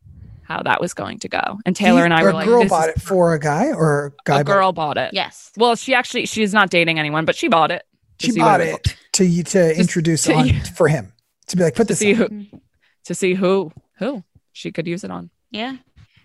how 0.41 0.63
that 0.63 0.81
was 0.81 0.93
going 0.95 1.19
to 1.19 1.29
go. 1.29 1.59
And 1.67 1.75
Taylor 1.75 1.99
He- 1.99 2.05
and 2.05 2.13
I 2.13 2.21
or 2.21 2.25
were 2.25 2.29
a 2.31 2.33
like, 2.33 2.45
girl 2.47 2.61
this 2.63 2.69
bought 2.71 2.89
is- 2.89 2.95
it 2.95 3.01
for 3.03 3.33
a 3.35 3.39
guy, 3.39 3.67
or 3.71 4.07
a 4.07 4.11
guy 4.25 4.39
a 4.39 4.43
girl 4.43 4.71
bought 4.73 4.97
it. 4.97 5.11
Yes. 5.13 5.51
Well, 5.55 5.75
she 5.75 5.93
actually 5.93 6.25
she's 6.25 6.51
not 6.53 6.71
dating 6.71 6.97
anyone, 6.97 7.25
but 7.25 7.35
she 7.35 7.47
bought 7.47 7.69
it. 7.69 7.83
to 8.19 8.31
She 8.31 8.39
bought 8.39 8.59
was- 8.59 8.69
it 8.69 8.95
to 9.13 9.25
you 9.25 9.43
to 9.43 9.79
introduce 9.79 10.23
to- 10.23 10.33
on 10.33 10.49
for 10.75 10.87
him 10.87 11.13
to 11.47 11.57
be 11.57 11.63
like 11.63 11.75
put 11.75 11.83
to 11.87 11.93
this. 11.93 11.99
see 11.99 12.11
on. 12.13 12.17
who 12.17 12.27
mm-hmm. 12.29 12.57
to 13.05 13.13
see 13.15 13.33
who 13.35 13.71
who 13.99 14.23
she 14.51 14.71
could 14.71 14.87
use 14.87 15.03
it 15.03 15.11
on. 15.11 15.29
Yeah. 15.51 15.77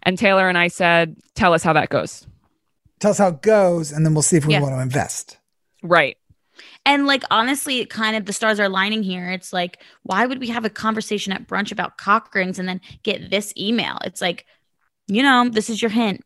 And 0.02 0.16
Taylor 0.18 0.48
and 0.48 0.56
I 0.56 0.68
said, 0.68 1.16
"Tell 1.34 1.52
us 1.52 1.62
how 1.62 1.74
that 1.74 1.90
goes." 1.90 2.26
Tell 3.00 3.10
us 3.10 3.18
how 3.18 3.28
it 3.28 3.42
goes, 3.42 3.92
and 3.92 4.04
then 4.06 4.14
we'll 4.14 4.22
see 4.22 4.36
if 4.38 4.46
we 4.46 4.54
Yeah. 4.54 4.60
want 4.62 4.74
to 4.74 4.80
invest. 4.80 5.36
Right. 5.82 6.16
And 6.86 7.06
like 7.06 7.22
honestly, 7.30 7.84
kind 7.86 8.16
of 8.16 8.24
the 8.24 8.32
stars 8.32 8.58
are 8.58 8.64
aligning 8.64 9.02
here. 9.02 9.30
It's 9.30 9.52
like, 9.52 9.82
why 10.02 10.26
would 10.26 10.40
we 10.40 10.48
have 10.48 10.64
a 10.64 10.70
conversation 10.70 11.32
at 11.32 11.46
brunch 11.46 11.70
about 11.72 11.98
cock 11.98 12.34
rings 12.34 12.58
and 12.58 12.68
then 12.68 12.80
get 13.02 13.30
this 13.30 13.52
email? 13.56 13.98
It's 14.04 14.20
like, 14.20 14.46
you 15.06 15.22
know, 15.22 15.48
this 15.50 15.68
is 15.70 15.80
your 15.82 15.90
hint. 15.90 16.22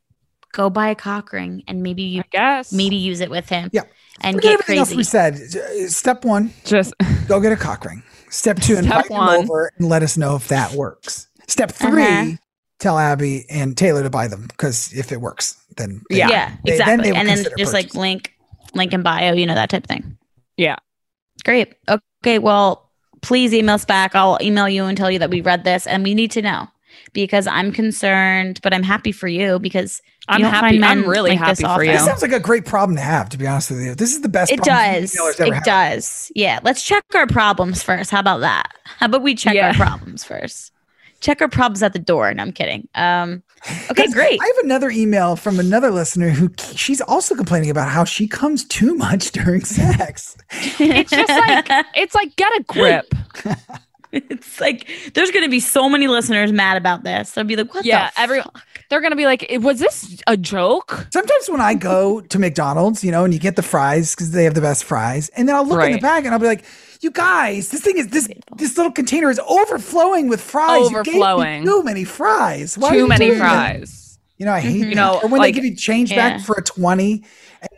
Go 0.53 0.71
buy 0.71 0.89
a 0.89 0.95
cock 0.95 1.33
ring 1.33 1.65
and 1.67 1.83
maybe 1.83 2.03
you 2.05 2.21
I 2.21 2.25
guess. 2.31 2.73
maybe 2.73 2.95
use 2.97 3.21
it 3.21 3.31
with 3.31 3.49
him. 3.49 3.69
Yeah. 3.73 3.83
And 4.21 4.37
Forget 4.37 4.43
get 4.51 4.53
everything 4.61 4.79
else 4.79 4.89
crazy. 4.91 4.97
we 4.97 5.05
said. 5.05 5.91
Step 5.91 6.25
one, 6.25 6.53
just 6.65 6.95
go 7.29 7.41
get 7.41 7.51
a 7.51 7.57
cock 7.57 7.85
ring. 7.85 8.05
Step 8.31 8.59
two, 8.61 8.75
Step 8.75 8.85
invite 8.85 9.11
one. 9.11 9.35
him 9.41 9.45
over 9.51 9.73
and 9.79 9.89
let 9.89 10.05
us 10.05 10.17
know 10.17 10.37
if 10.37 10.47
that 10.49 10.73
works. 10.73 11.27
Step 11.49 11.73
3 11.73 12.03
Uh-huh. 12.03 12.31
tell 12.79 12.99
Abby 12.99 13.45
and 13.51 13.77
Taylor 13.77 14.03
to 14.05 14.11
buy 14.11 14.29
them 14.29 14.47
because 14.47 14.93
if 14.93 15.11
it 15.13 15.21
works, 15.21 15.57
then 15.77 16.01
they- 16.09 16.19
Yeah. 16.19 16.29
Yeah, 16.31 16.49
they- 16.65 16.79
then 16.79 17.01
exactly. 17.01 17.11
they 17.11 17.17
and 17.19 17.29
then 17.29 17.37
consider 17.39 17.57
just 17.59 17.73
like 17.75 17.95
link 17.95 18.33
link 18.75 18.93
in 18.93 19.03
bio, 19.03 19.33
you 19.35 19.47
know, 19.47 19.55
that 19.57 19.71
type 19.71 19.83
of 19.85 19.89
thing. 19.89 20.17
Yeah. 20.57 20.77
Great. 21.45 21.75
Okay, 21.89 22.39
well, 22.39 22.91
please 23.23 23.53
email 23.53 23.75
us 23.75 23.85
back. 23.85 24.15
I'll 24.15 24.39
email 24.41 24.69
you 24.69 24.85
and 24.85 24.97
tell 24.97 25.11
you 25.11 25.19
that 25.19 25.31
we 25.31 25.41
read 25.41 25.65
this 25.65 25.87
and 25.87 26.03
we 26.05 26.15
need 26.15 26.31
to 26.33 26.43
know 26.43 26.69
because 27.13 27.47
I'm 27.47 27.73
concerned, 27.73 28.61
but 28.63 28.73
I'm 28.73 28.83
happy 28.83 29.13
for 29.13 29.29
you 29.29 29.59
because 29.59 30.01
I'm 30.29 30.41
you 30.41 30.47
happy. 30.47 30.83
I'm 30.83 31.07
really 31.09 31.31
like 31.31 31.39
happy 31.39 31.65
for 31.65 31.85
you. 31.85 31.93
This 31.93 32.05
sounds 32.05 32.23
like 32.23 32.33
a 32.33 32.41
great 32.41 32.65
problem 32.65 32.97
to 32.97 33.03
have. 33.03 33.29
To 33.31 33.39
be 33.39 33.47
honest 33.47 33.71
with 33.71 33.81
you, 33.81 33.95
this 33.95 34.13
is 34.13 34.23
the 34.23 34.29
best. 34.29 34.53
It 34.53 34.61
problem 34.63 35.03
does. 35.03 35.15
It 35.41 35.55
had. 35.55 35.63
does. 35.65 36.33
Yeah. 36.35 36.61
Let's 36.63 36.83
check 36.85 37.05
our 37.15 37.27
problems 37.27 37.83
first. 37.83 38.11
How 38.11 38.21
about 38.21 38.41
that? 38.41 38.73
How 38.85 39.07
about 39.07 39.23
we 39.23 39.35
check 39.35 39.55
Yeah. 39.55 39.69
our 39.69 39.75
problems 39.75 40.25
first? 40.25 40.73
Check 41.25 41.41
our 41.41 41.49
problems 41.49 41.83
at 41.83 41.95
the 41.95 41.99
door. 41.99 42.35
No, 42.35 42.43
I'm 42.43 42.53
kidding. 42.53 42.87
Um, 42.95 43.43
okay, 43.91 44.07
great. 44.09 44.39
I 44.43 44.45
have 44.45 44.65
another 44.67 44.91
email 44.91 45.37
from 45.37 45.59
another 45.59 45.91
listener 45.91 46.29
who 46.29 46.51
she's 46.75 47.01
also 47.01 47.35
complaining 47.35 47.71
about 47.71 47.89
how 47.89 48.05
she 48.05 48.29
comes 48.29 48.63
too 48.67 48.95
much 48.95 49.33
during 49.33 49.65
sex. 49.65 50.37
It's 50.79 51.11
just 51.11 51.31
like 51.31 51.87
it's 51.97 52.15
like 52.15 52.37
get 52.37 52.53
a 52.61 52.63
grip. 52.65 53.15
it's 54.31 54.61
like 54.61 54.89
there's 55.15 55.31
going 55.31 55.45
to 55.45 55.51
be 55.51 55.61
so 55.61 55.89
many 55.89 56.07
listeners 56.09 56.53
mad 56.53 56.77
about 56.77 57.05
this. 57.05 57.33
They'll 57.33 57.45
be 57.45 57.57
like, 57.57 57.73
"What 57.75 57.85
yeah, 57.85 58.11
the 58.11 58.21
every 58.21 58.41
fuck? 58.43 58.63
they're 58.91 59.01
gonna 59.01 59.17
be 59.17 59.25
like, 59.25 59.47
was 59.61 59.79
this 59.81 60.23
a 60.27 60.37
joke? 60.37 61.07
Sometimes 61.13 61.49
when 61.49 61.61
I 61.61 61.75
go 61.75 62.21
to 62.21 62.39
McDonald's, 62.39 63.03
you 63.03 63.11
know, 63.11 63.25
and 63.25 63.33
you 63.33 63.41
get 63.41 63.57
the 63.57 63.63
fries 63.63 64.15
because 64.15 64.31
they 64.33 64.45
have 64.45 64.55
the 64.55 64.61
best 64.61 64.85
fries, 64.85 65.31
and 65.31 65.49
then 65.49 65.57
I'll 65.57 65.67
look 65.67 65.83
in 65.83 65.93
the 65.93 65.99
bag 65.99 66.27
and 66.27 66.35
I'll 66.35 66.41
be 66.41 66.47
like, 66.47 66.65
"You 67.01 67.11
guys, 67.11 67.71
this 67.71 67.81
thing 67.81 67.97
is 67.99 68.09
this 68.09 68.29
this 68.57 68.77
little 68.77 68.93
container 68.93 69.31
is 69.31 69.41
overflowing 69.49 70.29
with 70.29 70.41
fries. 70.41 70.91
You 70.91 71.03
gave 71.03 71.15
me 71.15 71.21
Overflowing. 71.21 71.65
too 71.65 71.83
many 71.83 72.05
fries. 72.05 72.77
Why 72.79 72.91
Too 72.91 73.07
many 73.09 73.27
doing 73.27 73.39
that?" 73.39 73.77
fries. 73.79 74.19
You 74.37 74.47
know, 74.47 74.53
I 74.53 74.61
hate 74.61 74.77
Mhm. 74.77 74.81
that. 74.81 74.89
You 74.91 74.95
know, 74.97 75.21
or 75.23 75.29
when 75.29 75.39
like- 75.41 75.49
they 75.55 75.61
give 75.61 75.65
you 75.65 75.77
change 75.77 76.11
Yeah. 76.11 76.17
back 76.37 76.41
for 76.41 76.57
a 76.57 76.63
twenty, 76.63 77.23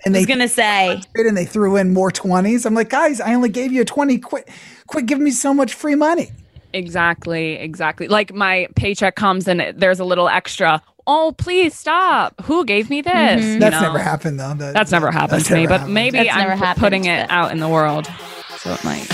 and, 0.04 0.06
and 0.06 0.14
I 0.14 0.18
they 0.18 0.20
was 0.20 0.26
going 0.26 0.38
to 0.40 0.48
say, 0.48 1.00
and 1.14 1.36
they 1.36 1.44
threw 1.44 1.76
in 1.76 1.92
more 1.92 2.10
twenties. 2.10 2.66
I'm 2.66 2.74
like, 2.74 2.90
guys, 2.90 3.20
I 3.20 3.34
only 3.34 3.48
gave 3.48 3.72
you 3.72 3.82
a 3.82 3.84
twenty. 3.84 4.18
Quit, 4.18 4.48
quit 4.86 5.06
giving 5.06 5.24
me 5.24 5.30
so 5.30 5.52
much 5.54 5.74
free 5.74 5.94
money. 5.94 6.30
Exactly, 6.72 7.52
exactly. 7.54 8.08
Like 8.08 8.34
my 8.34 8.68
paycheck 8.76 9.14
comes 9.16 9.48
and 9.48 9.74
there's 9.76 10.00
a 10.00 10.04
little 10.04 10.28
extra. 10.28 10.82
Oh, 11.06 11.32
please 11.38 11.72
stop. 11.74 12.34
Who 12.42 12.64
gave 12.64 12.90
me 12.90 13.00
this? 13.00 13.12
Mhm. 13.14 13.54
You 13.54 13.60
That's 13.60 13.76
know? 13.76 13.80
never 13.82 13.98
happened 13.98 14.40
though. 14.40 14.54
That- 14.54 14.74
That's 14.74 14.90
never 14.90 15.10
happened 15.12 15.40
that's 15.40 15.48
to 15.48 15.54
me, 15.54 15.66
never 15.66 15.78
but 15.84 15.88
maybe 15.88 16.18
That's 16.18 16.30
I'm 16.30 16.38
never 16.48 16.56
happened, 16.56 16.82
putting 16.82 17.04
it 17.04 17.28
but- 17.28 17.34
out 17.34 17.52
in 17.52 17.60
the 17.60 17.68
world. 17.68 18.08
So 18.58 18.72
it 18.74 18.84
might. 18.84 19.06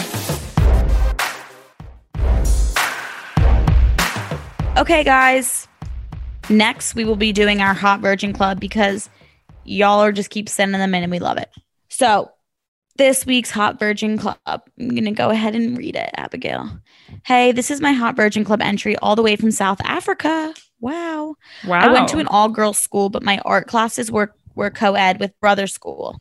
okay, 4.79 5.05
guys, 5.05 5.69
Next, 6.51 6.97
we 6.97 7.05
will 7.05 7.17
be 7.17 7.33
doing 7.33 7.61
our 7.61 7.73
Hot 7.73 8.01
Virgin 8.01 8.33
Club 8.33 8.59
because 8.59 9.09
y'all 9.65 10.01
are 10.01 10.13
just 10.13 10.31
keep 10.31 10.49
sending 10.49 10.81
them 10.81 10.95
in 10.95 11.03
and 11.03 11.13
we 11.13 11.19
love 11.19 11.39
it. 11.39 11.51
So, 11.89 12.31
this 12.97 13.25
week's 13.25 13.51
Hot 13.51 13.79
Virgin 13.79 14.19
Club, 14.19 14.39
I'm 14.47 14.89
going 14.91 15.05
to 15.05 15.13
go 15.13 15.31
ahead 15.31 15.55
and 15.55 15.79
read 15.79 15.97
it, 15.97 16.11
Abigail. 16.15 16.69
Hey, 17.25 17.53
this 17.53 17.71
is 17.71 17.81
my 17.81 17.93
Hot 17.93 18.17
Virgin 18.17 18.45
Club 18.45 18.61
entry 18.61 18.97
all 18.97 19.17
the 19.17 19.23
way 19.23 19.37
from 19.37 19.51
South 19.51 19.81
Africa. 19.83 20.53
Wow. 20.81 21.37
Wow. 21.67 21.81
I 21.81 21.93
went 21.93 22.09
to 22.09 22.19
an 22.19 22.27
all 22.27 22.49
girls 22.51 22.77
school, 22.77 23.09
but 23.09 23.23
my 23.23 23.39
art 23.47 23.67
classes 23.67 24.11
were, 24.13 24.35
were 24.55 24.71
co 24.71 24.95
ed 24.95 25.21
with 25.21 25.39
brother 25.41 25.67
school. 25.67 26.21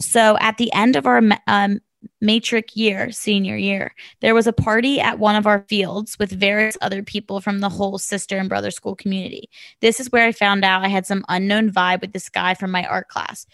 So 0.00 0.36
at 0.40 0.56
the 0.56 0.72
end 0.72 0.96
of 0.96 1.06
our 1.06 1.22
um, 1.46 1.80
matric 2.20 2.76
year, 2.76 3.10
senior 3.12 3.56
year, 3.56 3.94
there 4.20 4.34
was 4.34 4.46
a 4.46 4.52
party 4.52 5.00
at 5.00 5.18
one 5.18 5.36
of 5.36 5.46
our 5.46 5.64
fields 5.68 6.18
with 6.18 6.30
various 6.30 6.76
other 6.80 7.02
people 7.02 7.40
from 7.40 7.60
the 7.60 7.68
whole 7.68 7.98
sister 7.98 8.38
and 8.38 8.48
brother 8.48 8.70
school 8.70 8.94
community. 8.96 9.48
This 9.80 10.00
is 10.00 10.10
where 10.10 10.26
I 10.26 10.32
found 10.32 10.64
out 10.64 10.84
I 10.84 10.88
had 10.88 11.06
some 11.06 11.24
unknown 11.28 11.70
vibe 11.70 12.00
with 12.00 12.12
this 12.12 12.28
guy 12.28 12.54
from 12.54 12.70
my 12.70 12.84
art 12.84 13.08
class. 13.08 13.46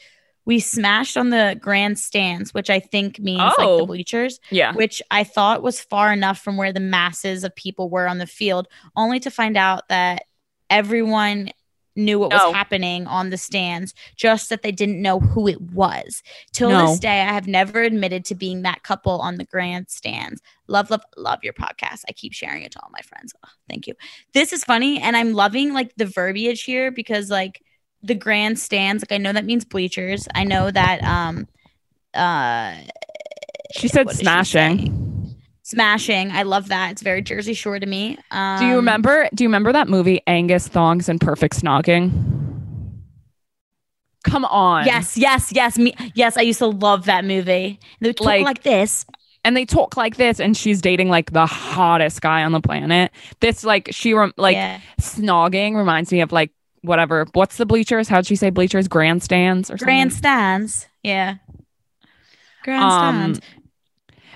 We 0.44 0.58
smashed 0.58 1.16
on 1.16 1.30
the 1.30 1.56
grandstands, 1.60 2.52
which 2.52 2.68
I 2.68 2.80
think 2.80 3.20
means 3.20 3.38
like 3.40 3.56
the 3.58 3.64
Oh. 3.64 3.86
bleachers 3.86 4.40
yeah. 4.50 4.72
which 4.74 5.00
I 5.10 5.22
thought 5.22 5.62
was 5.62 5.80
far 5.80 6.12
enough 6.12 6.40
from 6.40 6.56
where 6.56 6.72
the 6.72 6.80
masses 6.80 7.44
of 7.44 7.54
people 7.54 7.88
were 7.88 8.08
on 8.08 8.18
the 8.18 8.26
field, 8.26 8.66
only 8.96 9.20
to 9.20 9.30
find 9.30 9.56
out 9.56 9.88
that 9.88 10.24
everyone 10.68 11.50
knew 11.96 12.18
what 12.18 12.32
was 12.32 12.54
happening 12.54 13.06
on 13.06 13.30
the 13.30 13.36
stands, 13.36 13.94
just 14.16 14.48
that 14.50 14.62
they 14.62 14.72
didn't 14.72 15.00
know 15.02 15.20
who 15.20 15.48
it 15.48 15.60
was. 15.60 16.22
Till 16.52 16.70
No. 16.70 16.86
this 16.86 16.98
day, 16.98 17.20
I 17.20 17.32
have 17.32 17.46
never 17.46 17.82
admitted 17.82 18.24
to 18.26 18.34
being 18.34 18.62
that 18.62 18.82
couple 18.82 19.20
on 19.20 19.36
the 19.36 19.44
grandstands. 19.44 20.40
Love, 20.68 20.90
love, 20.90 21.02
love 21.16 21.40
your 21.42 21.52
podcast. 21.52 22.02
I 22.08 22.12
keep 22.12 22.32
sharing 22.32 22.62
it 22.62 22.72
to 22.72 22.80
all 22.80 22.90
my 22.92 23.02
friends. 23.02 23.34
Ugh, 23.42 23.50
thank 23.68 23.86
you. 23.86 23.94
This 24.32 24.52
is 24.52 24.64
funny, 24.64 25.00
and 25.00 25.16
I'm 25.16 25.32
loving 25.34 25.72
like 25.74 25.92
the 25.96 26.06
verbiage 26.06 26.62
here 26.62 26.90
because 26.90 27.30
like 27.30 27.62
the 28.02 28.14
grandstands, 28.14 29.02
like 29.02 29.12
I 29.12 29.18
know 29.18 29.32
that 29.32 29.44
means 29.44 29.64
bleachers. 29.64 30.26
I 30.34 30.44
know 30.44 30.70
that 30.70 31.02
um 31.04 31.46
uh 32.14 32.74
She 33.72 33.88
said 33.88 34.10
smashing. 34.10 34.78
she 34.86 35.11
smashing. 35.72 36.30
I 36.30 36.42
love 36.44 36.68
that. 36.68 36.92
It's 36.92 37.02
very 37.02 37.22
Jersey 37.22 37.54
Shore 37.54 37.78
to 37.80 37.86
me. 37.86 38.18
Um, 38.30 38.58
do 38.60 38.66
you 38.66 38.76
remember 38.76 39.28
do 39.34 39.42
you 39.44 39.48
remember 39.48 39.72
that 39.72 39.88
movie 39.88 40.20
Angus 40.26 40.68
Thongs 40.68 41.08
and 41.08 41.20
Perfect 41.20 41.60
Snogging? 41.60 42.10
Come 44.24 44.44
on. 44.44 44.86
Yes, 44.86 45.16
yes, 45.18 45.52
yes. 45.52 45.76
Me, 45.78 45.94
yes. 46.14 46.36
I 46.36 46.42
used 46.42 46.60
to 46.60 46.66
love 46.68 47.06
that 47.06 47.24
movie. 47.24 47.80
They 48.00 48.12
talk 48.12 48.24
Like- 48.26 48.44
like, 48.44 48.62
this. 48.62 49.04
and 49.44 49.56
they 49.56 49.64
talk 49.64 49.96
like 49.96 50.16
this 50.16 50.38
and 50.38 50.56
she's 50.56 50.80
dating 50.80 51.08
like 51.08 51.32
the 51.32 51.46
hottest 51.46 52.20
guy 52.20 52.44
on 52.44 52.52
the 52.52 52.60
planet 52.60 53.10
this 53.40 53.64
like 53.64 53.88
she 53.90 54.14
rem- 54.14 54.32
like 54.36 54.54
Yeah. 54.54 54.78
snogging 55.00 55.74
reminds 55.76 56.12
me 56.12 56.20
of 56.20 56.30
like 56.30 56.52
whatever 56.82 57.26
what's 57.32 57.56
the 57.56 57.66
bleachers 57.66 58.06
how'd 58.06 58.24
she 58.24 58.36
say 58.36 58.50
bleachers 58.50 58.86
grandstands 58.86 59.68
or 59.68 59.78
something 59.78 59.86
grandstands. 59.86 60.86
Yeah, 61.02 61.36
grandstands. 62.62 63.38
um 63.40 63.44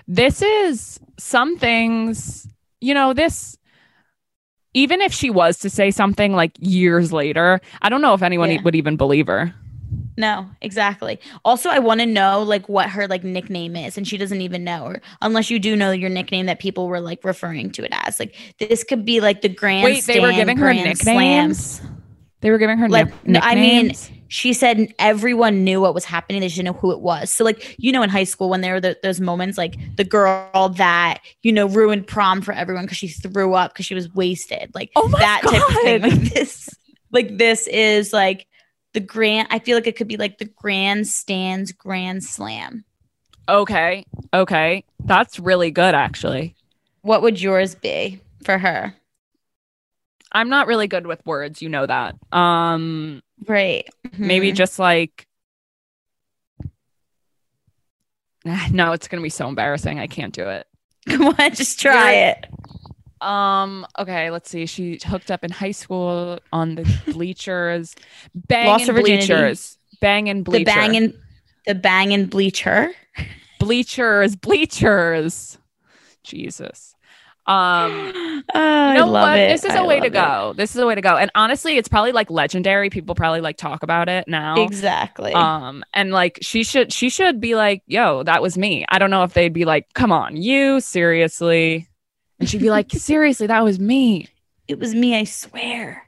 this 0.09 0.43
is 0.43 0.99
some 1.19 1.57
things 1.59 2.47
you 2.81 2.93
know 2.95 3.13
this 3.13 3.57
even 4.75 5.01
if 5.01 5.13
she 5.13 5.31
was 5.31 5.59
to 5.59 5.71
say 5.71 5.91
something 5.91 6.33
like 6.35 6.53
years 6.59 7.13
later 7.13 7.61
i 7.83 7.89
don't 7.89 8.03
know 8.03 8.15
if 8.15 8.23
anyone 8.23 8.51
Yeah. 8.51 8.63
would 8.63 8.75
even 8.75 8.97
believe 8.97 9.27
her 9.27 9.55
no, 10.19 10.49
exactly. 10.63 11.21
Also, 11.45 11.69
I 11.69 11.79
want 11.79 12.01
to 12.01 12.07
know 12.07 12.43
like 12.43 12.69
what 12.71 12.89
her 12.89 13.07
like 13.07 13.23
nickname 13.23 13.77
is, 13.77 13.99
and 13.99 14.09
she 14.09 14.17
doesn't 14.17 14.41
even 14.41 14.65
know, 14.65 14.85
or 14.87 15.03
unless 15.21 15.51
you 15.51 15.59
do 15.59 15.77
know 15.77 15.91
your 15.91 16.09
nickname 16.09 16.47
that 16.47 16.59
people 16.59 16.89
were 16.89 17.01
like 17.01 17.23
referring 17.23 17.71
to 17.73 17.85
it 17.85 17.93
as. 17.93 18.19
Like 18.19 18.35
this 18.59 18.83
could 18.83 19.05
be 19.05 19.21
like 19.21 19.43
the 19.43 19.51
grand. 19.51 19.85
wait 19.85 20.05
they 20.05 20.19
were 20.19 20.33
giving 20.33 20.57
her 20.57 20.73
nicknames 20.73 21.83
they 22.41 22.51
were 22.51 22.57
giving 22.59 22.79
her 22.79 22.89
Like, 22.89 23.07
nick- 23.09 23.27
no, 23.27 23.41
I 23.43 23.55
mean, 23.57 23.89
nicknames? 23.89 24.11
She 24.29 24.53
said 24.53 24.93
everyone 24.99 25.65
knew 25.65 25.81
what 25.81 25.95
was 25.95 26.05
happening. 26.05 26.41
They 26.41 26.49
just 26.49 26.57
didn't 26.57 26.75
know 26.75 26.81
who 26.81 26.93
it 26.93 27.01
was. 27.01 27.31
So, 27.31 27.45
like, 27.45 27.77
you 27.79 27.93
know, 27.93 28.03
in 28.03 28.11
high 28.11 28.25
school, 28.25 28.49
when 28.49 28.61
there 28.61 28.75
were 28.75 28.81
the, 28.81 28.97
those 29.03 29.21
moments, 29.21 29.57
like 29.59 29.77
the 29.97 30.05
girl 30.05 30.69
that, 30.77 31.19
you 31.43 31.53
know, 31.53 31.67
ruined 31.67 32.07
prom 32.07 32.43
for 32.43 32.53
everyone 32.53 32.85
because 32.85 32.99
she 32.99 33.09
threw 33.09 33.55
up 33.55 33.73
because 33.73 33.87
she 33.87 33.95
was 33.95 34.13
wasted, 34.15 34.71
like 34.75 34.91
Oh 34.97 35.09
that 35.19 35.43
type 35.45 35.69
of 35.69 35.75
thing. 35.83 36.03
Like 36.03 36.33
this, 36.35 36.69
like 37.13 37.39
this 37.39 37.67
is 37.69 38.13
like 38.13 38.47
the 38.93 39.01
grand, 39.01 39.49
I 39.51 39.59
feel 39.59 39.77
like 39.77 39.87
it 39.87 39.97
could 39.97 40.09
be 40.09 40.17
like 40.17 40.39
the 40.39 40.45
grandstands 40.47 41.73
grand 41.73 42.25
slam. 42.25 42.85
okay 43.49 44.05
okay 44.35 44.83
that's 45.05 45.39
really 45.39 45.71
good 45.71 45.95
actually 45.95 46.57
What 47.03 47.23
would 47.23 47.41
yours 47.41 47.77
be 47.77 48.21
for 48.45 48.59
her? 48.59 48.95
I'm 50.37 50.49
not 50.51 50.67
really 50.67 50.87
good 50.87 51.07
with 51.07 51.25
words, 51.25 51.63
you 51.63 51.69
know 51.69 51.87
that. 51.87 52.15
Um 52.33 53.23
Right. 53.47 53.89
maybe 54.19 54.53
Mhm. 54.53 54.57
just 54.57 54.79
like 54.79 55.27
No, 58.71 58.93
it's 58.93 59.09
going 59.09 59.21
to 59.21 59.23
be 59.25 59.29
so 59.31 59.49
embarrassing. 59.49 59.99
I 59.99 60.07
can't 60.07 60.33
do 60.35 60.49
it. 60.49 60.67
come 61.09 61.29
on, 61.39 61.55
just 61.55 61.81
try 61.81 62.13
You're- 62.13 62.31
it. 62.31 62.47
Um 63.23 63.87
okay, 63.99 64.31
let's 64.31 64.51
see. 64.51 64.67
She 64.67 64.99
hooked 65.03 65.31
up 65.31 65.43
in 65.43 65.51
high 65.51 65.71
school 65.71 66.39
on 66.53 66.75
the 66.75 67.01
bleachers. 67.13 67.95
Bang 68.35 68.67
Lost 68.67 68.89
and 68.91 68.99
bleachers. 68.99 69.79
Bang 70.03 70.29
and 70.29 70.45
bleacher. 70.45 70.65
The 70.65 70.71
banging, 70.75 71.15
the 71.67 71.75
banging 71.75 72.27
bleacher. 72.27 72.91
bleachers, 73.59 74.37
bleachers. 74.37 75.57
Jesus. 76.25 76.95
Um 77.47 78.13
oh, 78.55 78.91
You 78.95 79.01
I 79.01 79.03
know 79.03 79.07
love 79.07 79.31
what? 79.31 79.39
it. 79.39 79.49
This 79.49 79.65
is 79.65 79.75
I 79.75 79.77
a 79.77 79.85
way 79.85 80.01
to 80.01 80.11
love 80.11 80.13
it. 80.13 80.13
go. 80.13 80.55
This 80.57 80.75
is 80.75 80.81
a 80.81 80.87
way 80.87 80.95
to 80.95 81.01
go. 81.01 81.17
And 81.17 81.31
honestly, 81.35 81.77
it's 81.77 81.89
probably 81.89 82.13
like 82.13 82.31
legendary. 82.31 82.91
People 82.91 83.15
probably 83.15 83.41
like 83.41 83.57
talk 83.57 83.83
about 83.83 84.09
it 84.09 84.27
now. 84.29 84.63
Exactly. 84.63 85.33
Um, 85.33 85.85
and 85.95 86.11
like 86.13 86.39
she 86.43 86.63
should 86.65 86.93
she 86.93 87.09
should 87.11 87.41
be 87.41 87.55
like, 87.55 87.83
yo, 87.87 88.23
that 88.25 88.43
was 88.43 88.57
me. 88.59 88.85
I 88.89 88.99
don't 88.99 89.11
know 89.11 89.23
if 89.25 89.33
they'd 89.35 89.53
be 89.53 89.65
like, 89.65 89.93
come 89.95 90.13
on, 90.13 90.37
you 90.37 90.81
seriously. 90.81 91.89
And 92.41 92.49
she'd 92.49 92.61
be 92.61 92.71
like, 92.71 92.91
seriously, 92.93 93.47
that 93.49 93.65
was 93.65 93.79
me. 93.81 94.29
it 94.69 94.79
was 94.79 94.95
me, 94.95 95.17
I 95.17 95.25
swear. 95.25 96.03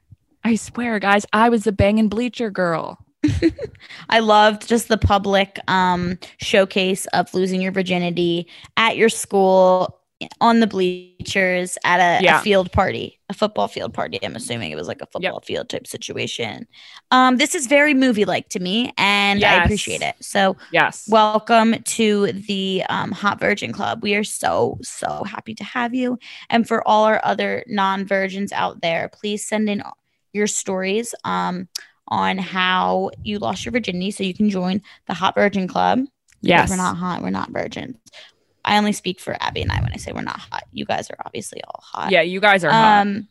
I 0.45 0.55
swear, 0.57 0.99
guys, 0.99 1.27
I 1.33 1.49
was 1.49 1.65
the 1.65 1.73
banging 1.73 2.09
bleacher 2.09 2.51
girl. 2.51 2.99
I 4.09 4.21
loved 4.21 4.69
just 4.69 4.89
the 4.89 4.97
public 4.99 5.59
um 5.69 6.19
showcase 6.41 7.07
of 7.07 7.33
losing 7.35 7.61
your 7.61 7.73
virginity 7.73 8.49
at 8.77 8.97
your 8.97 9.09
school 9.09 9.98
on 10.41 10.61
the 10.61 10.67
bleachers 10.67 11.79
at 11.85 12.01
a, 12.01 12.27
a 12.27 12.41
field 12.41 12.73
party, 12.73 13.19
a 13.29 13.35
football 13.35 13.69
field 13.69 13.95
party. 13.95 14.19
I'm 14.23 14.37
assuming 14.37 14.73
it 14.73 14.75
was 14.75 14.89
like 14.89 15.01
a 15.01 15.07
football 15.07 15.41
field 15.41 15.69
type 15.69 15.87
situation. 15.87 16.67
Um, 17.11 17.37
this 17.37 17.55
is 17.55 17.67
very 17.67 17.95
movie 17.95 18.25
like 18.25 18.49
to 18.51 18.61
me, 18.61 18.93
and 18.99 19.43
I 19.45 19.65
appreciate 19.65 20.03
it. 20.03 20.17
So 20.21 20.57
Yes. 20.73 21.09
Welcome 21.09 21.83
to 21.83 22.33
the 22.33 22.85
um, 22.89 23.13
Hot 23.13 23.39
Virgin 23.39 23.73
Club. 23.73 24.03
We 24.03 24.15
are 24.15 24.25
so, 24.25 24.79
so 24.83 25.25
happy 25.25 25.55
to 25.55 25.65
have 25.65 25.95
you. 25.95 26.19
And 26.51 26.67
for 26.67 26.87
all 26.87 27.05
our 27.05 27.21
other 27.25 27.65
non 27.69 28.05
virgins 28.05 28.53
out 28.53 28.81
there, 28.81 29.09
please 29.09 29.47
send 29.47 29.69
in 29.69 29.83
your 30.33 30.47
stories 30.47 31.15
um, 31.25 31.69
on 32.09 32.39
how 32.39 33.11
you 33.23 33.39
lost 33.39 33.65
your 33.65 33.73
virginity 33.73 34.11
so 34.11 34.25
you 34.25 34.35
can 34.35 34.51
join 34.51 34.83
the 35.07 35.15
Hot 35.15 35.35
Virgin 35.35 35.69
Club. 35.69 36.01
Yes. 36.41 36.71
We're 36.71 36.77
not 36.77 36.97
hot. 36.97 37.23
We're 37.23 37.31
not 37.31 37.51
virgins. 37.51 37.97
I 38.65 38.77
only 38.79 38.93
speak 38.93 39.21
for 39.21 39.37
Abby 39.41 39.63
and 39.63 39.73
I 39.73 39.81
when 39.81 39.93
I 39.93 39.97
say 39.97 40.13
we're 40.13 40.21
not 40.23 40.39
hot. 40.39 40.65
You 40.73 40.85
guys 40.85 41.11
are 41.11 41.17
obviously 41.25 41.63
all 41.65 41.81
hot. 41.83 42.11
Yeah, 42.11 42.23
you 42.23 42.41
guys 42.41 42.65
are 42.65 42.71
hot. 42.71 43.01
Um, 43.07 43.29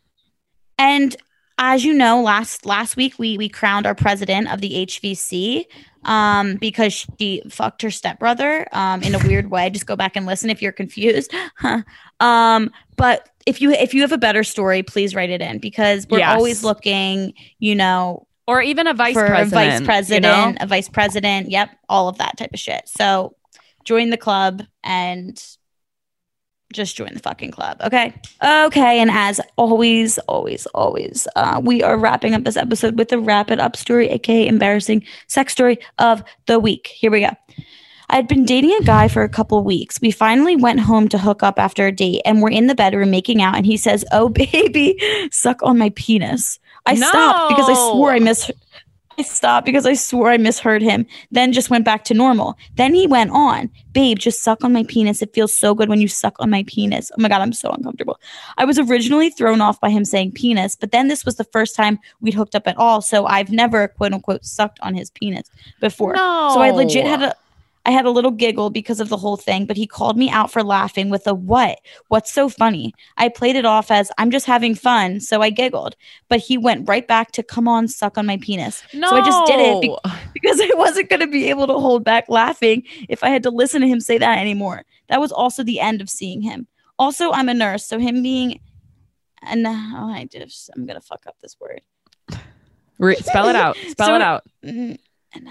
and 0.80 1.16
as 1.60 1.84
you 1.84 1.94
know, 1.94 2.22
last 2.22 2.66
last 2.66 2.96
week 2.96 3.18
we 3.18 3.38
we 3.38 3.50
crowned 3.50 3.86
our 3.86 3.96
president 3.96 4.52
of 4.52 4.62
the 4.62 4.86
HVC 4.86 5.66
um, 6.06 6.56
because 6.58 7.06
she 7.20 7.42
fucked 7.50 7.82
her 7.82 7.90
stepbrother 7.92 8.68
um, 8.72 9.02
in 9.04 9.16
a 9.16 9.20
weird 9.20 9.50
way. 9.50 9.70
Just 9.70 9.86
go 9.88 9.96
back 9.96 10.16
and 10.16 10.26
listen 10.26 10.50
if 10.50 10.62
you're 10.62 10.72
confused. 10.72 11.34
um, 12.20 12.72
but 12.96 13.30
if 13.46 13.62
you 13.62 13.72
if 13.72 13.94
you 13.94 14.02
have 14.02 14.12
a 14.12 14.18
better 14.18 14.44
story, 14.44 14.84
please 14.84 15.16
write 15.16 15.30
it 15.30 15.42
in 15.42 15.60
because 15.60 16.08
we're 16.10 16.20
Yes. 16.20 16.36
always 16.36 16.64
looking, 16.64 17.34
you 17.60 17.76
know, 17.76 18.28
Or 18.46 18.62
even 18.62 18.86
a 18.88 18.94
vice 18.94 19.14
for 19.14 19.26
president. 19.26 19.54
a 19.54 19.56
vice 19.56 19.80
you 19.80 19.86
president, 19.86 20.60
know? 20.60 20.64
a 20.64 20.68
vice 20.68 20.90
president. 20.90 21.50
Yep, 21.50 21.70
all 21.90 22.08
of 22.08 22.18
that 22.20 22.38
type 22.38 22.54
of 22.54 22.60
shit. 22.60 22.84
So 22.88 23.36
join 23.88 24.10
the 24.10 24.18
club 24.18 24.64
and 24.84 25.42
just 26.74 26.98
join 26.98 27.14
the 27.14 27.22
fucking 27.22 27.52
club. 27.52 27.78
Okay. 27.82 28.14
Okay. 28.44 29.00
And 29.00 29.10
as 29.10 29.40
always, 29.56 30.18
always, 30.20 30.66
always, 30.68 31.26
uh, 31.38 31.62
we 31.64 31.82
are 31.82 31.98
wrapping 31.98 32.34
up 32.34 32.44
this 32.44 32.58
episode 32.58 32.98
with 32.98 33.08
the 33.08 33.18
wrap 33.18 33.50
it 33.50 33.62
up 33.62 33.78
story, 33.78 34.10
aka 34.10 34.46
embarrassing 34.46 35.06
sex 35.28 35.54
story 35.54 35.80
of 36.00 36.22
the 36.48 36.60
week. 36.60 36.88
Here 36.88 37.10
we 37.10 37.22
go. 37.22 37.30
I 38.10 38.16
had 38.18 38.28
been 38.28 38.44
dating 38.44 38.74
a 38.74 38.84
guy 38.84 39.08
for 39.08 39.24
a 39.24 39.30
couple 39.30 39.64
weeks. 39.64 40.00
We 40.02 40.12
finally 40.12 40.58
went 40.58 40.82
home 40.82 41.08
to 41.10 41.18
hook 41.18 41.42
up 41.42 41.58
after 41.58 41.88
a 41.88 41.92
date 41.92 42.22
and 42.26 42.42
we're 42.42 42.52
in 42.52 42.68
the 42.68 42.76
bedroom 42.76 43.12
making 43.12 43.42
out. 43.42 43.56
And 43.56 43.66
he 43.66 43.78
says, 43.78 44.04
Oh, 44.12 44.28
baby, 44.52 45.00
suck 45.32 45.64
on 45.64 45.78
my 45.78 45.92
penis. 45.92 46.60
I 46.86 46.96
stopped 46.96 47.50
because 47.50 47.70
I 47.70 47.74
swore 47.74 48.12
I 48.12 48.20
No. 48.20 48.26
Mis- 49.18 49.32
stopped 49.32 49.66
because 49.66 49.86
I 49.86 49.94
swore 49.94 50.30
I 50.30 50.38
misheard 50.38 50.82
him, 50.82 51.06
then 51.32 51.54
just 51.54 51.70
went 51.70 51.86
back 51.86 52.04
to 52.06 52.14
normal. 52.14 52.58
Then 52.76 52.94
he 52.94 53.08
went 53.08 53.32
on, 53.32 53.70
Babe, 53.94 54.20
just 54.20 54.44
suck 54.44 54.64
on 54.64 54.74
my 54.74 54.84
penis. 54.84 55.22
It 55.22 55.34
feels 55.34 55.58
so 55.58 55.74
good 55.74 55.90
when 55.90 56.02
you 56.02 56.08
suck 56.08 56.36
on 56.40 56.50
my 56.50 56.64
penis. 56.68 57.12
Oh 57.18 57.22
my 57.22 57.30
God, 57.30 57.42
I'm 57.42 57.54
so 57.54 57.70
uncomfortable. 57.72 58.20
I 58.58 58.66
was 58.66 58.78
originally 58.78 59.30
thrown 59.30 59.60
off 59.60 59.82
by 59.82 59.90
him 59.90 60.06
saying 60.06 60.34
penis, 60.34 60.76
but 60.76 60.92
then 60.92 61.08
this 61.08 61.26
was 61.26 61.36
the 61.36 61.44
first 61.46 61.76
time 61.76 61.98
we'd 62.22 62.34
hooked 62.34 62.56
up 62.56 62.68
at 62.68 62.78
all. 62.78 63.02
So 63.02 63.26
I've 63.26 63.52
never, 63.52 63.88
quote 63.88 64.14
unquote, 64.14 64.46
sucked 64.46 64.80
on 64.82 64.94
his 64.94 65.10
penis 65.10 65.50
before. 65.80 66.14
No. 66.14 66.52
So 66.54 66.62
I 66.62 66.72
legit 66.72 67.06
had 67.06 67.24
a. 67.24 67.36
I 67.88 67.92
had 67.92 68.06
a 68.06 68.12
little 68.12 68.32
giggle 68.32 68.70
because 68.70 69.00
of 69.00 69.08
the 69.10 69.18
whole 69.18 69.38
thing, 69.38 69.66
but 69.66 69.78
he 69.78 69.88
called 69.88 70.18
me 70.18 70.30
out 70.30 70.52
for 70.52 70.62
laughing 70.62 71.10
with 71.10 71.26
a 71.26 71.34
what? 71.34 71.80
What's 72.10 72.32
so 72.34 72.50
funny? 72.50 72.94
I 73.18 73.30
played 73.30 73.56
it 73.56 73.66
off 73.66 73.90
as 73.90 74.12
I'm 74.20 74.30
just 74.30 74.46
having 74.46 74.76
fun, 74.76 75.22
so 75.22 75.42
I 75.42 75.50
giggled. 75.50 75.96
But 76.28 76.40
he 76.42 76.58
went 76.58 76.88
right 76.88 77.08
back 77.08 77.32
to 77.32 77.44
come 77.44 77.68
on, 77.68 77.88
suck 77.88 78.18
on 78.18 78.26
my 78.26 78.38
penis. 78.38 78.84
No. 78.94 79.10
So 79.10 79.16
I 79.16 79.26
just 79.26 79.46
did 79.48 79.60
it 79.62 79.82
be- 79.82 79.96
because 80.34 80.60
I 80.62 80.70
wasn't 80.76 81.10
going 81.10 81.22
to 81.22 81.28
be 81.28 81.50
able 81.50 81.66
to 81.66 81.74
hold 81.74 82.04
back 82.04 82.26
laughing 82.30 82.84
if 83.10 83.24
I 83.24 83.30
had 83.30 83.42
to 83.44 83.50
listen 83.50 83.82
to 83.82 83.88
him 83.88 84.02
say 84.02 84.18
that 84.18 84.38
anymore. 84.38 84.84
That 85.08 85.20
was 85.22 85.32
also 85.32 85.64
the 85.64 85.80
end 85.80 86.02
of 86.02 86.10
seeing 86.10 86.42
him. 86.42 86.68
Also, 87.00 87.32
I'm 87.32 87.48
a 87.50 87.54
nurse, 87.54 87.86
so 87.86 87.98
him 88.00 88.22
being 88.22 88.60
and 89.44 89.66
oh, 89.66 89.72
I 89.72 90.28
just 90.30 90.70
I'm 90.76 90.86
gonna 90.86 91.00
fuck 91.00 91.26
up 91.26 91.38
this 91.42 91.56
word. 91.60 91.82
Re- 93.00 93.16
spell 93.16 93.48
it 93.48 93.56
out. 93.56 93.78
Spell 93.88 94.08
So- 94.08 94.16
it 94.16 94.22
out. 94.22 94.44
Mm, 94.66 94.98
an- 95.34 95.50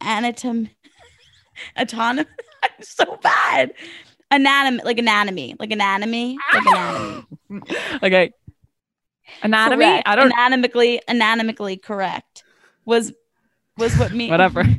Anatom, 0.00 0.68
autonomy. 1.76 2.28
I'm 2.62 2.70
so 2.82 3.18
bad. 3.22 3.72
Anatomy, 4.30 4.80
like 4.84 4.98
anatomy, 4.98 5.56
like 5.58 5.70
anatomy, 5.70 6.38
like 6.52 6.66
anatomy. 6.66 7.26
Okay. 8.02 8.32
Anatomy? 9.42 9.84
Correct. 9.84 10.08
I 10.08 10.16
don't 10.16 10.32
anatomically, 10.32 11.00
anatomically 11.08 11.76
correct. 11.76 12.44
Was 12.86 13.12
was 13.76 13.96
what 13.98 14.12
me 14.12 14.30
whatever. 14.30 14.64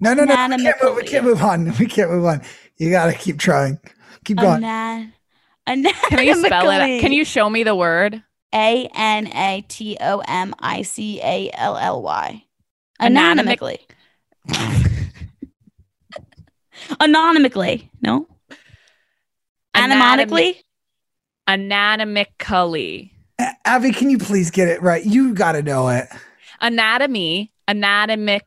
No, 0.00 0.12
no, 0.14 0.24
no. 0.24 0.34
We 0.56 0.62
can't, 0.62 0.82
move, 0.82 0.96
we 0.96 1.02
can't 1.04 1.24
move 1.24 1.42
on. 1.42 1.72
We 1.78 1.86
can't 1.86 2.10
move 2.10 2.24
on. 2.24 2.42
You 2.78 2.90
got 2.90 3.06
to 3.06 3.12
keep 3.12 3.38
trying. 3.38 3.78
Keep 4.24 4.38
going. 4.38 4.64
Ana- 4.64 5.92
Can 6.08 6.26
you 6.26 6.44
spell 6.44 6.70
it? 6.70 7.00
Can 7.00 7.12
you 7.12 7.24
show 7.24 7.48
me 7.48 7.62
the 7.62 7.74
word? 7.76 8.22
A 8.54 8.88
N 8.94 9.26
A 9.28 9.64
T 9.68 9.96
O 10.00 10.22
M 10.26 10.54
I 10.58 10.82
C 10.82 11.20
A 11.22 11.50
L 11.54 11.76
L 11.76 12.02
Y. 12.02 12.44
Anatomic- 13.00 13.60
Anonymically. 17.00 17.00
Anonymically. 17.00 17.90
No. 18.02 18.26
Anatomy- 19.74 19.94
Anatomically. 19.94 20.64
Anatomically. 21.48 23.12
Abby, 23.64 23.92
can 23.92 24.10
you 24.10 24.18
please 24.18 24.50
get 24.50 24.68
it 24.68 24.82
right? 24.82 25.04
You 25.04 25.34
got 25.34 25.52
to 25.52 25.62
know 25.62 25.88
it. 25.88 26.08
Anatomy. 26.60 27.52
Anatomically. 27.68 28.42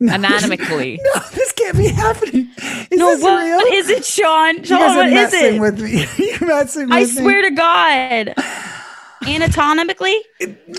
No, 0.00 0.14
Anatomically. 0.14 0.98
No, 1.14 1.20
this 1.34 1.52
can't 1.52 1.76
be 1.76 1.88
happening. 1.88 2.50
Is 2.90 2.98
no, 2.98 3.14
this 3.14 3.22
what, 3.22 3.44
real? 3.44 3.56
what 3.56 3.74
is 3.74 3.88
it, 3.90 4.04
Sean? 4.04 4.56
you 4.58 4.64
Sean, 4.64 4.78
guys 4.78 4.90
are 4.90 4.96
what 4.96 5.06
is 5.08 5.12
messing 5.14 5.54
it? 5.56 5.60
with 5.60 5.80
me. 5.80 6.06
You're 6.40 6.48
messing 6.48 6.82
with 6.82 6.90
me. 6.90 6.96
I 6.96 7.00
me. 7.00 7.06
swear 7.06 7.42
to 7.42 7.50
God. 7.50 8.34
Anatomically? 9.26 10.18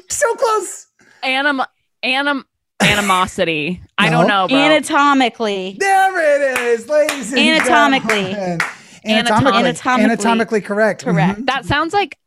So 0.09 0.35
close. 0.35 0.87
Anim 1.23 1.61
anim 2.03 2.45
animosity. 2.81 3.81
I 3.97 4.09
don't 4.09 4.27
know, 4.27 4.47
bro. 4.47 4.57
Anatomically. 4.57 5.77
There 5.79 6.53
it 6.53 6.59
is, 6.59 6.87
ladies 6.87 7.31
and 7.33 7.39
Anatomically. 7.41 8.31
gentlemen. 8.33 8.59
Anatomically. 9.05 9.11
Anatomically. 9.11 9.59
Anatomically. 9.59 10.03
Anatomically 10.03 10.61
correct. 10.61 11.03
Correct. 11.05 11.39
Mhm. 11.41 11.45
that 11.47 11.65
sounds 11.65 11.93
like 11.93 12.17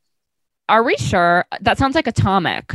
are 0.69 0.83
we 0.85 0.97
sure? 0.97 1.45
That 1.61 1.79
sounds 1.79 1.95
like 1.97 2.07
atomic. 2.07 2.75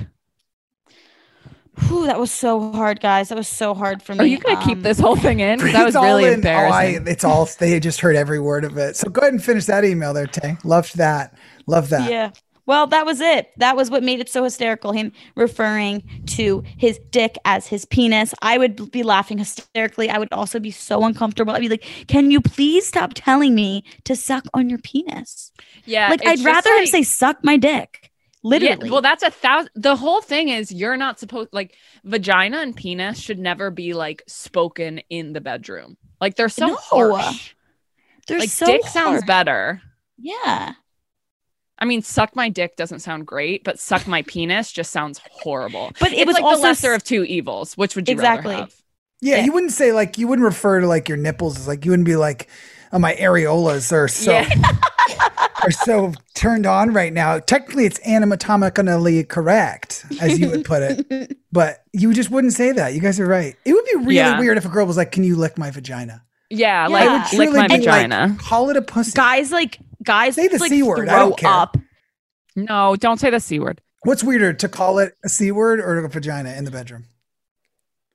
Whew, 1.88 2.06
that 2.06 2.18
was 2.20 2.32
so 2.32 2.72
hard, 2.72 3.02
guys. 3.02 3.30
That 3.30 3.38
was 3.38 3.48
so 3.50 3.74
hard 3.74 4.02
for 4.02 4.14
me. 4.16 4.20
Are 4.20 4.26
you 4.28 4.38
gonna 4.38 4.62
keep 4.64 4.78
Um, 4.78 4.84
this 4.84 4.98
whole 5.00 5.16
thing 5.18 5.42
in? 5.42 5.60
That 5.60 5.86
was 5.86 5.96
all 5.96 6.04
really 6.06 6.26
in- 6.28 6.36
embarrassing. 6.36 6.74
Oh, 6.74 7.08
I, 7.08 7.12
it's 7.12 7.24
all, 7.26 7.50
they 7.60 7.80
just 7.82 8.00
heard 8.00 8.16
every 8.16 8.40
word 8.40 8.64
of 8.64 8.78
it. 8.78 8.96
So 8.96 9.10
go 9.10 9.22
ahead 9.22 9.34
and 9.34 9.44
finish 9.44 9.66
that 9.66 9.84
email 9.84 10.14
there, 10.14 10.26
Tay. 10.28 10.56
Loved 10.64 10.98
that. 10.98 11.34
Love 11.68 11.90
that. 11.90 12.10
Yeah. 12.10 12.30
Well, 12.66 12.88
that 12.88 13.06
was 13.06 13.22
it. 13.22 13.52
That 13.58 13.76
was 13.76 13.92
what 13.92 14.04
made 14.04 14.20
it 14.20 14.30
so 14.30 14.44
hysterical. 14.44 14.92
Him 14.92 15.12
referring 15.36 16.04
to 16.28 16.64
his 16.78 17.00
dick 17.12 17.38
as 17.46 17.68
his 17.68 17.86
penis. 17.86 18.34
I 18.42 18.58
would 18.58 18.92
be 18.92 19.04
laughing 19.04 19.38
hysterically. 19.38 20.10
I 20.10 20.18
would 20.18 20.32
also 20.32 20.60
be 20.60 20.72
so 20.72 21.04
uncomfortable. 21.04 21.54
I'd 21.54 21.60
be 21.60 21.70
like, 21.70 21.86
"Can 22.08 22.32
you 22.32 22.42
please 22.42 22.88
stop 22.88 23.12
telling 23.14 23.54
me 23.54 23.84
to 24.06 24.16
suck 24.16 24.46
on 24.54 24.70
your 24.70 24.80
penis?" 24.80 25.52
yeah, 25.86 26.10
like, 26.10 26.26
I'd 26.26 26.40
rather 26.44 26.74
him 26.76 26.88
say 26.88 27.04
"suck 27.04 27.44
my 27.44 27.58
dick." 27.58 28.12
Literally. 28.44 28.88
Yeah, 28.88 28.92
well, 28.92 29.02
that's 29.02 29.24
a 29.24 29.32
thousand. 29.32 29.72
The 29.76 29.96
whole 29.96 30.22
thing 30.22 30.50
is 30.50 30.72
you're 30.72 30.98
not 30.98 31.20
supposed 31.20 31.50
like 31.52 31.76
vagina 32.04 32.60
and 32.60 32.76
penis 32.76 33.20
should 33.20 33.40
never 33.40 33.72
be 33.72 33.94
like 33.94 34.22
spoken 34.28 35.02
in 35.10 35.34
the 35.34 35.42
bedroom. 35.42 35.98
Like 36.22 36.36
they're 36.36 36.50
so 36.50 36.68
No. 36.68 36.76
harsh. 36.76 37.56
They're 38.28 38.40
like 38.40 38.50
so 38.50 38.68
dick 38.68 38.86
sounds 38.86 39.24
better. 39.24 39.82
Yeah. 40.20 40.74
I 41.80 41.86
mean, 41.86 42.02
suck 42.02 42.36
my 42.36 42.50
dick 42.50 42.76
doesn't 42.78 43.00
sound 43.00 43.28
great, 43.28 43.64
but 43.64 43.80
suck 43.80 44.08
my 44.08 44.22
penis 44.24 44.72
just 44.72 44.92
sounds 44.92 45.20
horrible. 45.30 45.92
But 46.00 46.14
it 46.14 46.20
it's 46.20 46.26
was 46.28 46.36
like 46.36 46.44
also 46.44 46.62
the 46.62 46.68
lesser 46.70 46.94
s- 46.94 46.98
of 47.02 47.04
two 47.04 47.24
evils. 47.26 47.76
Which 47.76 47.96
would 47.96 48.08
you 48.08 48.14
Exactly. 48.14 48.52
rather 48.54 48.64
have? 48.66 48.76
Yeah, 49.22 49.38
Yeah. 49.38 49.44
you 49.46 49.52
wouldn't 49.54 49.72
say 49.74 49.92
like 49.92 50.18
you 50.18 50.28
wouldn't 50.28 50.46
refer 50.46 50.80
to 50.82 50.88
like 50.88 51.10
your 51.10 51.18
nipples 51.18 51.58
as 51.58 51.68
like 51.68 51.84
you 51.86 51.92
wouldn't 51.92 52.06
be 52.08 52.16
like, 52.16 52.48
oh 52.94 53.00
my 53.00 53.14
areolas 53.16 53.92
are 53.92 54.08
so 54.08 54.32
Yeah. 54.32 54.50
are 55.64 55.72
so 55.72 56.14
turned 56.34 56.66
on 56.66 56.94
right 56.94 57.12
now. 57.14 57.40
Technically, 57.40 57.86
it's 57.86 58.00
anatomically 58.08 59.24
correct, 59.24 60.06
as 60.22 60.40
you 60.40 60.50
would 60.50 60.66
put 60.66 60.82
it, 60.84 61.38
but 61.52 61.84
you 61.94 62.14
just 62.14 62.30
wouldn't 62.32 62.54
say 62.54 62.72
that. 62.72 62.94
You 62.94 63.02
guys 63.02 63.20
are 63.20 63.26
right. 63.28 63.56
It 63.66 63.74
would 63.74 63.86
be 63.86 63.96
really 63.98 64.16
Yeah. 64.16 64.40
weird 64.40 64.58
if 64.58 64.66
a 64.66 64.70
girl 64.70 64.86
was 64.86 64.98
like, 64.98 65.12
"Can 65.12 65.24
you 65.24 65.36
lick 65.36 65.58
my 65.58 65.72
vagina?" 65.72 66.24
Yeah, 66.50 66.88
Yeah. 66.88 66.88
like 66.88 67.04
It 67.34 67.38
would 67.38 67.40
lick 67.40 67.50
Truly 67.50 67.60
my 67.62 67.68
be 67.68 67.74
like, 67.74 67.84
vagina. 68.10 68.38
call 68.40 68.70
it 68.70 68.78
a 68.78 68.82
pussy. 68.82 69.14
Guys 69.16 69.52
like 69.52 69.80
guys 70.06 70.36
Say 70.36 70.48
the 70.48 70.58
like 70.60 70.70
C 70.70 70.84
word. 70.84 71.10
I 71.10 71.20
don't 71.20 71.38
care. 71.38 71.50
up. 71.50 71.78
no, 72.56 72.96
don't 72.96 73.20
say 73.20 73.30
the 73.30 73.40
c 73.40 73.60
word. 73.60 73.82
What's 74.04 74.24
weirder, 74.24 74.54
to 74.54 74.70
call 74.70 75.00
it 75.00 75.14
a 75.24 75.30
c 75.30 75.52
word 75.52 75.80
or 75.80 75.98
a 75.98 76.08
vagina 76.10 76.54
in 76.54 76.64
the 76.66 76.72
bedroom? 76.72 77.06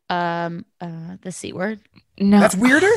Um 0.08 0.64
uh 0.80 1.16
the 1.22 1.30
C 1.32 1.52
word. 1.52 1.80
No, 2.18 2.40
That's 2.40 2.56
weirder. 2.56 2.90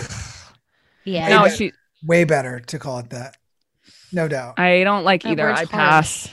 Yeah. 1.05 1.27
no, 1.27 1.43
Maybe. 1.43 1.55
she. 1.55 1.71
Way 2.05 2.23
better 2.23 2.61
to 2.61 2.79
call 2.79 2.99
it 2.99 3.09
that. 3.09 3.35
No 4.13 4.29
doubt. 4.29 4.57
I 4.57 4.85
don't 4.85 5.03
like 5.03 5.23
That 5.23 5.31
either. 5.33 5.43
word's 5.47 5.59
I 5.61 5.65
harsh. 5.65 5.71
pass. 5.71 6.29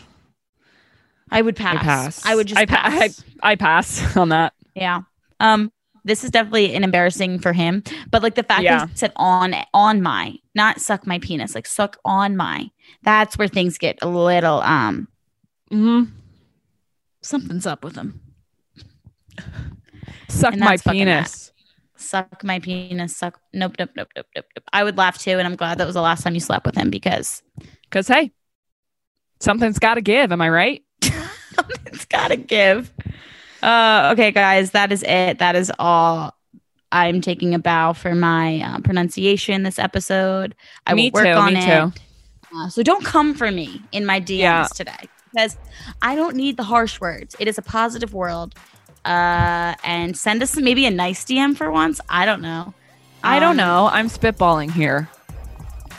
I 1.28 1.42
would 1.42 1.56
pass. 1.56 1.74
I 1.76 1.78
pass. 1.82 2.26
I 2.26 2.34
would 2.36 2.46
just 2.46 2.60
I, 2.60 2.66
pa- 2.66 2.76
pass. 2.76 3.24
I, 3.42 3.52
I 3.52 3.56
pass 3.56 4.16
on 4.16 4.28
that. 4.28 4.52
Yeah. 4.76 5.00
Um 5.40 5.72
this 6.04 6.24
is 6.24 6.30
definitely 6.30 6.74
an 6.74 6.84
embarrassing 6.84 7.38
for 7.40 7.52
him, 7.52 7.82
but 8.10 8.22
like 8.22 8.34
the 8.34 8.42
fact 8.42 8.62
Yeah. 8.62 8.78
that 8.80 8.90
he 8.90 8.96
said 8.96 9.12
on 9.16 9.54
on 9.74 10.02
my, 10.02 10.36
not 10.54 10.80
suck 10.80 11.06
my 11.06 11.18
penis, 11.18 11.54
like 11.54 11.66
suck 11.66 11.98
on 12.04 12.36
my. 12.36 12.70
That's 13.02 13.36
where 13.38 13.48
things 13.48 13.78
get 13.78 13.98
a 14.02 14.08
little 14.08 14.60
um 14.60 15.08
hmm 15.70 16.04
something's 17.22 17.66
up 17.66 17.84
with 17.84 17.96
him. 17.96 18.20
Suck 20.28 20.56
my 20.56 20.76
penis. 20.76 21.52
Suck 21.96 22.42
my 22.44 22.58
penis, 22.58 23.14
suck 23.16 23.38
nope, 23.52 23.74
nope, 23.78 23.90
nope, 23.94 24.08
nope, 24.16 24.26
nope, 24.34 24.46
nope. 24.56 24.64
I 24.72 24.84
would 24.84 24.96
laugh 24.96 25.18
too, 25.18 25.32
and 25.32 25.46
I'm 25.46 25.54
glad 25.56 25.78
that 25.78 25.86
was 25.86 25.94
the 25.94 26.00
last 26.00 26.22
time 26.22 26.32
you 26.34 26.40
slept 26.40 26.64
with 26.64 26.74
him 26.74 26.88
because 26.88 27.42
Because 27.84 28.08
hey, 28.08 28.32
something's 29.40 29.78
got 29.78 29.94
to 29.94 30.00
give. 30.00 30.32
Am 30.32 30.40
I 30.40 30.48
right? 30.48 30.82
it's 31.86 32.06
gotta 32.06 32.36
give. 32.36 32.90
Uh 33.62 34.10
okay, 34.12 34.30
guys, 34.30 34.70
that 34.72 34.92
is 34.92 35.02
it. 35.02 35.38
That 35.38 35.56
is 35.56 35.70
all. 35.78 36.34
I'm 36.92 37.20
taking 37.20 37.54
a 37.54 37.58
bow 37.58 37.92
for 37.92 38.14
my 38.16 38.60
uh, 38.60 38.78
pronunciation 38.80 39.62
this 39.62 39.78
episode. 39.78 40.56
I 40.86 40.94
Me 40.94 41.10
will 41.10 41.20
work 41.22 41.24
too, 41.24 41.30
on 41.40 41.54
me 41.54 41.60
it. 41.60 41.64
too. 41.66 41.92
Uh, 42.56 42.68
so 42.68 42.82
don't 42.82 43.04
come 43.04 43.32
for 43.34 43.50
me 43.50 43.80
in 43.92 44.04
my 44.04 44.20
DMs 44.20 44.38
Yeah. 44.38 44.66
today 44.74 45.08
because 45.32 45.56
I 46.02 46.16
don't 46.16 46.34
need 46.34 46.56
the 46.56 46.64
harsh 46.64 47.00
words. 47.00 47.36
It 47.38 47.46
is 47.46 47.58
a 47.58 47.62
positive 47.62 48.12
world. 48.12 48.54
Uh, 49.04 49.74
and 49.84 50.16
send 50.16 50.42
us 50.42 50.56
maybe 50.56 50.84
a 50.84 50.90
nice 50.90 51.24
DM 51.24 51.56
for 51.56 51.70
once. 51.70 52.00
I 52.08 52.26
don't 52.26 52.42
know. 52.42 52.74
I 53.22 53.38
don't 53.38 53.52
Um, 53.52 53.56
know. 53.58 53.88
I'm 53.92 54.08
spitballing 54.08 54.72
here. 54.72 55.08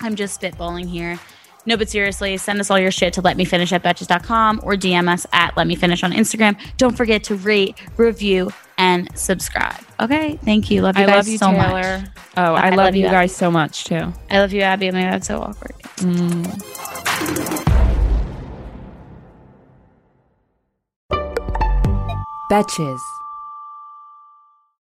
I'm 0.02 0.16
just 0.16 0.40
spitballing 0.42 0.88
here. 0.90 1.20
No, 1.66 1.78
but 1.78 1.90
seriously, 1.90 2.38
send 2.38 2.60
us 2.60 2.72
all 2.72 2.80
your 2.80 2.92
shit 2.92 3.14
to 3.14 3.22
let 3.22 3.38
me 3.38 3.46
finish 3.46 3.72
at 3.72 3.84
betches.com 3.84 4.62
or 4.64 4.74
DM 4.74 5.12
us 5.12 5.28
at 5.32 5.56
let 5.56 5.68
me 5.68 5.76
finish 5.76 6.04
on 6.04 6.12
Instagram. 6.12 6.58
Don't 6.78 6.96
forget 6.98 7.24
to 7.26 7.36
rate, 7.36 7.76
review, 7.98 8.52
and 8.78 9.08
subscribe. 9.18 9.80
Okay. 10.00 10.38
Thank 10.38 10.72
you. 10.72 10.82
Love 10.82 10.98
you 10.98 11.04
I 11.04 11.06
guys 11.06 11.16
love 11.16 11.28
you, 11.28 11.38
so 11.38 11.52
Taylor. 11.52 12.00
much. 12.00 12.10
Oh, 12.38 12.54
I, 12.56 12.68
I 12.68 12.70
love, 12.70 12.78
love 12.78 12.96
you 12.96 13.04
you, 13.04 13.10
guys 13.10 13.36
so 13.36 13.52
much 13.52 13.84
too. 13.84 14.12
I 14.30 14.40
love 14.40 14.54
you, 14.54 14.62
Abby. 14.62 14.90
My 14.92 15.04
God, 15.04 15.16
it's 15.16 15.28
so 15.28 15.40
awkward. 15.40 15.76
Mm. 15.98 16.46
Betches. 22.50 23.00